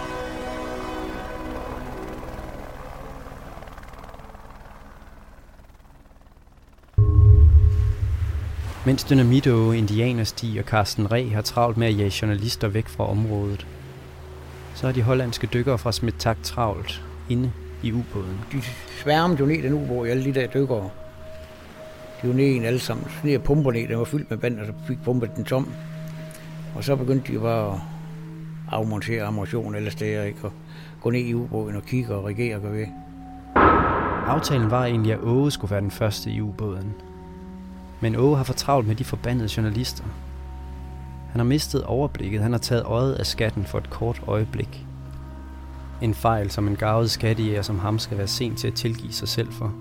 Mens 8.87 9.05
Dynamito, 9.05 9.73
Indianerstig 9.73 10.59
og 10.59 10.65
Carsten 10.65 11.13
Reh 11.13 11.33
har 11.33 11.43
travlt 11.43 11.77
med 11.77 11.87
at 11.87 11.99
jage 11.99 12.13
journalister 12.23 12.69
væk 12.69 12.89
fra 12.89 13.11
området, 13.11 13.67
så 14.75 14.89
er 14.89 14.93
de 14.93 15.03
hollandske 15.03 15.47
dykkere 15.47 15.79
fra 15.79 15.93
Smittak 15.93 16.37
travlt 16.43 17.03
inde 17.29 17.53
i 17.83 17.93
ubåden. 17.93 18.41
De 18.53 18.63
sværmede 19.03 19.41
jo 19.41 19.47
ned 19.47 19.57
i 19.57 19.63
den 19.63 19.73
ubåd, 19.73 20.09
alle 20.09 20.25
de 20.25 20.35
der 20.35 20.47
dykkere. 20.47 20.91
De 22.23 22.29
var 22.29 22.35
nede 22.35 22.49
i 22.49 22.57
en 22.57 22.65
alle 22.65 22.79
sammen. 22.79 23.07
Så 23.09 23.17
ned 23.27 23.37
og 23.37 23.43
pumper 23.43 23.73
ned, 23.73 23.89
den 23.89 23.99
var 23.99 24.05
fyldt 24.05 24.31
med 24.31 24.39
vand, 24.39 24.61
og 24.61 24.67
så 24.67 24.73
fik 24.87 24.99
pumpet 25.05 25.31
den 25.37 25.45
tom. 25.45 25.69
Og 26.75 26.85
så 26.85 26.97
begyndte 26.97 27.33
de 27.33 27.39
bare 27.39 27.73
at 27.73 27.81
afmontere 28.69 29.23
ammunition 29.23 29.75
eller 29.75 29.91
steder, 29.91 30.23
ikke? 30.23 30.39
Og 30.43 30.53
gå 31.01 31.11
ned 31.11 31.21
i 31.21 31.35
ubåden 31.35 31.77
og 31.77 31.83
kigge 31.83 32.15
og 32.15 32.25
regere 32.25 32.57
og 32.57 32.63
gøre 32.63 32.73
ved. 32.73 32.87
Aftalen 34.27 34.71
var 34.71 34.85
egentlig, 34.85 35.13
at 35.13 35.21
Åge 35.23 35.51
skulle 35.51 35.71
være 35.71 35.81
den 35.81 35.91
første 35.91 36.31
i 36.31 36.41
ubåden. 36.41 36.95
Men 38.01 38.17
Åge 38.17 38.37
har 38.37 38.45
fortravlt 38.45 38.87
med 38.87 38.95
de 38.95 39.05
forbandede 39.05 39.49
journalister. 39.57 40.05
Han 41.31 41.39
har 41.41 41.45
mistet 41.45 41.85
overblikket. 41.85 42.43
Han 42.43 42.53
har 42.53 42.59
taget 42.59 42.85
øjet 42.85 43.15
af 43.15 43.27
skatten 43.27 43.65
for 43.65 43.79
et 43.79 43.91
kort 43.91 44.23
øjeblik. 44.27 44.87
En 46.03 46.15
fejl, 46.15 46.51
som 46.51 46.69
en 46.69 46.77
gavet 46.77 47.11
skattejæger 47.11 47.63
som 47.63 47.79
ham 47.79 47.99
skal 47.99 48.19
være 48.19 48.27
sent 48.27 48.59
til 48.59 48.69
at 48.69 48.75
tilgive 48.75 49.13
sig 49.13 49.29
selv 49.29 49.53
for. 49.53 49.73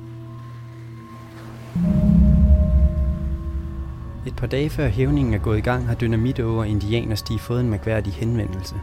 Et 4.28 4.36
par 4.36 4.48
dage 4.48 4.70
før 4.70 4.88
hævningen 4.88 5.34
er 5.34 5.38
gået 5.38 5.58
i 5.58 5.62
gang, 5.62 5.86
har 5.88 5.96
Dynamito 5.96 6.58
og 6.58 6.68
Indianerstig 6.68 7.40
fået 7.40 7.62
en 7.62 7.70
mærkværdig 7.70 8.14
henvendelse 8.14 8.76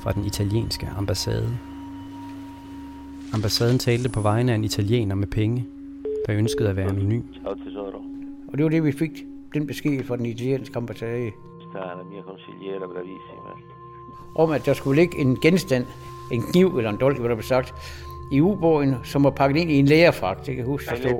fra 0.00 0.12
den 0.12 0.24
italienske 0.24 0.88
ambassade. 0.96 1.58
Ambassaden 3.32 3.78
talte 3.78 4.08
på 4.08 4.20
vegne 4.20 4.52
af 4.52 4.56
en 4.56 4.64
italiener 4.64 5.14
med 5.14 5.26
penge, 5.26 5.66
der 6.26 6.36
ønskede 6.36 6.68
at 6.68 6.76
være 6.76 6.88
anonym. 6.88 7.22
Og 8.48 8.58
det 8.58 8.64
var 8.64 8.70
det, 8.70 8.84
vi 8.84 8.92
fik 8.92 9.24
den 9.54 9.66
besked 9.66 10.04
fra 10.04 10.16
den 10.16 10.26
italienske 10.26 10.76
ambassade. 10.76 11.30
om, 14.34 14.50
at 14.50 14.66
der 14.66 14.72
skulle 14.72 15.00
ligge 15.00 15.18
en 15.18 15.36
genstand, 15.36 15.86
en 16.32 16.42
kniv 16.42 16.76
eller 16.76 16.90
en 16.90 17.00
dolk, 17.00 17.18
hvad 17.18 17.28
der 17.28 17.34
blev 17.34 17.42
sagt, 17.42 17.74
i 18.32 18.40
ubåden, 18.40 18.94
som 19.04 19.24
var 19.24 19.30
pakket 19.30 19.56
ind 19.60 19.70
i 19.70 19.78
en 19.78 19.86
lærerfragt, 19.86 20.38
det 20.38 20.46
kan 20.46 20.56
jeg 20.56 20.64
huske, 20.66 20.90
der 20.90 20.96
stod. 20.96 21.10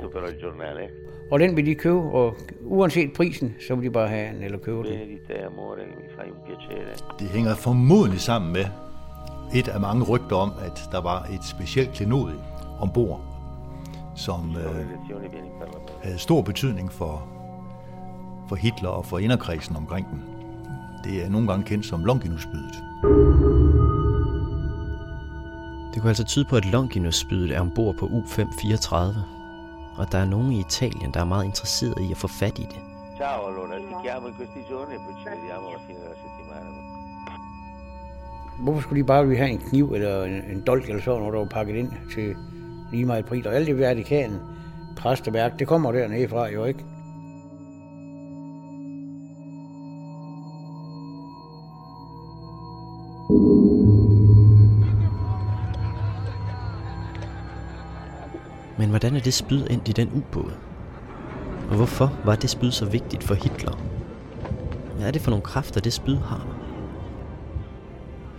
Og 1.31 1.39
den 1.39 1.55
vil 1.55 1.65
de 1.65 1.75
købe, 1.75 1.99
og 1.99 2.35
uanset 2.61 3.13
prisen, 3.13 3.55
så 3.67 3.75
vil 3.75 3.85
de 3.85 3.91
bare 3.91 4.07
have 4.07 4.33
den 4.33 4.43
eller 4.43 4.57
købe 4.57 4.77
den. 4.77 4.93
Det 7.19 7.27
hænger 7.27 7.55
formodentlig 7.55 8.19
sammen 8.21 8.53
med 8.53 8.65
et 9.55 9.67
af 9.67 9.79
mange 9.79 10.03
rygter 10.05 10.35
om, 10.35 10.51
at 10.65 10.81
der 10.91 11.01
var 11.01 11.23
et 11.23 11.43
specielt 11.43 11.91
klenodie 11.93 12.35
ombord, 12.79 13.21
som 14.15 14.55
øh, 14.57 14.85
havde 16.03 16.17
stor 16.17 16.41
betydning 16.41 16.91
for, 16.91 17.27
for 18.49 18.55
Hitler 18.55 18.89
og 18.89 19.05
for 19.05 19.19
inderkredsen 19.19 19.75
omkring 19.75 20.07
den. 20.11 20.23
Det 21.03 21.25
er 21.25 21.29
nogle 21.29 21.47
gange 21.47 21.65
kendt 21.65 21.85
som 21.85 22.05
Longinusbydet. 22.05 22.83
Det 25.93 26.01
kunne 26.01 26.09
altså 26.09 26.23
tyde 26.23 26.45
på, 26.45 26.55
at 26.55 26.65
Longinus-spydet 26.65 27.55
er 27.55 27.59
ombord 27.59 27.95
på 27.95 28.05
U534, 28.05 28.95
og 29.97 30.11
der 30.11 30.17
er 30.17 30.25
nogen 30.25 30.51
i 30.51 30.59
Italien, 30.59 31.11
der 31.13 31.19
er 31.19 31.25
meget 31.25 31.45
interesseret 31.45 32.01
i 32.01 32.11
at 32.11 32.17
få 32.17 32.27
fat 32.27 32.59
i 32.59 32.61
det. 32.61 32.79
Ciao 33.17 33.47
allora, 33.47 33.77
ti 33.77 33.95
chiamo 34.03 34.27
in 34.27 34.33
questi 34.37 34.59
giorni 34.69 34.95
e 34.95 34.99
poi 35.05 35.13
ci 35.21 35.29
vediamo 35.29 35.67
alla 35.67 35.81
fine 35.87 35.99
della 35.99 36.15
settimana. 36.23 36.69
Hvorfor 38.63 38.81
skulle 38.81 39.01
de 39.01 39.07
bare 39.07 39.27
ville 39.27 39.37
have 39.37 39.51
en 39.51 39.59
kniv 39.69 39.93
eller 39.93 40.23
en, 40.23 40.43
en 40.51 40.61
dolk 40.67 40.89
eller 40.89 41.01
sådan 41.01 41.19
noget, 41.19 41.33
der 41.33 41.39
var 41.39 41.45
pakket 41.45 41.75
ind 41.75 41.91
til 42.13 42.35
lige 42.91 43.05
meget 43.05 43.25
pris? 43.25 43.45
Og 43.45 43.55
alt 43.55 43.67
det 43.67 43.79
Vatikanen, 43.79 44.39
præsteværk, 44.97 45.59
det 45.59 45.67
kommer 45.67 45.91
dernede 45.91 46.27
fra 46.29 46.49
jo 46.49 46.65
ikke. 46.65 46.83
Men 58.81 58.89
hvordan 58.89 59.15
er 59.15 59.19
det 59.19 59.33
spyd 59.33 59.67
endt 59.69 59.87
i 59.87 59.91
den 59.91 60.11
ubåd? 60.13 60.51
Og 61.69 61.75
hvorfor 61.75 62.13
var 62.25 62.35
det 62.35 62.49
spyd 62.49 62.71
så 62.71 62.85
vigtigt 62.85 63.23
for 63.23 63.33
Hitler? 63.33 63.77
Hvad 64.95 65.07
er 65.07 65.11
det 65.11 65.21
for 65.21 65.31
nogle 65.31 65.43
kræfter, 65.43 65.81
det 65.81 65.93
spyd 65.93 66.17
har? 66.17 66.47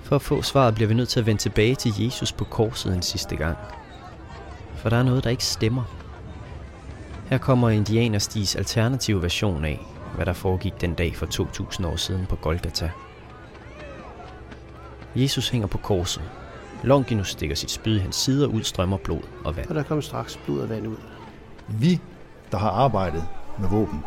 For 0.03 0.17
at 0.17 0.23
få 0.23 0.43
svaret 0.43 0.75
bliver 0.75 0.89
vi 0.89 0.95
nødt 0.95 1.09
til 1.09 1.21
at 1.21 1.27
vende 1.27 1.41
tilbage 1.41 1.75
til 1.75 1.93
Jesus 1.99 2.33
på 2.33 2.45
korset 2.45 2.95
en 2.95 3.03
sidste 3.03 3.37
gang. 3.37 3.57
For 4.75 4.89
der 4.89 4.97
er 4.97 5.03
noget, 5.03 5.25
der 5.25 5.31
ikke 5.31 5.45
stemmer. 5.45 5.83
Her 7.27 7.39
kommer 7.39 7.71
Indianerstis 7.71 8.57
alternative 8.57 9.23
version 9.23 9.65
af, 9.65 9.81
hvad 10.15 10.27
der 10.27 10.33
foregik 10.33 10.81
den 10.81 10.95
dag 10.95 11.17
for 11.17 11.27
2000 11.27 11.87
år 11.87 11.97
siden 11.97 12.27
på 12.27 12.37
Golgata. 12.37 12.91
Jesus 15.17 15.49
hænger 15.49 15.69
på 15.69 15.79
korset. 15.79 16.23
Longinus 16.83 17.31
stikker 17.31 17.57
sit 17.57 17.71
spyd 17.71 17.97
i 17.97 17.99
hans 17.99 18.17
side 18.17 18.47
og 18.47 18.53
udstrømmer 18.53 18.97
blod 18.97 19.23
og 19.45 19.57
vand. 19.57 19.69
Og 19.69 19.75
der 19.75 19.83
kom 19.83 20.03
straks 20.03 20.41
blod 20.45 20.61
og 20.61 20.69
vand 20.69 20.87
ud. 20.87 20.97
Vi, 21.69 22.01
der 22.53 22.59
har 22.59 22.71
arbejdet 22.71 23.25
med 23.59 23.69
våben, 23.69 24.05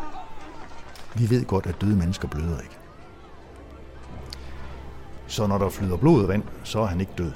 vi 1.14 1.30
ved 1.30 1.44
godt, 1.44 1.66
at 1.66 1.80
døde 1.80 1.96
mennesker 1.96 2.28
bløder 2.28 2.60
ikke. 2.60 2.76
Så 5.26 5.46
når 5.46 5.58
der 5.58 5.68
flyder 5.68 5.96
blod 5.96 6.22
og 6.22 6.28
vand, 6.28 6.42
så 6.64 6.80
er 6.80 6.86
han 6.86 7.00
ikke 7.00 7.12
død. 7.18 7.32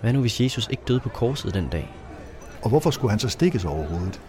Hvad 0.00 0.12
nu, 0.12 0.20
hvis 0.20 0.40
Jesus 0.40 0.68
ikke 0.70 0.82
døde 0.88 1.00
på 1.00 1.08
korset 1.08 1.54
den 1.54 1.68
dag? 1.68 1.94
Og 2.62 2.68
hvorfor 2.68 2.90
skulle 2.90 3.10
han 3.10 3.18
så 3.18 3.28
stikkes 3.28 3.64
overhovedet? 3.64 4.20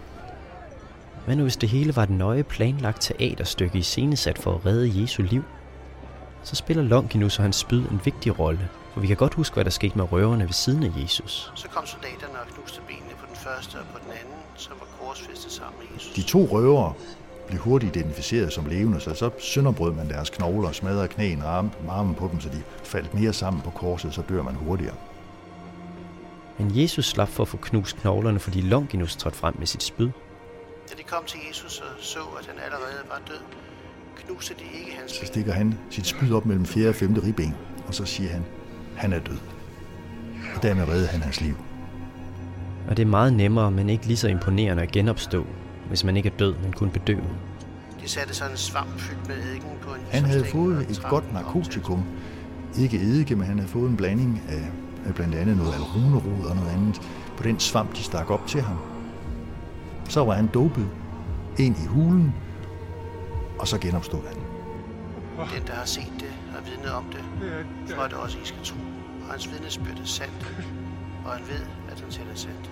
Hvad 1.25 1.35
nu, 1.35 1.43
hvis 1.43 1.57
det 1.57 1.69
hele 1.69 1.95
var 1.95 2.03
et 2.03 2.09
nøje 2.09 2.43
planlagt 2.43 3.01
teaterstykke 3.01 3.77
i 3.77 3.81
scenesat 3.81 4.37
for 4.37 4.53
at 4.55 4.65
redde 4.65 5.01
Jesu 5.01 5.23
liv? 5.23 5.43
Så 6.43 6.55
spiller 6.55 6.83
Longinus 6.83 7.37
og 7.37 7.43
hans 7.43 7.55
spyd 7.55 7.81
en 7.81 8.01
vigtig 8.05 8.39
rolle, 8.39 8.69
for 8.93 8.99
vi 8.99 9.07
kan 9.07 9.17
godt 9.17 9.33
huske, 9.33 9.53
hvad 9.53 9.63
der 9.63 9.71
skete 9.71 9.97
med 9.97 10.11
røverne 10.11 10.43
ved 10.43 10.53
siden 10.53 10.83
af 10.83 10.91
Jesus. 11.03 11.51
Så 11.55 11.67
kom 11.67 11.85
soldaterne 11.85 12.39
og 12.39 12.47
knuste 12.55 12.81
benene 12.87 13.13
på 13.19 13.25
den 13.27 13.35
første 13.35 13.75
og 13.75 13.85
på 13.93 13.99
den 14.03 14.11
anden, 14.11 14.39
som 14.55 14.73
var 14.79 14.87
korsfæstet 14.99 15.51
sammen 15.51 15.79
med 15.79 15.87
Jesus. 15.95 16.13
De 16.13 16.21
to 16.21 16.45
røvere 16.51 16.93
blev 17.47 17.59
hurtigt 17.59 17.95
identificeret 17.95 18.53
som 18.53 18.65
levende, 18.65 18.99
så 18.99 19.13
så 19.13 19.29
sønderbrød 19.39 19.93
man 19.93 20.09
deres 20.09 20.29
knogler, 20.29 20.71
smadrede 20.71 21.07
knæene 21.07 21.45
og 21.45 21.57
arm- 21.57 21.89
armen 21.89 22.15
på 22.15 22.29
dem, 22.31 22.41
så 22.41 22.49
de 22.49 22.61
faldt 22.83 23.13
mere 23.13 23.33
sammen 23.33 23.61
på 23.61 23.69
korset, 23.69 24.13
så 24.13 24.21
dør 24.29 24.41
man 24.41 24.55
hurtigere. 24.55 24.95
Men 26.57 26.71
Jesus 26.81 27.05
slap 27.05 27.27
for 27.29 27.43
at 27.43 27.47
få 27.47 27.57
knust 27.57 27.97
knoglerne, 27.97 28.39
fordi 28.39 28.61
Longinus 28.61 29.15
trådte 29.15 29.37
frem 29.37 29.55
med 29.59 29.67
sit 29.67 29.83
spyd. 29.83 30.09
Da 30.89 30.95
de 30.97 31.03
kom 31.03 31.23
til 31.25 31.39
Jesus 31.49 31.79
og 31.79 31.85
så, 31.99 32.19
at 32.39 32.45
han 32.45 32.55
allerede 32.65 33.03
var 33.09 33.21
død, 33.27 33.43
knuste 34.25 34.53
de 34.53 34.79
ikke 34.79 34.91
hans 34.99 35.11
Så 35.11 35.25
stikker 35.25 35.53
han 35.53 35.77
sit 35.89 36.05
spyd 36.05 36.31
op 36.31 36.45
mellem 36.45 36.65
fjerde 36.65 36.89
og 36.89 36.95
femte 36.95 37.23
ribben, 37.23 37.55
og 37.87 37.95
så 37.95 38.05
siger 38.05 38.29
han, 38.29 38.43
han 38.95 39.13
er 39.13 39.19
død. 39.19 39.37
Og 40.55 40.63
dermed 40.63 40.87
redder 40.87 41.07
han 41.07 41.21
hans 41.21 41.41
liv. 41.41 41.55
Og 42.89 42.97
det 42.97 43.03
er 43.03 43.07
meget 43.07 43.33
nemmere, 43.33 43.71
men 43.71 43.89
ikke 43.89 44.05
lige 44.05 44.17
så 44.17 44.27
imponerende 44.27 44.83
at 44.83 44.91
genopstå, 44.91 45.45
hvis 45.87 46.03
man 46.03 46.17
ikke 46.17 46.29
er 46.29 46.37
død, 46.39 46.55
men 46.63 46.73
kun 46.73 46.89
bedøvet. 46.89 47.29
De 48.03 48.09
satte 48.09 48.35
sådan 48.35 48.51
en 48.51 48.57
svamp 48.57 48.99
fyldt 48.99 49.27
med 49.27 49.35
eddike 49.35 49.65
på 49.81 49.93
en 49.93 50.01
Han 50.11 50.23
havde 50.23 50.45
fået 50.45 50.89
et 50.89 51.01
godt 51.09 51.33
narkotikum. 51.33 52.03
Ikke 52.79 52.97
eddike, 52.97 53.35
men 53.35 53.45
han 53.45 53.57
havde 53.57 53.69
fået 53.69 53.89
en 53.89 53.97
blanding 53.97 54.41
af, 54.49 54.71
af 55.07 55.15
blandt 55.15 55.35
andet 55.35 55.57
noget 55.57 55.73
alrunerod 55.73 56.45
og 56.45 56.55
noget 56.55 56.69
andet 56.69 57.01
på 57.37 57.43
den 57.43 57.59
svamp, 57.59 57.95
de 57.95 58.03
stak 58.03 58.29
op 58.29 58.47
til 58.47 58.61
ham. 58.61 58.77
Så 60.09 60.23
var 60.23 60.33
han 60.33 60.47
dopet 60.53 60.87
ind 61.57 61.75
i 61.83 61.85
hulen, 61.85 62.33
og 63.59 63.67
så 63.67 63.77
genopstod 63.77 64.21
han. 64.27 64.37
Den, 65.55 65.67
der 65.67 65.73
har 65.73 65.85
set 65.85 66.13
det 66.19 66.33
og 66.57 66.65
vidnet 66.67 66.91
om 66.91 67.05
det, 67.11 67.23
for 67.95 68.01
at 68.01 68.13
også 68.13 68.37
I 68.37 68.45
skal 68.45 68.59
tro. 68.63 68.75
Og 69.25 69.31
hans 69.31 69.51
vidnesbyrd 69.51 69.99
er 69.99 70.05
sandt, 70.05 70.53
og 71.25 71.31
han 71.31 71.47
ved, 71.47 71.65
at 71.91 71.99
han 72.01 72.11
taler 72.11 72.35
sandt. 72.35 72.71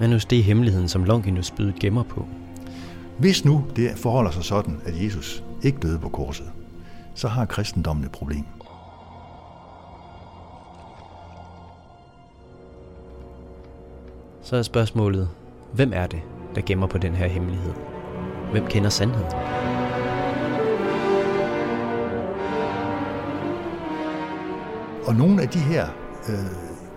Men 0.00 0.10
nu 0.10 0.16
det 0.16 0.38
er 0.38 0.42
hemmeligheden, 0.42 0.88
som 0.88 1.04
Longinus 1.04 1.46
spydet 1.46 1.74
gemmer 1.74 2.02
på. 2.02 2.26
Hvis 3.18 3.44
nu 3.44 3.64
det 3.76 3.90
forholder 3.96 4.30
sig 4.30 4.44
sådan, 4.44 4.80
at 4.84 5.04
Jesus 5.04 5.44
ikke 5.62 5.78
døde 5.78 5.98
på 5.98 6.08
korset, 6.08 6.52
så 7.14 7.28
har 7.28 7.44
kristendommen 7.44 8.04
et 8.04 8.10
problem. 8.12 8.44
Så 14.42 14.56
er 14.56 14.62
spørgsmålet, 14.62 15.28
hvem 15.72 15.92
er 15.94 16.06
det, 16.06 16.20
der 16.54 16.60
gemmer 16.66 16.86
på 16.86 16.98
den 16.98 17.14
her 17.14 17.26
hemmelighed? 17.26 17.72
Hvem 18.52 18.66
kender 18.66 18.90
sandheden? 18.90 19.73
Og 25.06 25.14
nogle 25.14 25.42
af 25.42 25.48
de 25.48 25.58
her 25.58 25.86
øh, 26.28 26.34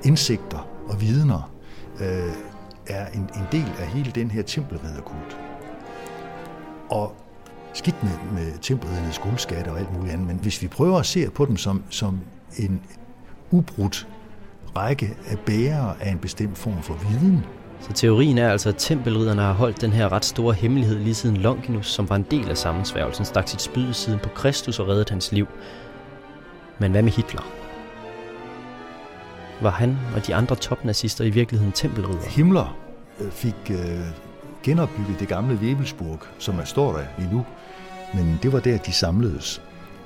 indsigter 0.04 0.68
og 0.88 1.02
vidner 1.02 1.52
øh, 2.02 2.34
er 2.88 3.08
en, 3.08 3.22
en 3.22 3.48
del 3.52 3.72
af 3.80 3.88
hele 3.88 4.12
den 4.12 4.32
her 4.32 4.42
tempelridderkult. 4.42 5.38
Og 6.90 7.16
skidt 7.74 8.04
med, 8.04 8.12
med 8.34 8.52
tempelriddernes 8.62 9.20
guldskatte 9.20 9.70
og 9.70 9.80
alt 9.80 9.94
muligt 9.94 10.14
andet, 10.14 10.28
men 10.28 10.38
hvis 10.38 10.62
vi 10.62 10.68
prøver 10.68 11.00
at 11.00 11.06
se 11.06 11.30
på 11.30 11.46
dem 11.46 11.58
som, 11.58 11.84
som 11.90 12.20
en 12.58 12.82
ubrudt 13.52 14.08
række 14.76 15.18
af 15.28 15.40
bærere 15.40 15.96
af 16.02 16.12
en 16.12 16.20
bestemt 16.20 16.58
form 16.58 16.82
for 16.82 16.94
viden, 16.94 17.46
Så 17.80 17.94
teorien 17.94 18.38
er 18.38 18.52
altså, 18.52 18.70
at 18.70 18.76
tempelridderne 18.78 19.42
har 19.42 19.54
holdt 19.54 19.82
den 19.82 19.92
her 19.92 20.12
ret 20.12 20.26
store 20.26 20.54
hemmelighed 20.54 21.00
lige 21.00 21.16
siden 21.16 21.38
Longinus, 21.38 21.88
som 21.88 22.10
var 22.10 22.16
en 22.16 22.26
del 22.32 22.50
af 22.50 22.58
sammensværgelsen, 22.58 23.26
stak 23.26 23.48
sit 23.48 23.62
spyd 23.62 23.90
i 23.90 23.94
siden 23.94 24.20
på 24.20 24.30
Kristus 24.30 24.80
og 24.80 24.88
reddede 24.88 25.10
hans 25.10 25.32
liv. 25.32 25.48
Men 26.80 26.92
hvad 26.92 27.04
med 27.04 27.12
Hitler? 27.12 27.67
Var 29.62 29.70
han 29.70 29.98
og 30.16 30.28
de 30.28 30.36
andre 30.36 30.56
topnazister 30.56 31.24
i 31.24 31.30
virkeligheden 31.30 31.74
tempelridder? 31.74 32.30
Himmler 32.30 32.78
øh, 33.20 33.32
fik 33.32 33.56
øh, 33.70 34.00
genopbygget 34.64 35.20
det 35.20 35.28
gamle 35.28 35.56
Webelsburg, 35.56 36.20
som 36.40 36.60
er 36.60 36.64
står 36.64 36.94
der 36.94 37.04
endnu, 37.20 37.46
men 38.14 38.40
det 38.44 38.54
var 38.54 38.60
der, 38.60 38.78
de 38.78 38.92
samledes 38.92 39.62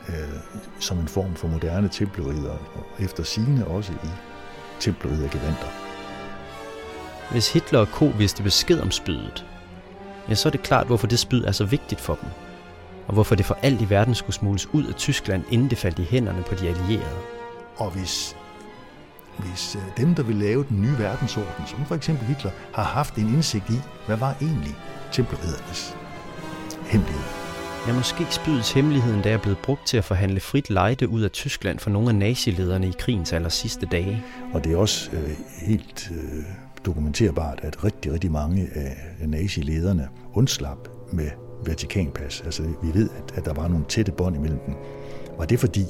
øh, 0.10 0.16
som 0.80 1.00
en 1.00 1.08
form 1.08 1.36
for 1.36 1.48
moderne 1.48 1.90
tempelridder, 1.90 2.52
og 2.52 2.86
efter 3.00 3.24
sigende 3.24 3.68
også 3.68 3.94
i 3.94 4.10
tempelriddergevanter. 4.80 5.68
Hvis 7.32 7.54
Hitler 7.54 7.80
og 7.80 7.88
Co. 7.88 8.06
vidste 8.06 8.44
besked 8.44 8.80
om 8.80 8.92
spydet, 8.92 9.46
ja, 10.30 10.36
så 10.36 10.50
er 10.50 10.52
det 10.52 10.64
klart, 10.64 10.88
hvorfor 10.88 11.08
det 11.08 11.20
spyd 11.20 11.44
er 11.44 11.52
så 11.52 11.66
vigtigt 11.66 12.02
for 12.02 12.16
dem. 12.22 12.30
Og 13.08 13.14
hvorfor 13.14 13.36
det 13.36 13.46
for 13.46 13.58
alt 13.62 13.82
i 13.82 13.90
verden 13.90 14.16
skulle 14.16 14.36
smugles 14.36 14.68
ud 14.74 14.86
af 14.86 14.96
Tyskland, 14.96 15.44
inden 15.50 15.70
det 15.70 15.78
faldt 15.78 16.00
i 16.00 16.04
hænderne 16.04 16.44
på 16.44 16.56
de 16.56 16.68
allierede. 16.68 17.18
Og 17.78 17.92
hvis, 17.92 18.36
hvis 19.38 19.76
øh, 19.76 19.82
dem, 19.98 20.16
der 20.16 20.24
vil 20.24 20.36
lave 20.36 20.66
den 20.70 20.82
nye 20.82 20.98
verdensorden, 20.98 21.68
som 21.68 21.86
for 21.86 21.96
eksempel 21.96 22.28
Hitler, 22.28 22.52
har 22.74 22.84
haft 22.84 23.16
en 23.16 23.34
indsigt 23.34 23.70
i, 23.70 23.80
hvad 24.08 24.18
var 24.18 24.36
egentlig 24.42 24.76
tempelriddernes 25.12 25.96
hemmelighed, 26.86 27.42
Ja, 27.88 27.94
måske 27.94 28.28
spydets 28.30 28.74
hemmeligheden, 28.74 29.24
der 29.24 29.30
er 29.30 29.38
blevet 29.38 29.58
brugt 29.58 29.88
til 29.88 29.98
at 29.98 30.04
forhandle 30.04 30.40
frit 30.40 30.70
lejde 30.70 31.10
ud 31.10 31.22
af 31.22 31.32
Tyskland 31.32 31.80
for 31.80 31.90
nogle 31.90 32.10
af 32.10 32.16
nazilederne 32.16 32.88
i 32.88 32.94
krigens 33.00 33.34
aller 33.34 33.50
sidste 33.50 33.86
dage. 33.86 34.24
Og 34.54 34.64
det 34.64 34.74
er 34.74 34.78
også 34.78 35.12
øh, 35.14 35.30
helt 35.62 36.12
øh, 36.12 36.44
dokumenterbart, 36.86 37.60
at 37.64 37.84
rigtig, 37.84 38.14
rigtig 38.14 38.32
mange 38.32 38.70
af 38.76 39.30
nazilederne 39.30 40.08
undslap 40.34 40.78
med 41.14 41.30
Vatikanpas. 41.66 42.42
Altså 42.46 42.64
vi 42.64 42.94
ved, 42.94 43.10
at, 43.10 43.38
at 43.38 43.46
der 43.46 43.54
var 43.54 43.68
nogle 43.68 43.86
tætte 43.90 44.12
bånd 44.12 44.36
imellem 44.36 44.60
dem. 44.66 44.76
Var 45.38 45.46
det 45.46 45.60
fordi, 45.60 45.86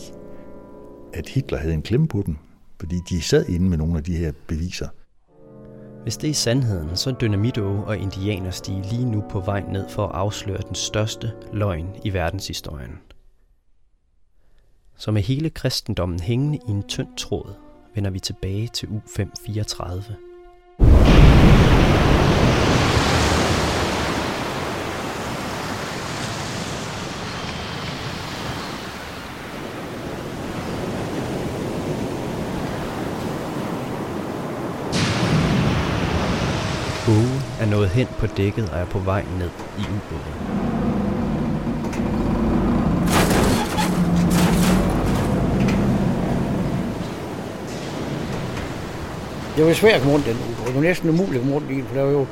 at 1.14 1.30
Hitler 1.30 1.58
havde 1.58 1.74
en 1.74 1.82
klemme 1.82 2.08
på 2.08 2.24
dem? 2.26 2.38
Fordi 2.82 3.00
de 3.10 3.22
sad 3.22 3.46
inde 3.46 3.70
med 3.70 3.78
nogle 3.78 3.98
af 3.98 4.04
de 4.04 4.18
her 4.18 4.32
beviser. 4.48 4.88
Hvis 6.04 6.18
det 6.18 6.30
er 6.30 6.34
sandheden, 6.34 6.98
så 6.98 7.10
er 7.10 7.14
Dynamito 7.14 7.84
og 7.84 7.98
Indianerstige 7.98 8.82
lige 8.82 9.06
nu 9.06 9.24
på 9.30 9.40
vej 9.40 9.64
ned 9.72 9.90
for 9.90 10.08
at 10.08 10.16
afsløre 10.16 10.62
den 10.68 10.76
største 10.76 11.32
løgn 11.54 11.88
i 12.04 12.14
verdenshistorien. 12.14 13.00
Så 14.98 15.12
med 15.12 15.22
hele 15.22 15.50
kristendommen 15.50 16.20
hængende 16.20 16.60
i 16.68 16.72
en 16.72 16.84
tynd 16.84 17.18
tråd, 17.18 17.54
vender 17.96 18.10
vi 18.10 18.20
tilbage 18.20 18.68
til 18.68 18.88
U534. 18.88 20.14
Åge 37.12 37.42
er 37.60 37.61
nået 37.72 37.90
hen 37.90 38.08
på 38.20 38.28
dækket 38.28 38.70
og 38.70 38.80
er 38.80 38.86
på 38.86 39.00
vej 39.00 39.26
ned 39.40 39.50
i 39.80 39.82
ubåden. 39.82 40.36
Det 49.58 49.66
var 49.66 49.74
svært 49.74 49.94
at 49.94 50.02
komme 50.02 50.14
rundt 50.14 50.26
den 50.26 50.36
ubåd. 50.36 50.66
Det 50.66 50.76
var 50.76 50.82
næsten 50.82 51.10
umuligt 51.10 51.36
at 51.36 51.42
komme 51.42 51.56
rundt 51.56 51.72
i 51.72 51.74
den, 51.74 51.86
for 51.88 51.96
der 51.96 52.04
var 52.04 52.12
jo 52.12 52.26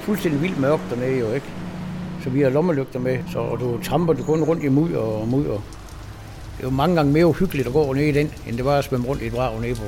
fuldstændig 0.00 0.42
vildt 0.42 0.60
mørkt 0.60 0.82
dernede 0.90 1.18
jo, 1.18 1.32
ikke? 1.32 1.46
Så 2.24 2.30
vi 2.30 2.40
har 2.40 2.50
lommelygter 2.50 2.98
med, 3.00 3.18
så 3.32 3.56
du 3.60 3.82
tramper 3.82 4.12
du 4.12 4.22
kun 4.22 4.42
rundt 4.42 4.64
i 4.64 4.68
mudder 4.68 4.98
og 4.98 5.28
mudder. 5.28 5.58
Det 6.58 6.66
er 6.66 6.70
mange 6.70 6.96
gange 6.96 7.12
mere 7.12 7.26
uhyggeligt 7.26 7.66
at 7.66 7.72
gå 7.72 7.92
ned 7.92 8.04
i 8.04 8.12
den, 8.12 8.30
end 8.46 8.56
det 8.56 8.64
var 8.64 8.78
at 8.78 8.84
svømme 8.84 9.06
rundt 9.06 9.22
i 9.22 9.26
et 9.26 9.32
brag 9.32 9.60
nede 9.60 9.74
på 9.74 9.84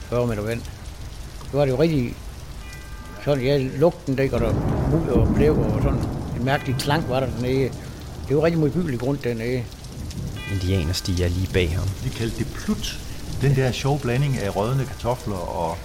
40 0.00 0.26
meter 0.26 0.42
vand. 0.42 0.60
Det 1.44 1.52
var 1.52 1.64
det 1.64 1.72
jo 1.72 1.80
rigtig 1.80 2.16
sådan, 3.24 3.44
ja, 3.44 3.58
lugten 3.78 4.18
der, 4.18 4.28
og 4.32 4.40
der 4.40 4.52
mudder 4.90 5.12
og 5.12 5.34
blæver 5.34 5.64
og 5.64 5.82
sådan. 5.82 5.98
En 6.38 6.44
mærkelig 6.44 6.76
klang 6.78 7.08
var 7.08 7.20
der 7.20 7.26
dernede. 7.26 7.70
Det 8.28 8.36
var 8.36 8.42
rigtig 8.42 8.60
modbyggeligt 8.60 9.02
grund 9.02 9.18
dernede. 9.18 9.62
Indianerstige 10.52 11.24
er 11.24 11.28
lige 11.28 11.48
bag 11.52 11.70
ham. 11.70 11.88
De 12.04 12.10
kaldte 12.10 12.38
det 12.38 12.46
plut. 12.54 12.98
Den 13.42 13.56
der 13.56 13.72
sjove 13.72 13.98
blanding 13.98 14.38
af 14.38 14.56
rødne 14.56 14.84
kartofler 14.84 15.36
og 15.36 15.76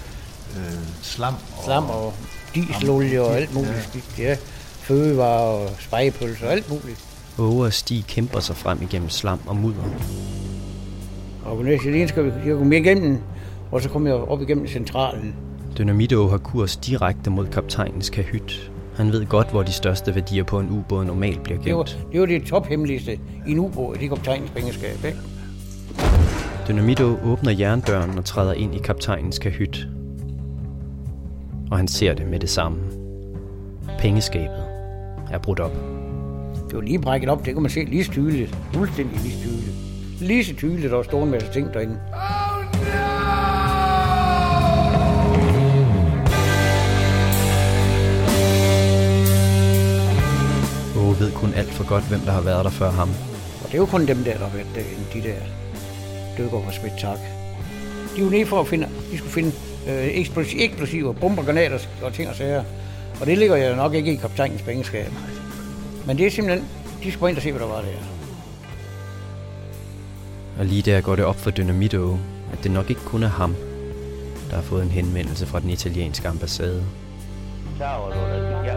øh, 0.56 0.72
slam. 1.02 1.34
Og, 1.58 1.64
Slam 1.64 1.84
og 1.90 2.14
dieselolie 2.54 3.22
og 3.22 3.36
alt 3.36 3.54
muligt 3.54 3.88
skidt, 3.88 4.18
ja. 4.18 4.36
Fødevarer 4.80 5.40
og 5.40 5.70
spejepølser 5.78 6.46
og 6.46 6.52
alt 6.52 6.70
muligt. 6.70 7.04
Åge 7.38 7.66
og 7.66 7.72
Stig 7.72 8.04
kæmper 8.06 8.40
sig 8.40 8.56
frem 8.56 8.82
igennem 8.82 9.08
slam 9.10 9.40
og 9.46 9.56
mudder. 9.56 9.82
Og 11.44 11.56
på 11.56 11.62
næste 11.62 11.90
lige 11.90 12.08
skal 12.08 12.24
vi 12.24 12.30
jeg 12.46 12.56
komme 12.56 12.76
igennem, 12.76 13.18
og 13.72 13.82
så 13.82 13.88
kommer 13.88 14.10
jeg 14.10 14.18
op 14.18 14.42
igennem 14.42 14.66
centralen. 14.68 15.34
Dynamito 15.78 16.28
har 16.28 16.38
kurs 16.38 16.76
direkte 16.76 17.30
mod 17.30 17.46
kaptajnens 17.46 18.10
kahyt. 18.10 18.70
Han 18.96 19.12
ved 19.12 19.26
godt, 19.26 19.50
hvor 19.50 19.62
de 19.62 19.72
største 19.72 20.14
værdier 20.14 20.44
på 20.44 20.60
en 20.60 20.70
ubåd 20.70 21.04
normalt 21.04 21.42
bliver 21.42 21.62
Det 21.62 21.76
var, 21.76 21.84
gemt. 21.84 22.06
det 22.12 22.20
var 22.20 22.26
det 22.26 22.44
tophemmeligste 22.44 23.18
i 23.46 23.50
en 23.50 23.58
ubåd, 23.58 23.96
det 23.96 24.08
kaptajnens 24.08 24.50
pengeskab, 24.50 25.04
ikke? 25.04 25.18
Dynamito 26.68 27.16
åbner 27.24 27.52
jerndøren 27.52 28.18
og 28.18 28.24
træder 28.24 28.52
ind 28.52 28.74
i 28.74 28.78
kaptajnens 28.78 29.38
kahyt. 29.38 29.86
Og 31.70 31.76
han 31.76 31.88
ser 31.88 32.14
det 32.14 32.26
med 32.26 32.38
det 32.40 32.50
samme. 32.50 32.78
Pengeskabet 33.98 34.64
er 35.32 35.38
brudt 35.38 35.60
op. 35.60 35.72
Det 36.68 36.74
var 36.74 36.80
lige 36.80 36.98
brækket 36.98 37.28
op, 37.30 37.46
det 37.46 37.54
kunne 37.54 37.62
man 37.62 37.70
se 37.70 37.84
lige 37.84 38.04
tydeligt. 38.04 38.58
Fuldstændig 38.72 39.20
lige 39.20 39.36
tydeligt. 39.42 39.76
Lige 40.20 40.44
så 40.44 40.54
tydeligt, 40.54 40.90
der 40.90 40.96
var 40.96 41.02
stående 41.02 41.30
med 41.30 41.40
ting 41.52 41.74
derinde. 41.74 41.92
Åge 41.94 42.35
kun 51.36 51.54
alt 51.54 51.72
for 51.72 51.84
godt, 51.88 52.04
hvem 52.04 52.20
der 52.20 52.32
har 52.32 52.40
været 52.40 52.64
der 52.64 52.70
før 52.70 52.90
ham. 52.90 53.10
Og 53.62 53.66
det 53.66 53.74
er 53.74 53.78
jo 53.78 53.86
kun 53.86 54.06
dem 54.06 54.24
der, 54.24 54.32
der 54.32 54.44
har 54.48 54.56
været 54.56 54.74
derinde, 54.74 55.04
de 55.12 55.28
der 55.28 55.38
dykker 56.38 56.62
fra 56.64 56.72
Smidt 56.72 56.98
Tak. 56.98 57.18
De 58.16 58.20
er 58.20 58.24
jo 58.24 58.30
nede 58.30 58.46
for 58.46 58.60
at 58.60 58.68
finde, 58.68 58.88
de 59.12 59.18
skulle 59.18 59.32
finde 59.32 59.52
øh, 59.88 60.06
eksplosiv, 60.20 60.58
eksplosiver, 60.60 61.12
bomber, 61.12 61.42
granater 61.42 61.78
og 62.02 62.12
ting 62.12 62.28
og 62.28 62.36
sager. 62.36 62.64
Og 63.20 63.26
det 63.26 63.38
ligger 63.38 63.56
jo 63.56 63.76
nok 63.76 63.94
ikke 63.94 64.12
i 64.12 64.16
kaptajnens 64.16 64.62
pengeskab. 64.62 65.12
Men 66.06 66.18
det 66.18 66.26
er 66.26 66.30
simpelthen, 66.30 66.68
de 67.02 67.12
skulle 67.12 67.30
ind 67.30 67.36
og 67.36 67.42
se, 67.42 67.52
hvad 67.52 67.60
der 67.60 67.66
var 67.66 67.80
der. 67.80 67.88
Og 70.58 70.64
lige 70.66 70.82
der 70.82 71.00
går 71.00 71.16
det 71.16 71.24
op 71.24 71.36
for 71.36 71.50
Dynamito, 71.50 72.18
at 72.52 72.58
det 72.62 72.70
nok 72.70 72.90
ikke 72.90 73.02
kun 73.04 73.22
er 73.22 73.28
ham, 73.28 73.54
der 74.50 74.56
har 74.56 74.62
fået 74.62 74.82
en 74.82 74.90
henvendelse 74.90 75.46
fra 75.46 75.60
den 75.60 75.70
italienske 75.70 76.28
ambassade. 76.28 76.84
Ciao, 77.78 78.10
allora 78.10 78.75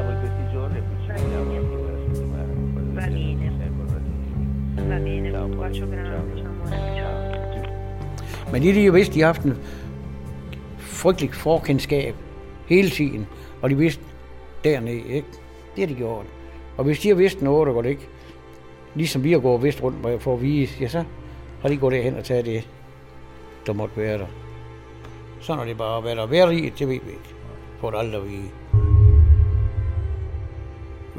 Va 4.99 5.05
bene, 5.05 5.29
Ciao, 5.31 5.45
un 5.45 5.57
bacio 5.57 5.85
ciao. 5.85 5.89
grande, 5.89 6.41
amore. 6.41 6.79
Men 8.51 8.61
de, 8.61 8.73
de 8.73 8.81
jo 8.85 8.91
vidste, 8.91 9.13
de 9.15 9.19
har 9.19 9.27
haft 9.27 9.43
en 9.45 9.57
frygtelig 10.77 11.33
forkendskab 11.33 12.15
hele 12.67 12.89
tiden. 12.89 13.27
Og 13.61 13.69
de 13.69 13.77
vidste 13.77 14.03
dernede, 14.63 15.03
ikke? 15.07 15.27
Det 15.75 15.81
har 15.81 15.87
de 15.87 15.95
gjort. 15.95 16.25
Og 16.77 16.83
hvis 16.83 16.99
de 16.99 17.07
har 17.07 17.15
vidst 17.15 17.41
noget, 17.41 17.67
der 17.67 17.73
går 17.73 17.81
det 17.81 17.89
ikke, 17.89 18.07
ligesom 18.95 19.23
vi 19.23 19.31
har 19.31 19.39
gået 19.39 19.63
vist 19.63 19.83
rundt 19.83 20.21
for 20.21 20.33
at 20.33 20.41
vise, 20.41 20.77
ja, 20.81 20.87
så 20.87 21.03
har 21.61 21.69
de 21.69 21.77
gået 21.77 21.93
derhen 21.93 22.15
og 22.15 22.23
taget 22.23 22.45
det, 22.45 22.69
der 23.65 23.73
måtte 23.73 23.97
være 23.97 24.17
der. 24.17 24.27
Sådan 25.39 25.61
er 25.61 25.65
det 25.65 25.77
bare. 25.77 26.01
Hvad 26.01 26.15
der 26.15 26.23
er 26.23 26.27
været 26.27 26.53
i, 26.53 26.69
det 26.69 26.87
ved 26.87 26.99
vi 27.05 27.09
ikke. 27.09 27.35
Får 27.79 27.91
det 27.91 27.97
aldrig 27.97 28.21
at 28.21 28.29
vide. 28.29 28.49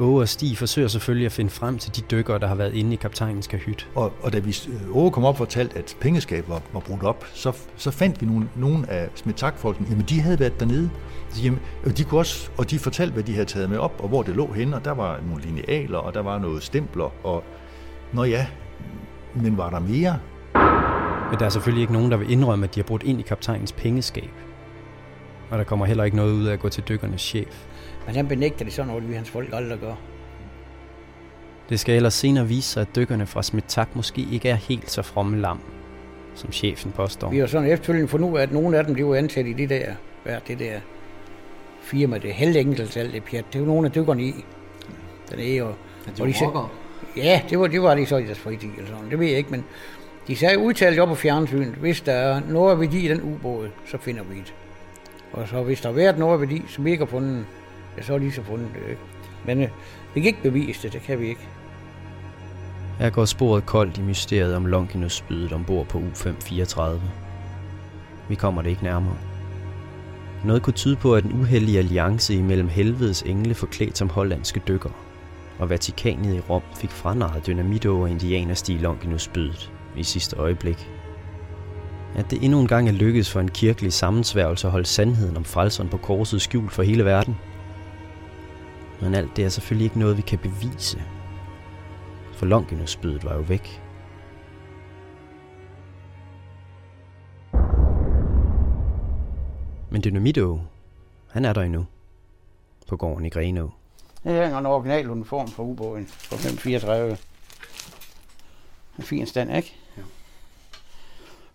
Åge 0.01 0.21
og 0.21 0.29
Stig 0.29 0.57
forsøger 0.57 0.87
selvfølgelig 0.87 1.25
at 1.25 1.31
finde 1.31 1.51
frem 1.51 1.77
til 1.77 1.95
de 1.95 2.01
dykkere, 2.01 2.39
der 2.39 2.47
har 2.47 2.55
været 2.55 2.73
inde 2.73 2.93
i 2.93 2.95
kaptajnens 2.95 3.47
kahyt. 3.47 3.87
Og, 3.95 4.13
og 4.21 4.33
da 4.33 4.39
vi 4.39 4.57
øh, 4.69 4.97
Åge 4.97 5.11
kom 5.11 5.25
op 5.25 5.33
og 5.33 5.37
fortalte, 5.37 5.77
at 5.77 5.97
pengeskabet 5.99 6.49
var, 6.49 6.61
var 6.73 6.79
brudt 6.79 7.03
op, 7.03 7.25
så, 7.33 7.51
så 7.75 7.91
fandt 7.91 8.21
vi 8.21 8.25
nogle, 8.25 8.49
nogle 8.55 8.89
af 8.89 9.09
smitak-folkene, 9.15 9.87
jamen 9.89 10.05
de 10.09 10.21
havde 10.21 10.39
været 10.39 10.59
dernede. 10.59 10.89
Så, 11.29 11.41
jamen, 11.43 11.59
og 11.85 11.97
de 11.97 12.03
kunne 12.03 12.19
også, 12.19 12.49
og 12.57 12.71
de 12.71 12.79
fortalte, 12.79 13.13
hvad 13.13 13.23
de 13.23 13.33
havde 13.33 13.45
taget 13.45 13.69
med 13.69 13.77
op, 13.77 13.93
og 13.99 14.07
hvor 14.07 14.23
det 14.23 14.35
lå 14.35 14.51
henne, 14.51 14.75
og 14.75 14.85
der 14.85 14.91
var 14.91 15.19
nogle 15.27 15.43
linealer, 15.43 15.97
og 15.97 16.13
der 16.13 16.21
var 16.21 16.39
noget 16.39 16.63
stempler, 16.63 17.13
og 17.25 17.43
nå 18.13 18.23
ja, 18.23 18.47
men 19.35 19.57
var 19.57 19.69
der 19.69 19.79
mere? 19.79 20.19
Men 21.29 21.39
der 21.39 21.45
er 21.45 21.49
selvfølgelig 21.49 21.81
ikke 21.81 21.93
nogen, 21.93 22.11
der 22.11 22.17
vil 22.17 22.31
indrømme, 22.31 22.65
at 22.65 22.75
de 22.75 22.79
har 22.79 22.85
brudt 22.85 23.03
ind 23.03 23.19
i 23.19 23.23
kaptajnens 23.23 23.71
pengeskab. 23.71 24.29
Og 25.49 25.57
der 25.57 25.63
kommer 25.63 25.85
heller 25.85 26.03
ikke 26.03 26.17
noget 26.17 26.33
ud 26.33 26.45
af 26.45 26.53
at 26.53 26.59
gå 26.59 26.69
til 26.69 26.83
dykkernes 26.89 27.21
chef. 27.21 27.65
Men 28.05 28.15
han 28.15 28.27
benægter 28.27 28.65
det 28.65 28.73
sådan 28.73 28.87
noget, 28.87 29.09
vi 29.09 29.13
hans 29.13 29.29
folk 29.29 29.49
aldrig 29.53 29.79
gør. 29.79 29.95
Det 31.69 31.79
skal 31.79 31.95
ellers 31.95 32.13
senere 32.13 32.47
vise 32.47 32.67
sig, 32.67 32.81
at 32.81 32.95
dykkerne 32.95 33.25
fra 33.25 33.43
Smitak 33.43 33.95
måske 33.95 34.27
ikke 34.31 34.49
er 34.49 34.55
helt 34.55 34.91
så 34.91 35.01
fromme 35.01 35.41
lam, 35.41 35.59
som 36.35 36.51
chefen 36.51 36.91
påstår. 36.91 37.29
Vi 37.29 37.37
har 37.37 37.47
sådan 37.47 37.69
efterfølgende 37.69 38.07
fundet 38.07 38.29
ud 38.29 38.37
af, 38.37 38.43
at 38.43 38.51
nogle 38.51 38.77
af 38.77 38.85
dem, 38.85 38.95
de 38.95 39.05
var 39.05 39.15
ansat 39.15 39.45
i 39.45 39.53
det 39.53 39.69
der, 39.69 39.85
hvad 40.23 40.37
det 40.47 40.59
der 40.59 40.79
firma, 41.81 42.17
det 42.17 42.33
halvt 42.33 42.57
alt 42.97 43.13
det 43.13 43.23
pjat. 43.23 43.45
Det 43.47 43.55
er 43.55 43.59
jo 43.59 43.65
nogle 43.65 43.85
af 43.85 43.91
dykkerne 43.91 44.23
i. 44.23 44.45
Den 45.31 45.39
er 45.39 45.57
jo... 45.57 45.67
Er 45.67 45.73
de 46.17 46.25
de 46.25 46.33
sagde-? 46.33 46.67
Ja, 47.17 47.41
det 47.49 47.59
var, 47.59 47.67
det 47.67 47.81
var 47.81 47.95
de 47.95 48.05
så 48.05 48.17
i 48.17 48.23
deres 48.23 48.39
fritid 48.39 48.69
eller 48.77 48.89
sådan. 48.89 49.09
Det 49.11 49.19
ved 49.19 49.27
jeg 49.27 49.37
ikke, 49.37 49.51
men 49.51 49.65
de 50.27 50.35
sagde 50.35 50.59
udtalt 50.59 50.99
op 50.99 51.07
på 51.07 51.15
fjernsynet, 51.15 51.73
hvis 51.73 52.01
der 52.01 52.13
er 52.13 52.41
noget 52.49 52.71
af 52.71 52.79
værdi 52.79 53.05
i 53.05 53.07
den 53.07 53.21
ubåd, 53.21 53.69
så 53.85 53.97
finder 53.97 54.23
vi 54.23 54.35
det. 54.35 54.53
Og 55.33 55.47
så 55.47 55.63
hvis 55.63 55.81
der 55.81 55.89
har 55.89 55.95
været 55.95 56.17
noget 56.17 56.33
af 56.33 56.39
værdi, 56.39 56.63
som 56.67 56.85
vi 56.85 56.91
ikke 56.91 57.03
har 57.03 57.09
fundet, 57.09 57.45
ja, 57.97 58.01
så 58.01 58.11
har 58.11 58.19
de 58.19 58.31
så 58.31 58.43
fundet 58.43 58.67
det. 58.73 58.89
Ikke? 58.89 59.01
Men 59.45 59.61
øh, 59.61 59.69
vi 60.13 60.21
kan 60.21 60.27
ikke 60.27 60.43
bevise 60.43 60.83
det, 60.83 60.93
det 60.93 61.01
kan 61.01 61.19
vi 61.19 61.27
ikke. 61.27 61.47
Her 62.99 63.09
går 63.09 63.25
sporet 63.25 63.65
koldt 63.65 63.97
i 63.97 64.01
mysteriet 64.01 64.55
om 64.55 64.65
Longinus-spydet 64.65 65.53
ombord 65.53 65.87
på 65.87 65.97
U-534. 65.97 66.99
Vi 68.29 68.35
kommer 68.35 68.61
det 68.61 68.69
ikke 68.69 68.83
nærmere. 68.83 69.17
Noget 70.45 70.61
kunne 70.61 70.73
tyde 70.73 70.95
på, 70.95 71.15
at 71.15 71.23
en 71.23 71.41
uheldig 71.41 71.77
alliance 71.77 72.33
imellem 72.33 72.67
helvedes 72.67 73.21
engle 73.21 73.53
forklædt 73.53 73.97
som 73.97 74.09
hollandske 74.09 74.61
dykker 74.67 74.89
og 75.61 75.69
Vatikanet 75.69 76.35
i 76.35 76.39
Rom 76.39 76.61
fik 76.75 76.89
franaret 76.89 77.47
dynamit 77.47 77.85
over 77.85 78.07
indianerstil 78.07 78.79
Longinus-spydet 78.81 79.71
i 79.97 80.03
sidste 80.03 80.35
øjeblik. 80.35 80.89
At 82.15 82.31
det 82.31 82.43
endnu 82.43 82.59
en 82.59 82.67
gang 82.67 82.87
er 82.87 82.93
lykkedes 82.93 83.31
for 83.31 83.39
en 83.39 83.51
kirkelig 83.51 83.93
sammensværgelse 83.93 84.67
at 84.67 84.71
holde 84.71 84.85
sandheden 84.85 85.37
om 85.37 85.43
frelseren 85.43 85.89
på 85.89 85.97
korset 85.97 86.41
skjult 86.41 86.71
for 86.71 86.83
hele 86.83 87.05
verden. 87.05 87.37
Men 89.01 89.15
alt 89.15 89.35
det 89.35 89.45
er 89.45 89.49
selvfølgelig 89.49 89.85
ikke 89.85 89.99
noget, 89.99 90.17
vi 90.17 90.21
kan 90.21 90.39
bevise, 90.39 91.03
for 92.33 92.45
Longinus-spydet 92.45 93.23
var 93.23 93.35
jo 93.35 93.41
væk. 93.41 93.81
Men 99.89 100.03
Dynamito, 100.03 100.59
han 101.31 101.45
er 101.45 101.53
der 101.53 101.61
endnu. 101.61 101.85
På 102.87 102.97
gården 102.97 103.25
i 103.25 103.29
Grenå. 103.29 103.69
Det 104.23 104.37
er 104.37 104.57
en 104.57 104.65
original 104.65 105.09
uniform 105.09 105.47
for 105.47 105.63
ubåden 105.63 106.07
fra 106.07 106.35
534. 106.35 107.17
En 108.97 109.03
fin 109.03 109.25
stand, 109.25 109.55
ikke? 109.55 109.75
Ja. 109.97 110.01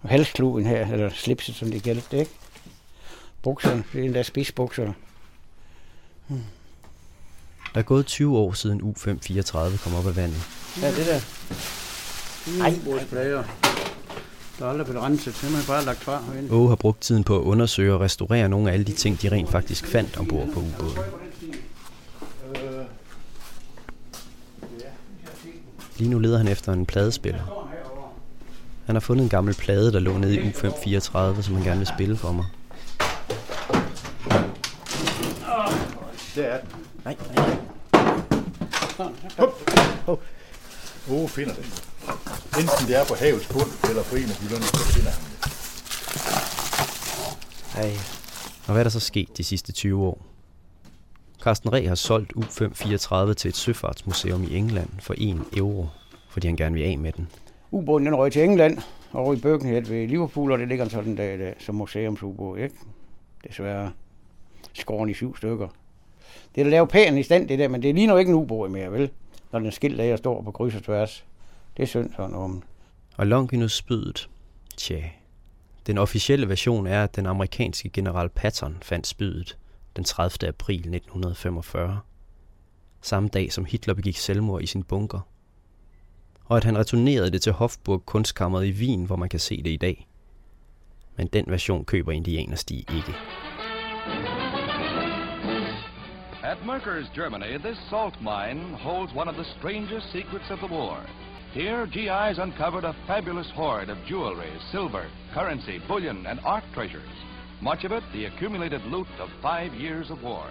Og 0.02 0.08
halskluben 0.08 0.66
her, 0.66 0.92
eller 0.92 1.08
slipset, 1.08 1.54
som 1.54 1.70
det 1.70 1.82
kaldes 1.82 2.06
det, 2.06 2.18
ikke? 2.18 2.32
Bukserne, 3.42 3.84
det 3.92 4.00
er 4.00 4.04
en 4.04 4.14
der 4.14 4.22
spidsbukser. 4.22 4.92
Der 7.76 7.82
er 7.82 7.84
gået 7.86 8.06
20 8.06 8.38
år 8.38 8.52
siden 8.52 8.82
U-534 8.82 9.82
kom 9.84 9.94
op 9.94 10.06
af 10.06 10.16
vandet. 10.16 10.42
Ja, 10.82 10.88
det 10.88 11.06
der. 11.06 11.20
Nej, 12.58 12.74
ubådsplader. 12.80 13.42
Der 14.58 14.66
er 14.66 14.70
aldrig 14.70 14.86
blevet 14.86 15.02
renset, 15.02 15.34
så 15.34 15.50
man 15.50 15.62
bare 15.66 15.84
lagt 15.84 15.98
fra. 15.98 16.22
Åge 16.50 16.68
har 16.68 16.76
brugt 16.76 17.00
tiden 17.00 17.24
på 17.24 17.38
at 17.38 17.42
undersøge 17.42 17.94
og 17.94 18.00
restaurere 18.00 18.48
nogle 18.48 18.68
af 18.68 18.72
alle 18.72 18.84
de 18.84 18.92
ting, 18.92 19.22
de 19.22 19.32
rent 19.32 19.50
faktisk 19.50 19.86
fandt 19.86 20.16
ombord 20.18 20.48
på 20.54 20.60
ubåden. 20.60 20.98
Lige 25.96 26.10
nu 26.10 26.18
leder 26.18 26.38
han 26.38 26.48
efter 26.48 26.72
en 26.72 26.86
pladespiller. 26.86 27.68
Han 28.86 28.94
har 28.94 29.00
fundet 29.00 29.22
en 29.22 29.28
gammel 29.30 29.54
plade, 29.54 29.92
der 29.92 30.00
lå 30.00 30.18
nede 30.18 30.36
i 30.36 30.48
U-534, 30.48 31.42
som 31.42 31.54
han 31.54 31.64
gerne 31.64 31.78
vil 31.78 31.86
spille 31.86 32.16
for 32.16 32.32
mig. 32.32 32.44
Der 36.36 36.42
er 36.42 36.60
den. 36.60 36.68
Nej, 37.04 37.16
nej. 37.34 37.56
Åge 41.10 41.28
finder 41.28 41.54
den. 41.54 41.64
Enten 42.60 42.88
det 42.88 42.96
er 43.00 43.04
på 43.08 43.14
havets 43.14 43.48
bund, 43.52 43.70
eller 43.88 44.02
på 44.02 44.16
en 44.16 44.22
af 44.22 44.36
hylderne, 44.40 44.64
så 44.64 44.92
finder 44.94 45.10
han 45.10 45.22
det. 45.30 45.36
Ej. 47.82 47.92
Og 48.66 48.72
hvad 48.72 48.78
er 48.78 48.82
der 48.82 48.90
så 48.90 49.00
sket 49.00 49.38
de 49.38 49.44
sidste 49.44 49.72
20 49.72 50.04
år? 50.04 50.26
Carsten 51.42 51.72
Reh 51.72 51.88
har 51.88 51.94
solgt 51.94 52.32
U-534 52.36 53.34
til 53.34 53.48
et 53.48 53.56
søfartsmuseum 53.56 54.42
i 54.42 54.56
England 54.56 54.90
for 55.00 55.14
1 55.18 55.44
euro, 55.56 55.86
fordi 56.30 56.46
han 56.46 56.56
gerne 56.56 56.74
vil 56.74 56.82
af 56.82 56.98
med 56.98 57.12
den. 57.12 57.28
Ubåden 57.70 58.06
den 58.06 58.14
røg 58.14 58.32
til 58.32 58.44
England, 58.44 58.78
over 59.12 59.34
i 59.34 59.36
Birkenhead 59.36 59.82
ved 59.82 60.08
Liverpool, 60.08 60.52
og 60.52 60.58
det 60.58 60.68
ligger 60.68 60.88
sådan 60.88 61.16
der, 61.16 61.36
der 61.36 61.52
som 61.58 61.74
museumsubåd, 61.74 62.58
ikke? 62.58 62.74
Desværre 63.48 63.92
skåren 64.72 65.10
i 65.10 65.14
syv 65.14 65.36
stykker. 65.36 65.68
Det 66.54 66.60
er 66.60 66.64
da 66.64 66.70
lavet 66.70 66.88
pænt 66.88 67.18
i 67.18 67.22
stand, 67.22 67.48
det 67.48 67.58
der, 67.58 67.68
men 67.68 67.82
det 67.82 67.94
ligner 67.94 68.14
jo 68.14 68.18
ikke 68.18 68.28
en 68.28 68.34
ubåd 68.34 68.68
mere, 68.68 68.92
vel? 68.92 69.10
Når 69.52 69.58
den 69.58 69.72
skilt 69.72 70.00
af 70.00 70.18
står 70.18 70.42
på 70.42 70.50
kryds 70.50 70.74
og 70.74 70.82
tværs. 70.82 71.24
Det 71.76 71.82
er 71.82 71.86
synd 71.86 72.10
sådan 72.16 72.34
om. 72.34 72.62
Og 73.16 73.26
Longinus 73.26 73.76
spydet? 73.76 74.28
Tja. 74.76 75.02
Den 75.86 75.98
officielle 75.98 76.48
version 76.48 76.86
er, 76.86 77.04
at 77.04 77.16
den 77.16 77.26
amerikanske 77.26 77.88
general 77.88 78.28
Patton 78.28 78.76
fandt 78.82 79.06
spydet 79.06 79.56
den 79.96 80.04
30. 80.04 80.48
april 80.48 80.78
1945. 80.78 82.00
Samme 83.02 83.28
dag 83.28 83.52
som 83.52 83.64
Hitler 83.64 83.94
begik 83.94 84.16
selvmord 84.16 84.62
i 84.62 84.66
sin 84.66 84.82
bunker. 84.82 85.20
Og 86.44 86.56
at 86.56 86.64
han 86.64 86.78
returnerede 86.78 87.30
det 87.30 87.42
til 87.42 87.52
Hofburg 87.52 88.06
kunstkammeret 88.06 88.66
i 88.66 88.72
Wien, 88.72 89.04
hvor 89.04 89.16
man 89.16 89.28
kan 89.28 89.40
se 89.40 89.62
det 89.62 89.70
i 89.70 89.76
dag. 89.76 90.06
Men 91.16 91.26
den 91.26 91.44
version 91.48 91.84
køber 91.84 92.12
indianerstig 92.12 92.78
ikke. 92.78 93.14
At 96.56 96.64
Merkers, 96.64 97.06
Germany, 97.14 97.58
this 97.58 97.76
salt 97.90 98.14
mine 98.22 98.72
holds 98.80 99.12
one 99.12 99.28
of 99.28 99.36
the 99.36 99.44
strangest 99.58 100.10
secrets 100.10 100.50
of 100.50 100.58
the 100.60 100.66
war. 100.66 100.98
Here, 101.52 101.86
GIs 101.86 102.38
uncovered 102.38 102.84
a 102.84 102.94
fabulous 103.06 103.50
hoard 103.50 103.90
of 103.90 103.98
jewelry, 104.08 104.52
silver, 104.72 105.04
currency, 105.34 105.80
bullion, 105.88 106.26
and 106.26 106.40
art 106.44 106.64
treasures. 106.74 107.16
Much 107.60 107.84
of 107.84 107.92
it 107.92 108.02
the 108.12 108.24
accumulated 108.24 108.80
loot 108.92 109.06
of 109.20 109.28
five 109.42 109.74
years 109.74 110.10
of 110.10 110.22
war. 110.22 110.46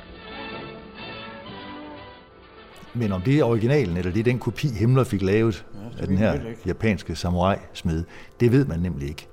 Men 2.94 3.12
om 3.12 3.22
det 3.22 3.40
er 3.40 3.44
originalen, 3.44 3.98
eller 3.98 4.12
det 4.12 4.20
er 4.20 4.24
den 4.24 4.40
kopi, 4.40 4.68
Himmler 4.68 5.04
fik 5.04 5.22
lavet 5.22 5.66
det 5.94 6.02
af 6.02 6.08
den 6.08 6.18
her 6.18 6.40
japanske 6.66 7.16
samurai-smed, 7.16 8.04
det 8.40 8.52
ved 8.52 8.66
man 8.66 8.80
nemlig 8.80 9.10
ikke. 9.10 9.28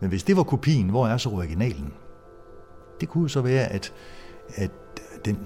Men 0.00 0.08
hvis 0.08 0.24
det 0.24 0.36
var 0.36 0.42
kopien, 0.42 0.88
hvor 0.88 1.06
er 1.06 1.16
så 1.16 1.30
originalen? 1.30 1.92
Det 3.00 3.08
kunne 3.08 3.30
så 3.30 3.40
være, 3.40 3.66
at, 3.66 3.92
at 4.56 4.70
den 5.24 5.38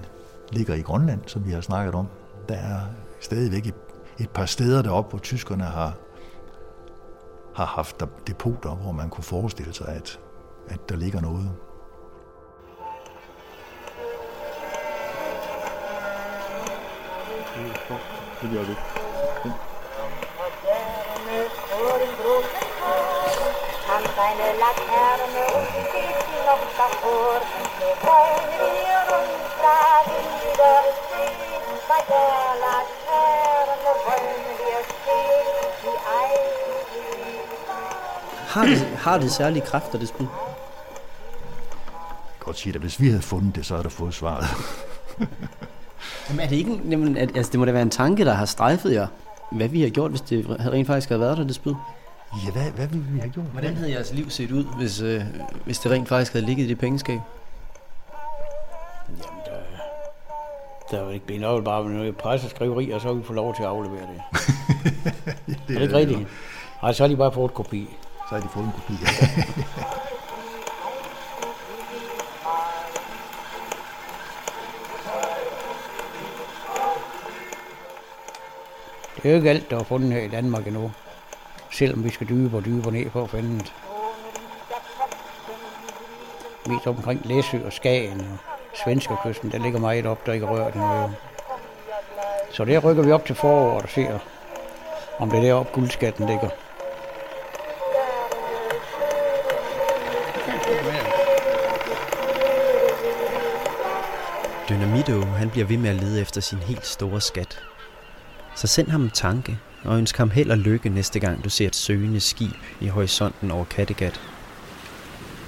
ligger 0.55 0.73
i 0.73 0.81
Grønland, 0.81 1.21
som 1.27 1.45
vi 1.45 1.51
har 1.51 1.61
snakket 1.61 1.95
om. 1.95 2.07
Der 2.49 2.55
er 2.55 2.79
stadigvæk 3.19 3.65
et, 3.67 3.75
et 4.19 4.29
par 4.29 4.45
steder 4.45 4.81
deroppe, 4.81 5.09
hvor 5.09 5.19
tyskerne 5.19 5.63
har, 5.63 5.93
har 7.55 7.65
haft 7.65 7.99
der 7.99 8.05
depoter, 8.27 8.75
hvor 8.75 8.91
man 8.91 9.09
kunne 9.09 9.23
forestille 9.23 9.73
sig, 9.73 9.87
at, 9.87 10.19
at 10.67 10.89
der 10.89 10.95
ligger 10.95 11.21
noget. 11.21 11.51
Det 18.41 18.51
gør 18.53 18.63
vi. 18.63 18.75
Han 23.87 24.03
seine 24.15 24.47
Laterne 24.61 25.43
und 25.55 25.67
steht 25.87 26.27
noch 26.47 26.65
davor. 26.77 27.41
Wollen 28.05 28.64
Har 38.55 38.65
det, 38.65 38.77
har 38.77 39.17
det 39.17 39.31
særlige 39.31 39.65
kræfter, 39.65 39.99
det 39.99 40.07
spil? 40.07 40.27
Godt 42.39 42.57
sige, 42.57 42.75
at 42.75 42.81
hvis 42.81 43.01
vi 43.01 43.07
havde 43.07 43.21
fundet 43.21 43.55
det, 43.55 43.65
så 43.65 43.73
havde 43.73 43.83
der 43.83 43.89
fået 43.89 44.13
svaret. 44.13 44.45
Jamen 46.29 46.39
er 46.39 46.47
det 46.47 46.55
ikke, 46.55 46.81
jamen, 46.89 47.17
at, 47.17 47.37
altså, 47.37 47.51
det 47.51 47.59
må 47.59 47.65
da 47.65 47.71
være 47.71 47.81
en 47.81 47.89
tanke, 47.89 48.25
der 48.25 48.33
har 48.33 48.45
strejfet 48.45 48.93
jer, 48.93 49.07
hvad 49.51 49.67
vi 49.67 49.81
har 49.81 49.89
gjort, 49.89 50.11
hvis 50.11 50.21
det 50.21 50.45
rent 50.49 50.87
faktisk 50.87 51.09
havde 51.09 51.21
været 51.21 51.37
der, 51.37 51.43
det 51.43 51.55
spil? 51.55 51.75
Ja, 52.45 52.51
hvad, 52.51 52.71
hvad 52.71 52.87
ville 52.87 53.05
vi 53.09 53.19
have 53.19 53.31
gjort? 53.31 53.45
Hvordan 53.45 53.75
havde 53.75 53.91
jeres 53.91 54.13
liv 54.13 54.29
set 54.29 54.51
ud, 54.51 54.63
hvis, 54.77 55.01
øh, 55.01 55.21
hvis 55.65 55.79
det 55.79 55.91
rent 55.91 56.07
faktisk 56.07 56.33
havde 56.33 56.45
ligget 56.45 56.65
i 56.65 56.67
det 56.67 56.79
pengeskab? 56.79 57.19
Der 60.91 60.97
er 60.97 61.03
jo 61.03 61.09
ikke 61.09 61.25
blevet 61.25 61.41
noget 61.41 61.63
bare 61.63 61.83
med 61.83 61.93
noget 61.93 62.17
presseskriveri, 62.17 62.91
og 62.91 63.01
så 63.01 63.07
har 63.07 63.13
vi 63.13 63.23
fået 63.23 63.35
lov 63.35 63.55
til 63.55 63.63
at 63.63 63.69
aflevere 63.69 64.01
det. 64.01 64.21
det 65.67 65.75
er 65.75 65.79
det 65.79 65.81
ikke 65.81 65.95
rigtigt? 65.95 66.19
Nej, 66.81 66.93
så 66.93 67.03
har 67.03 67.07
de 67.07 67.17
bare 67.17 67.31
fået 67.31 67.49
et 67.49 67.53
kopi. 67.53 67.89
Så 68.29 68.35
har 68.35 68.41
de 68.41 68.49
fået 68.49 68.65
en 68.65 68.71
kopi, 68.71 68.93
Det 79.15 79.25
er 79.25 79.29
jo 79.29 79.35
ikke 79.35 79.49
alt, 79.49 79.69
der 79.69 79.79
er 79.79 79.83
fundet 79.83 80.11
her 80.11 80.21
i 80.21 80.27
Danmark 80.27 80.67
endnu. 80.67 80.91
Selvom 81.71 82.03
vi 82.03 82.09
skal 82.09 82.29
dybere 82.29 82.59
og 82.59 82.65
dybere 82.65 82.91
ned 82.91 83.09
for 83.09 83.23
at 83.23 83.29
finde 83.29 83.59
det. 83.59 83.73
Mest 86.67 86.87
omkring 86.87 87.21
Læsø 87.25 87.57
og 87.65 87.73
Skagen 87.73 88.19
og 88.19 88.37
Svenskerkysten, 88.83 89.51
der 89.51 89.57
ligger 89.57 89.79
meget 89.79 90.05
op, 90.05 90.25
der 90.25 90.33
ikke 90.33 90.45
rørt 90.45 90.73
endnu. 90.73 91.11
Så 92.51 92.65
der 92.65 92.79
rykker 92.79 93.03
vi 93.03 93.11
op 93.11 93.25
til 93.25 93.35
foråret 93.35 93.83
og 93.83 93.89
ser, 93.89 94.19
om 95.19 95.29
det 95.29 95.37
er 95.37 95.43
deroppe 95.43 95.71
guldskatten 95.73 96.27
ligger. 96.27 96.49
Dido 105.07 105.21
han 105.21 105.49
bliver 105.49 105.67
ved 105.67 105.77
med 105.77 105.89
at 105.89 105.95
lede 105.95 106.21
efter 106.21 106.41
sin 106.41 106.57
helt 106.57 106.85
store 106.85 107.21
skat. 107.21 107.59
Så 108.55 108.67
send 108.67 108.87
ham 108.87 109.03
en 109.03 109.09
tanke, 109.09 109.57
og 109.83 109.97
ønsk 109.97 110.17
ham 110.17 110.29
held 110.29 110.51
og 110.51 110.57
lykke 110.57 110.89
næste 110.89 111.19
gang, 111.19 111.43
du 111.43 111.49
ser 111.49 111.67
et 111.67 111.75
søgende 111.75 112.19
skib 112.19 112.51
i 112.81 112.87
horisonten 112.87 113.51
over 113.51 113.65
Kattegat. 113.65 114.21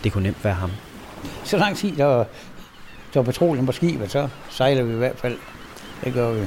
Det 0.03 0.11
kunne 0.11 0.23
nemt 0.23 0.43
være 0.43 0.53
ham. 0.53 0.71
Så 1.43 1.57
lang 1.57 1.77
tid, 1.77 1.95
der, 1.95 2.25
der 3.13 3.19
er 3.19 3.23
petroleum 3.23 3.65
på 3.65 3.71
skibet, 3.71 4.11
så 4.11 4.29
sejler 4.49 4.83
vi 4.83 4.93
i 4.93 4.97
hvert 4.97 5.17
fald. 5.17 5.37
Det 6.03 6.13
gør 6.13 6.31
vi. 6.31 6.45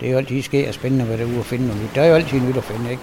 Det 0.00 0.08
er 0.08 0.12
jo 0.12 0.18
altid 0.18 0.42
sker 0.42 0.72
spændende, 0.72 1.04
hvad 1.04 1.18
der 1.18 1.24
er 1.24 1.28
ude 1.28 1.38
at 1.38 1.46
finde. 1.46 1.88
Der 1.94 2.02
er 2.02 2.06
jo 2.06 2.14
altid 2.14 2.40
nyt 2.40 2.56
at 2.56 2.64
finde, 2.64 2.90
ikke? 2.90 3.02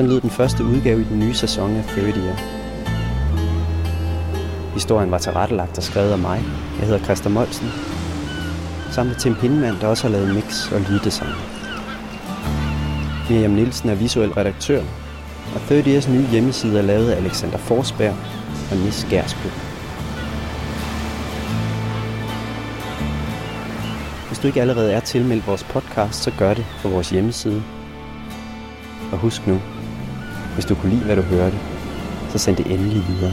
Sådan 0.00 0.10
lød 0.10 0.20
den 0.20 0.30
første 0.30 0.64
udgave 0.64 1.00
i 1.00 1.04
den 1.04 1.18
nye 1.18 1.34
sæson 1.34 1.76
af 1.76 1.84
30 1.84 2.08
Year. 2.08 2.36
Historien 4.74 5.10
var 5.10 5.18
tilrettelagt 5.18 5.78
og 5.78 5.82
skrevet 5.82 6.12
af 6.12 6.18
mig. 6.18 6.44
Jeg 6.78 6.86
hedder 6.86 7.04
Christa 7.04 7.28
Molsen. 7.28 7.68
Sammen 8.90 9.10
med 9.10 9.20
Tim 9.20 9.34
Pindemann, 9.34 9.80
der 9.80 9.86
også 9.86 10.02
har 10.02 10.10
lavet 10.10 10.34
mix 10.34 10.72
og 10.72 10.80
lyddesign. 10.80 11.32
Miriam 13.30 13.50
Nielsen 13.50 13.88
er 13.88 13.94
visuel 13.94 14.32
redaktør, 14.32 14.82
og 15.54 15.60
30 15.68 15.90
Years 15.90 16.08
nye 16.08 16.26
hjemmeside 16.26 16.78
er 16.78 16.82
lavet 16.82 17.10
af 17.10 17.16
Alexander 17.16 17.58
Forsberg 17.58 18.16
og 18.70 18.76
Nis 18.76 19.06
Gersby. 19.10 19.50
Hvis 24.26 24.38
du 24.38 24.46
ikke 24.46 24.60
allerede 24.60 24.92
er 24.92 25.00
tilmeldt 25.00 25.46
vores 25.46 25.64
podcast, 25.64 26.22
så 26.22 26.32
gør 26.38 26.54
det 26.54 26.66
på 26.82 26.88
vores 26.88 27.10
hjemmeside. 27.10 27.62
Og 29.12 29.18
husk 29.18 29.46
nu, 29.46 29.60
hvis 30.54 30.64
du 30.64 30.74
kunne 30.74 30.90
lide, 30.90 31.04
hvad 31.04 31.16
du 31.16 31.22
hørte, 31.22 31.56
så 32.32 32.38
send 32.38 32.56
det 32.56 32.66
endelig 32.66 33.02
videre. 33.08 33.32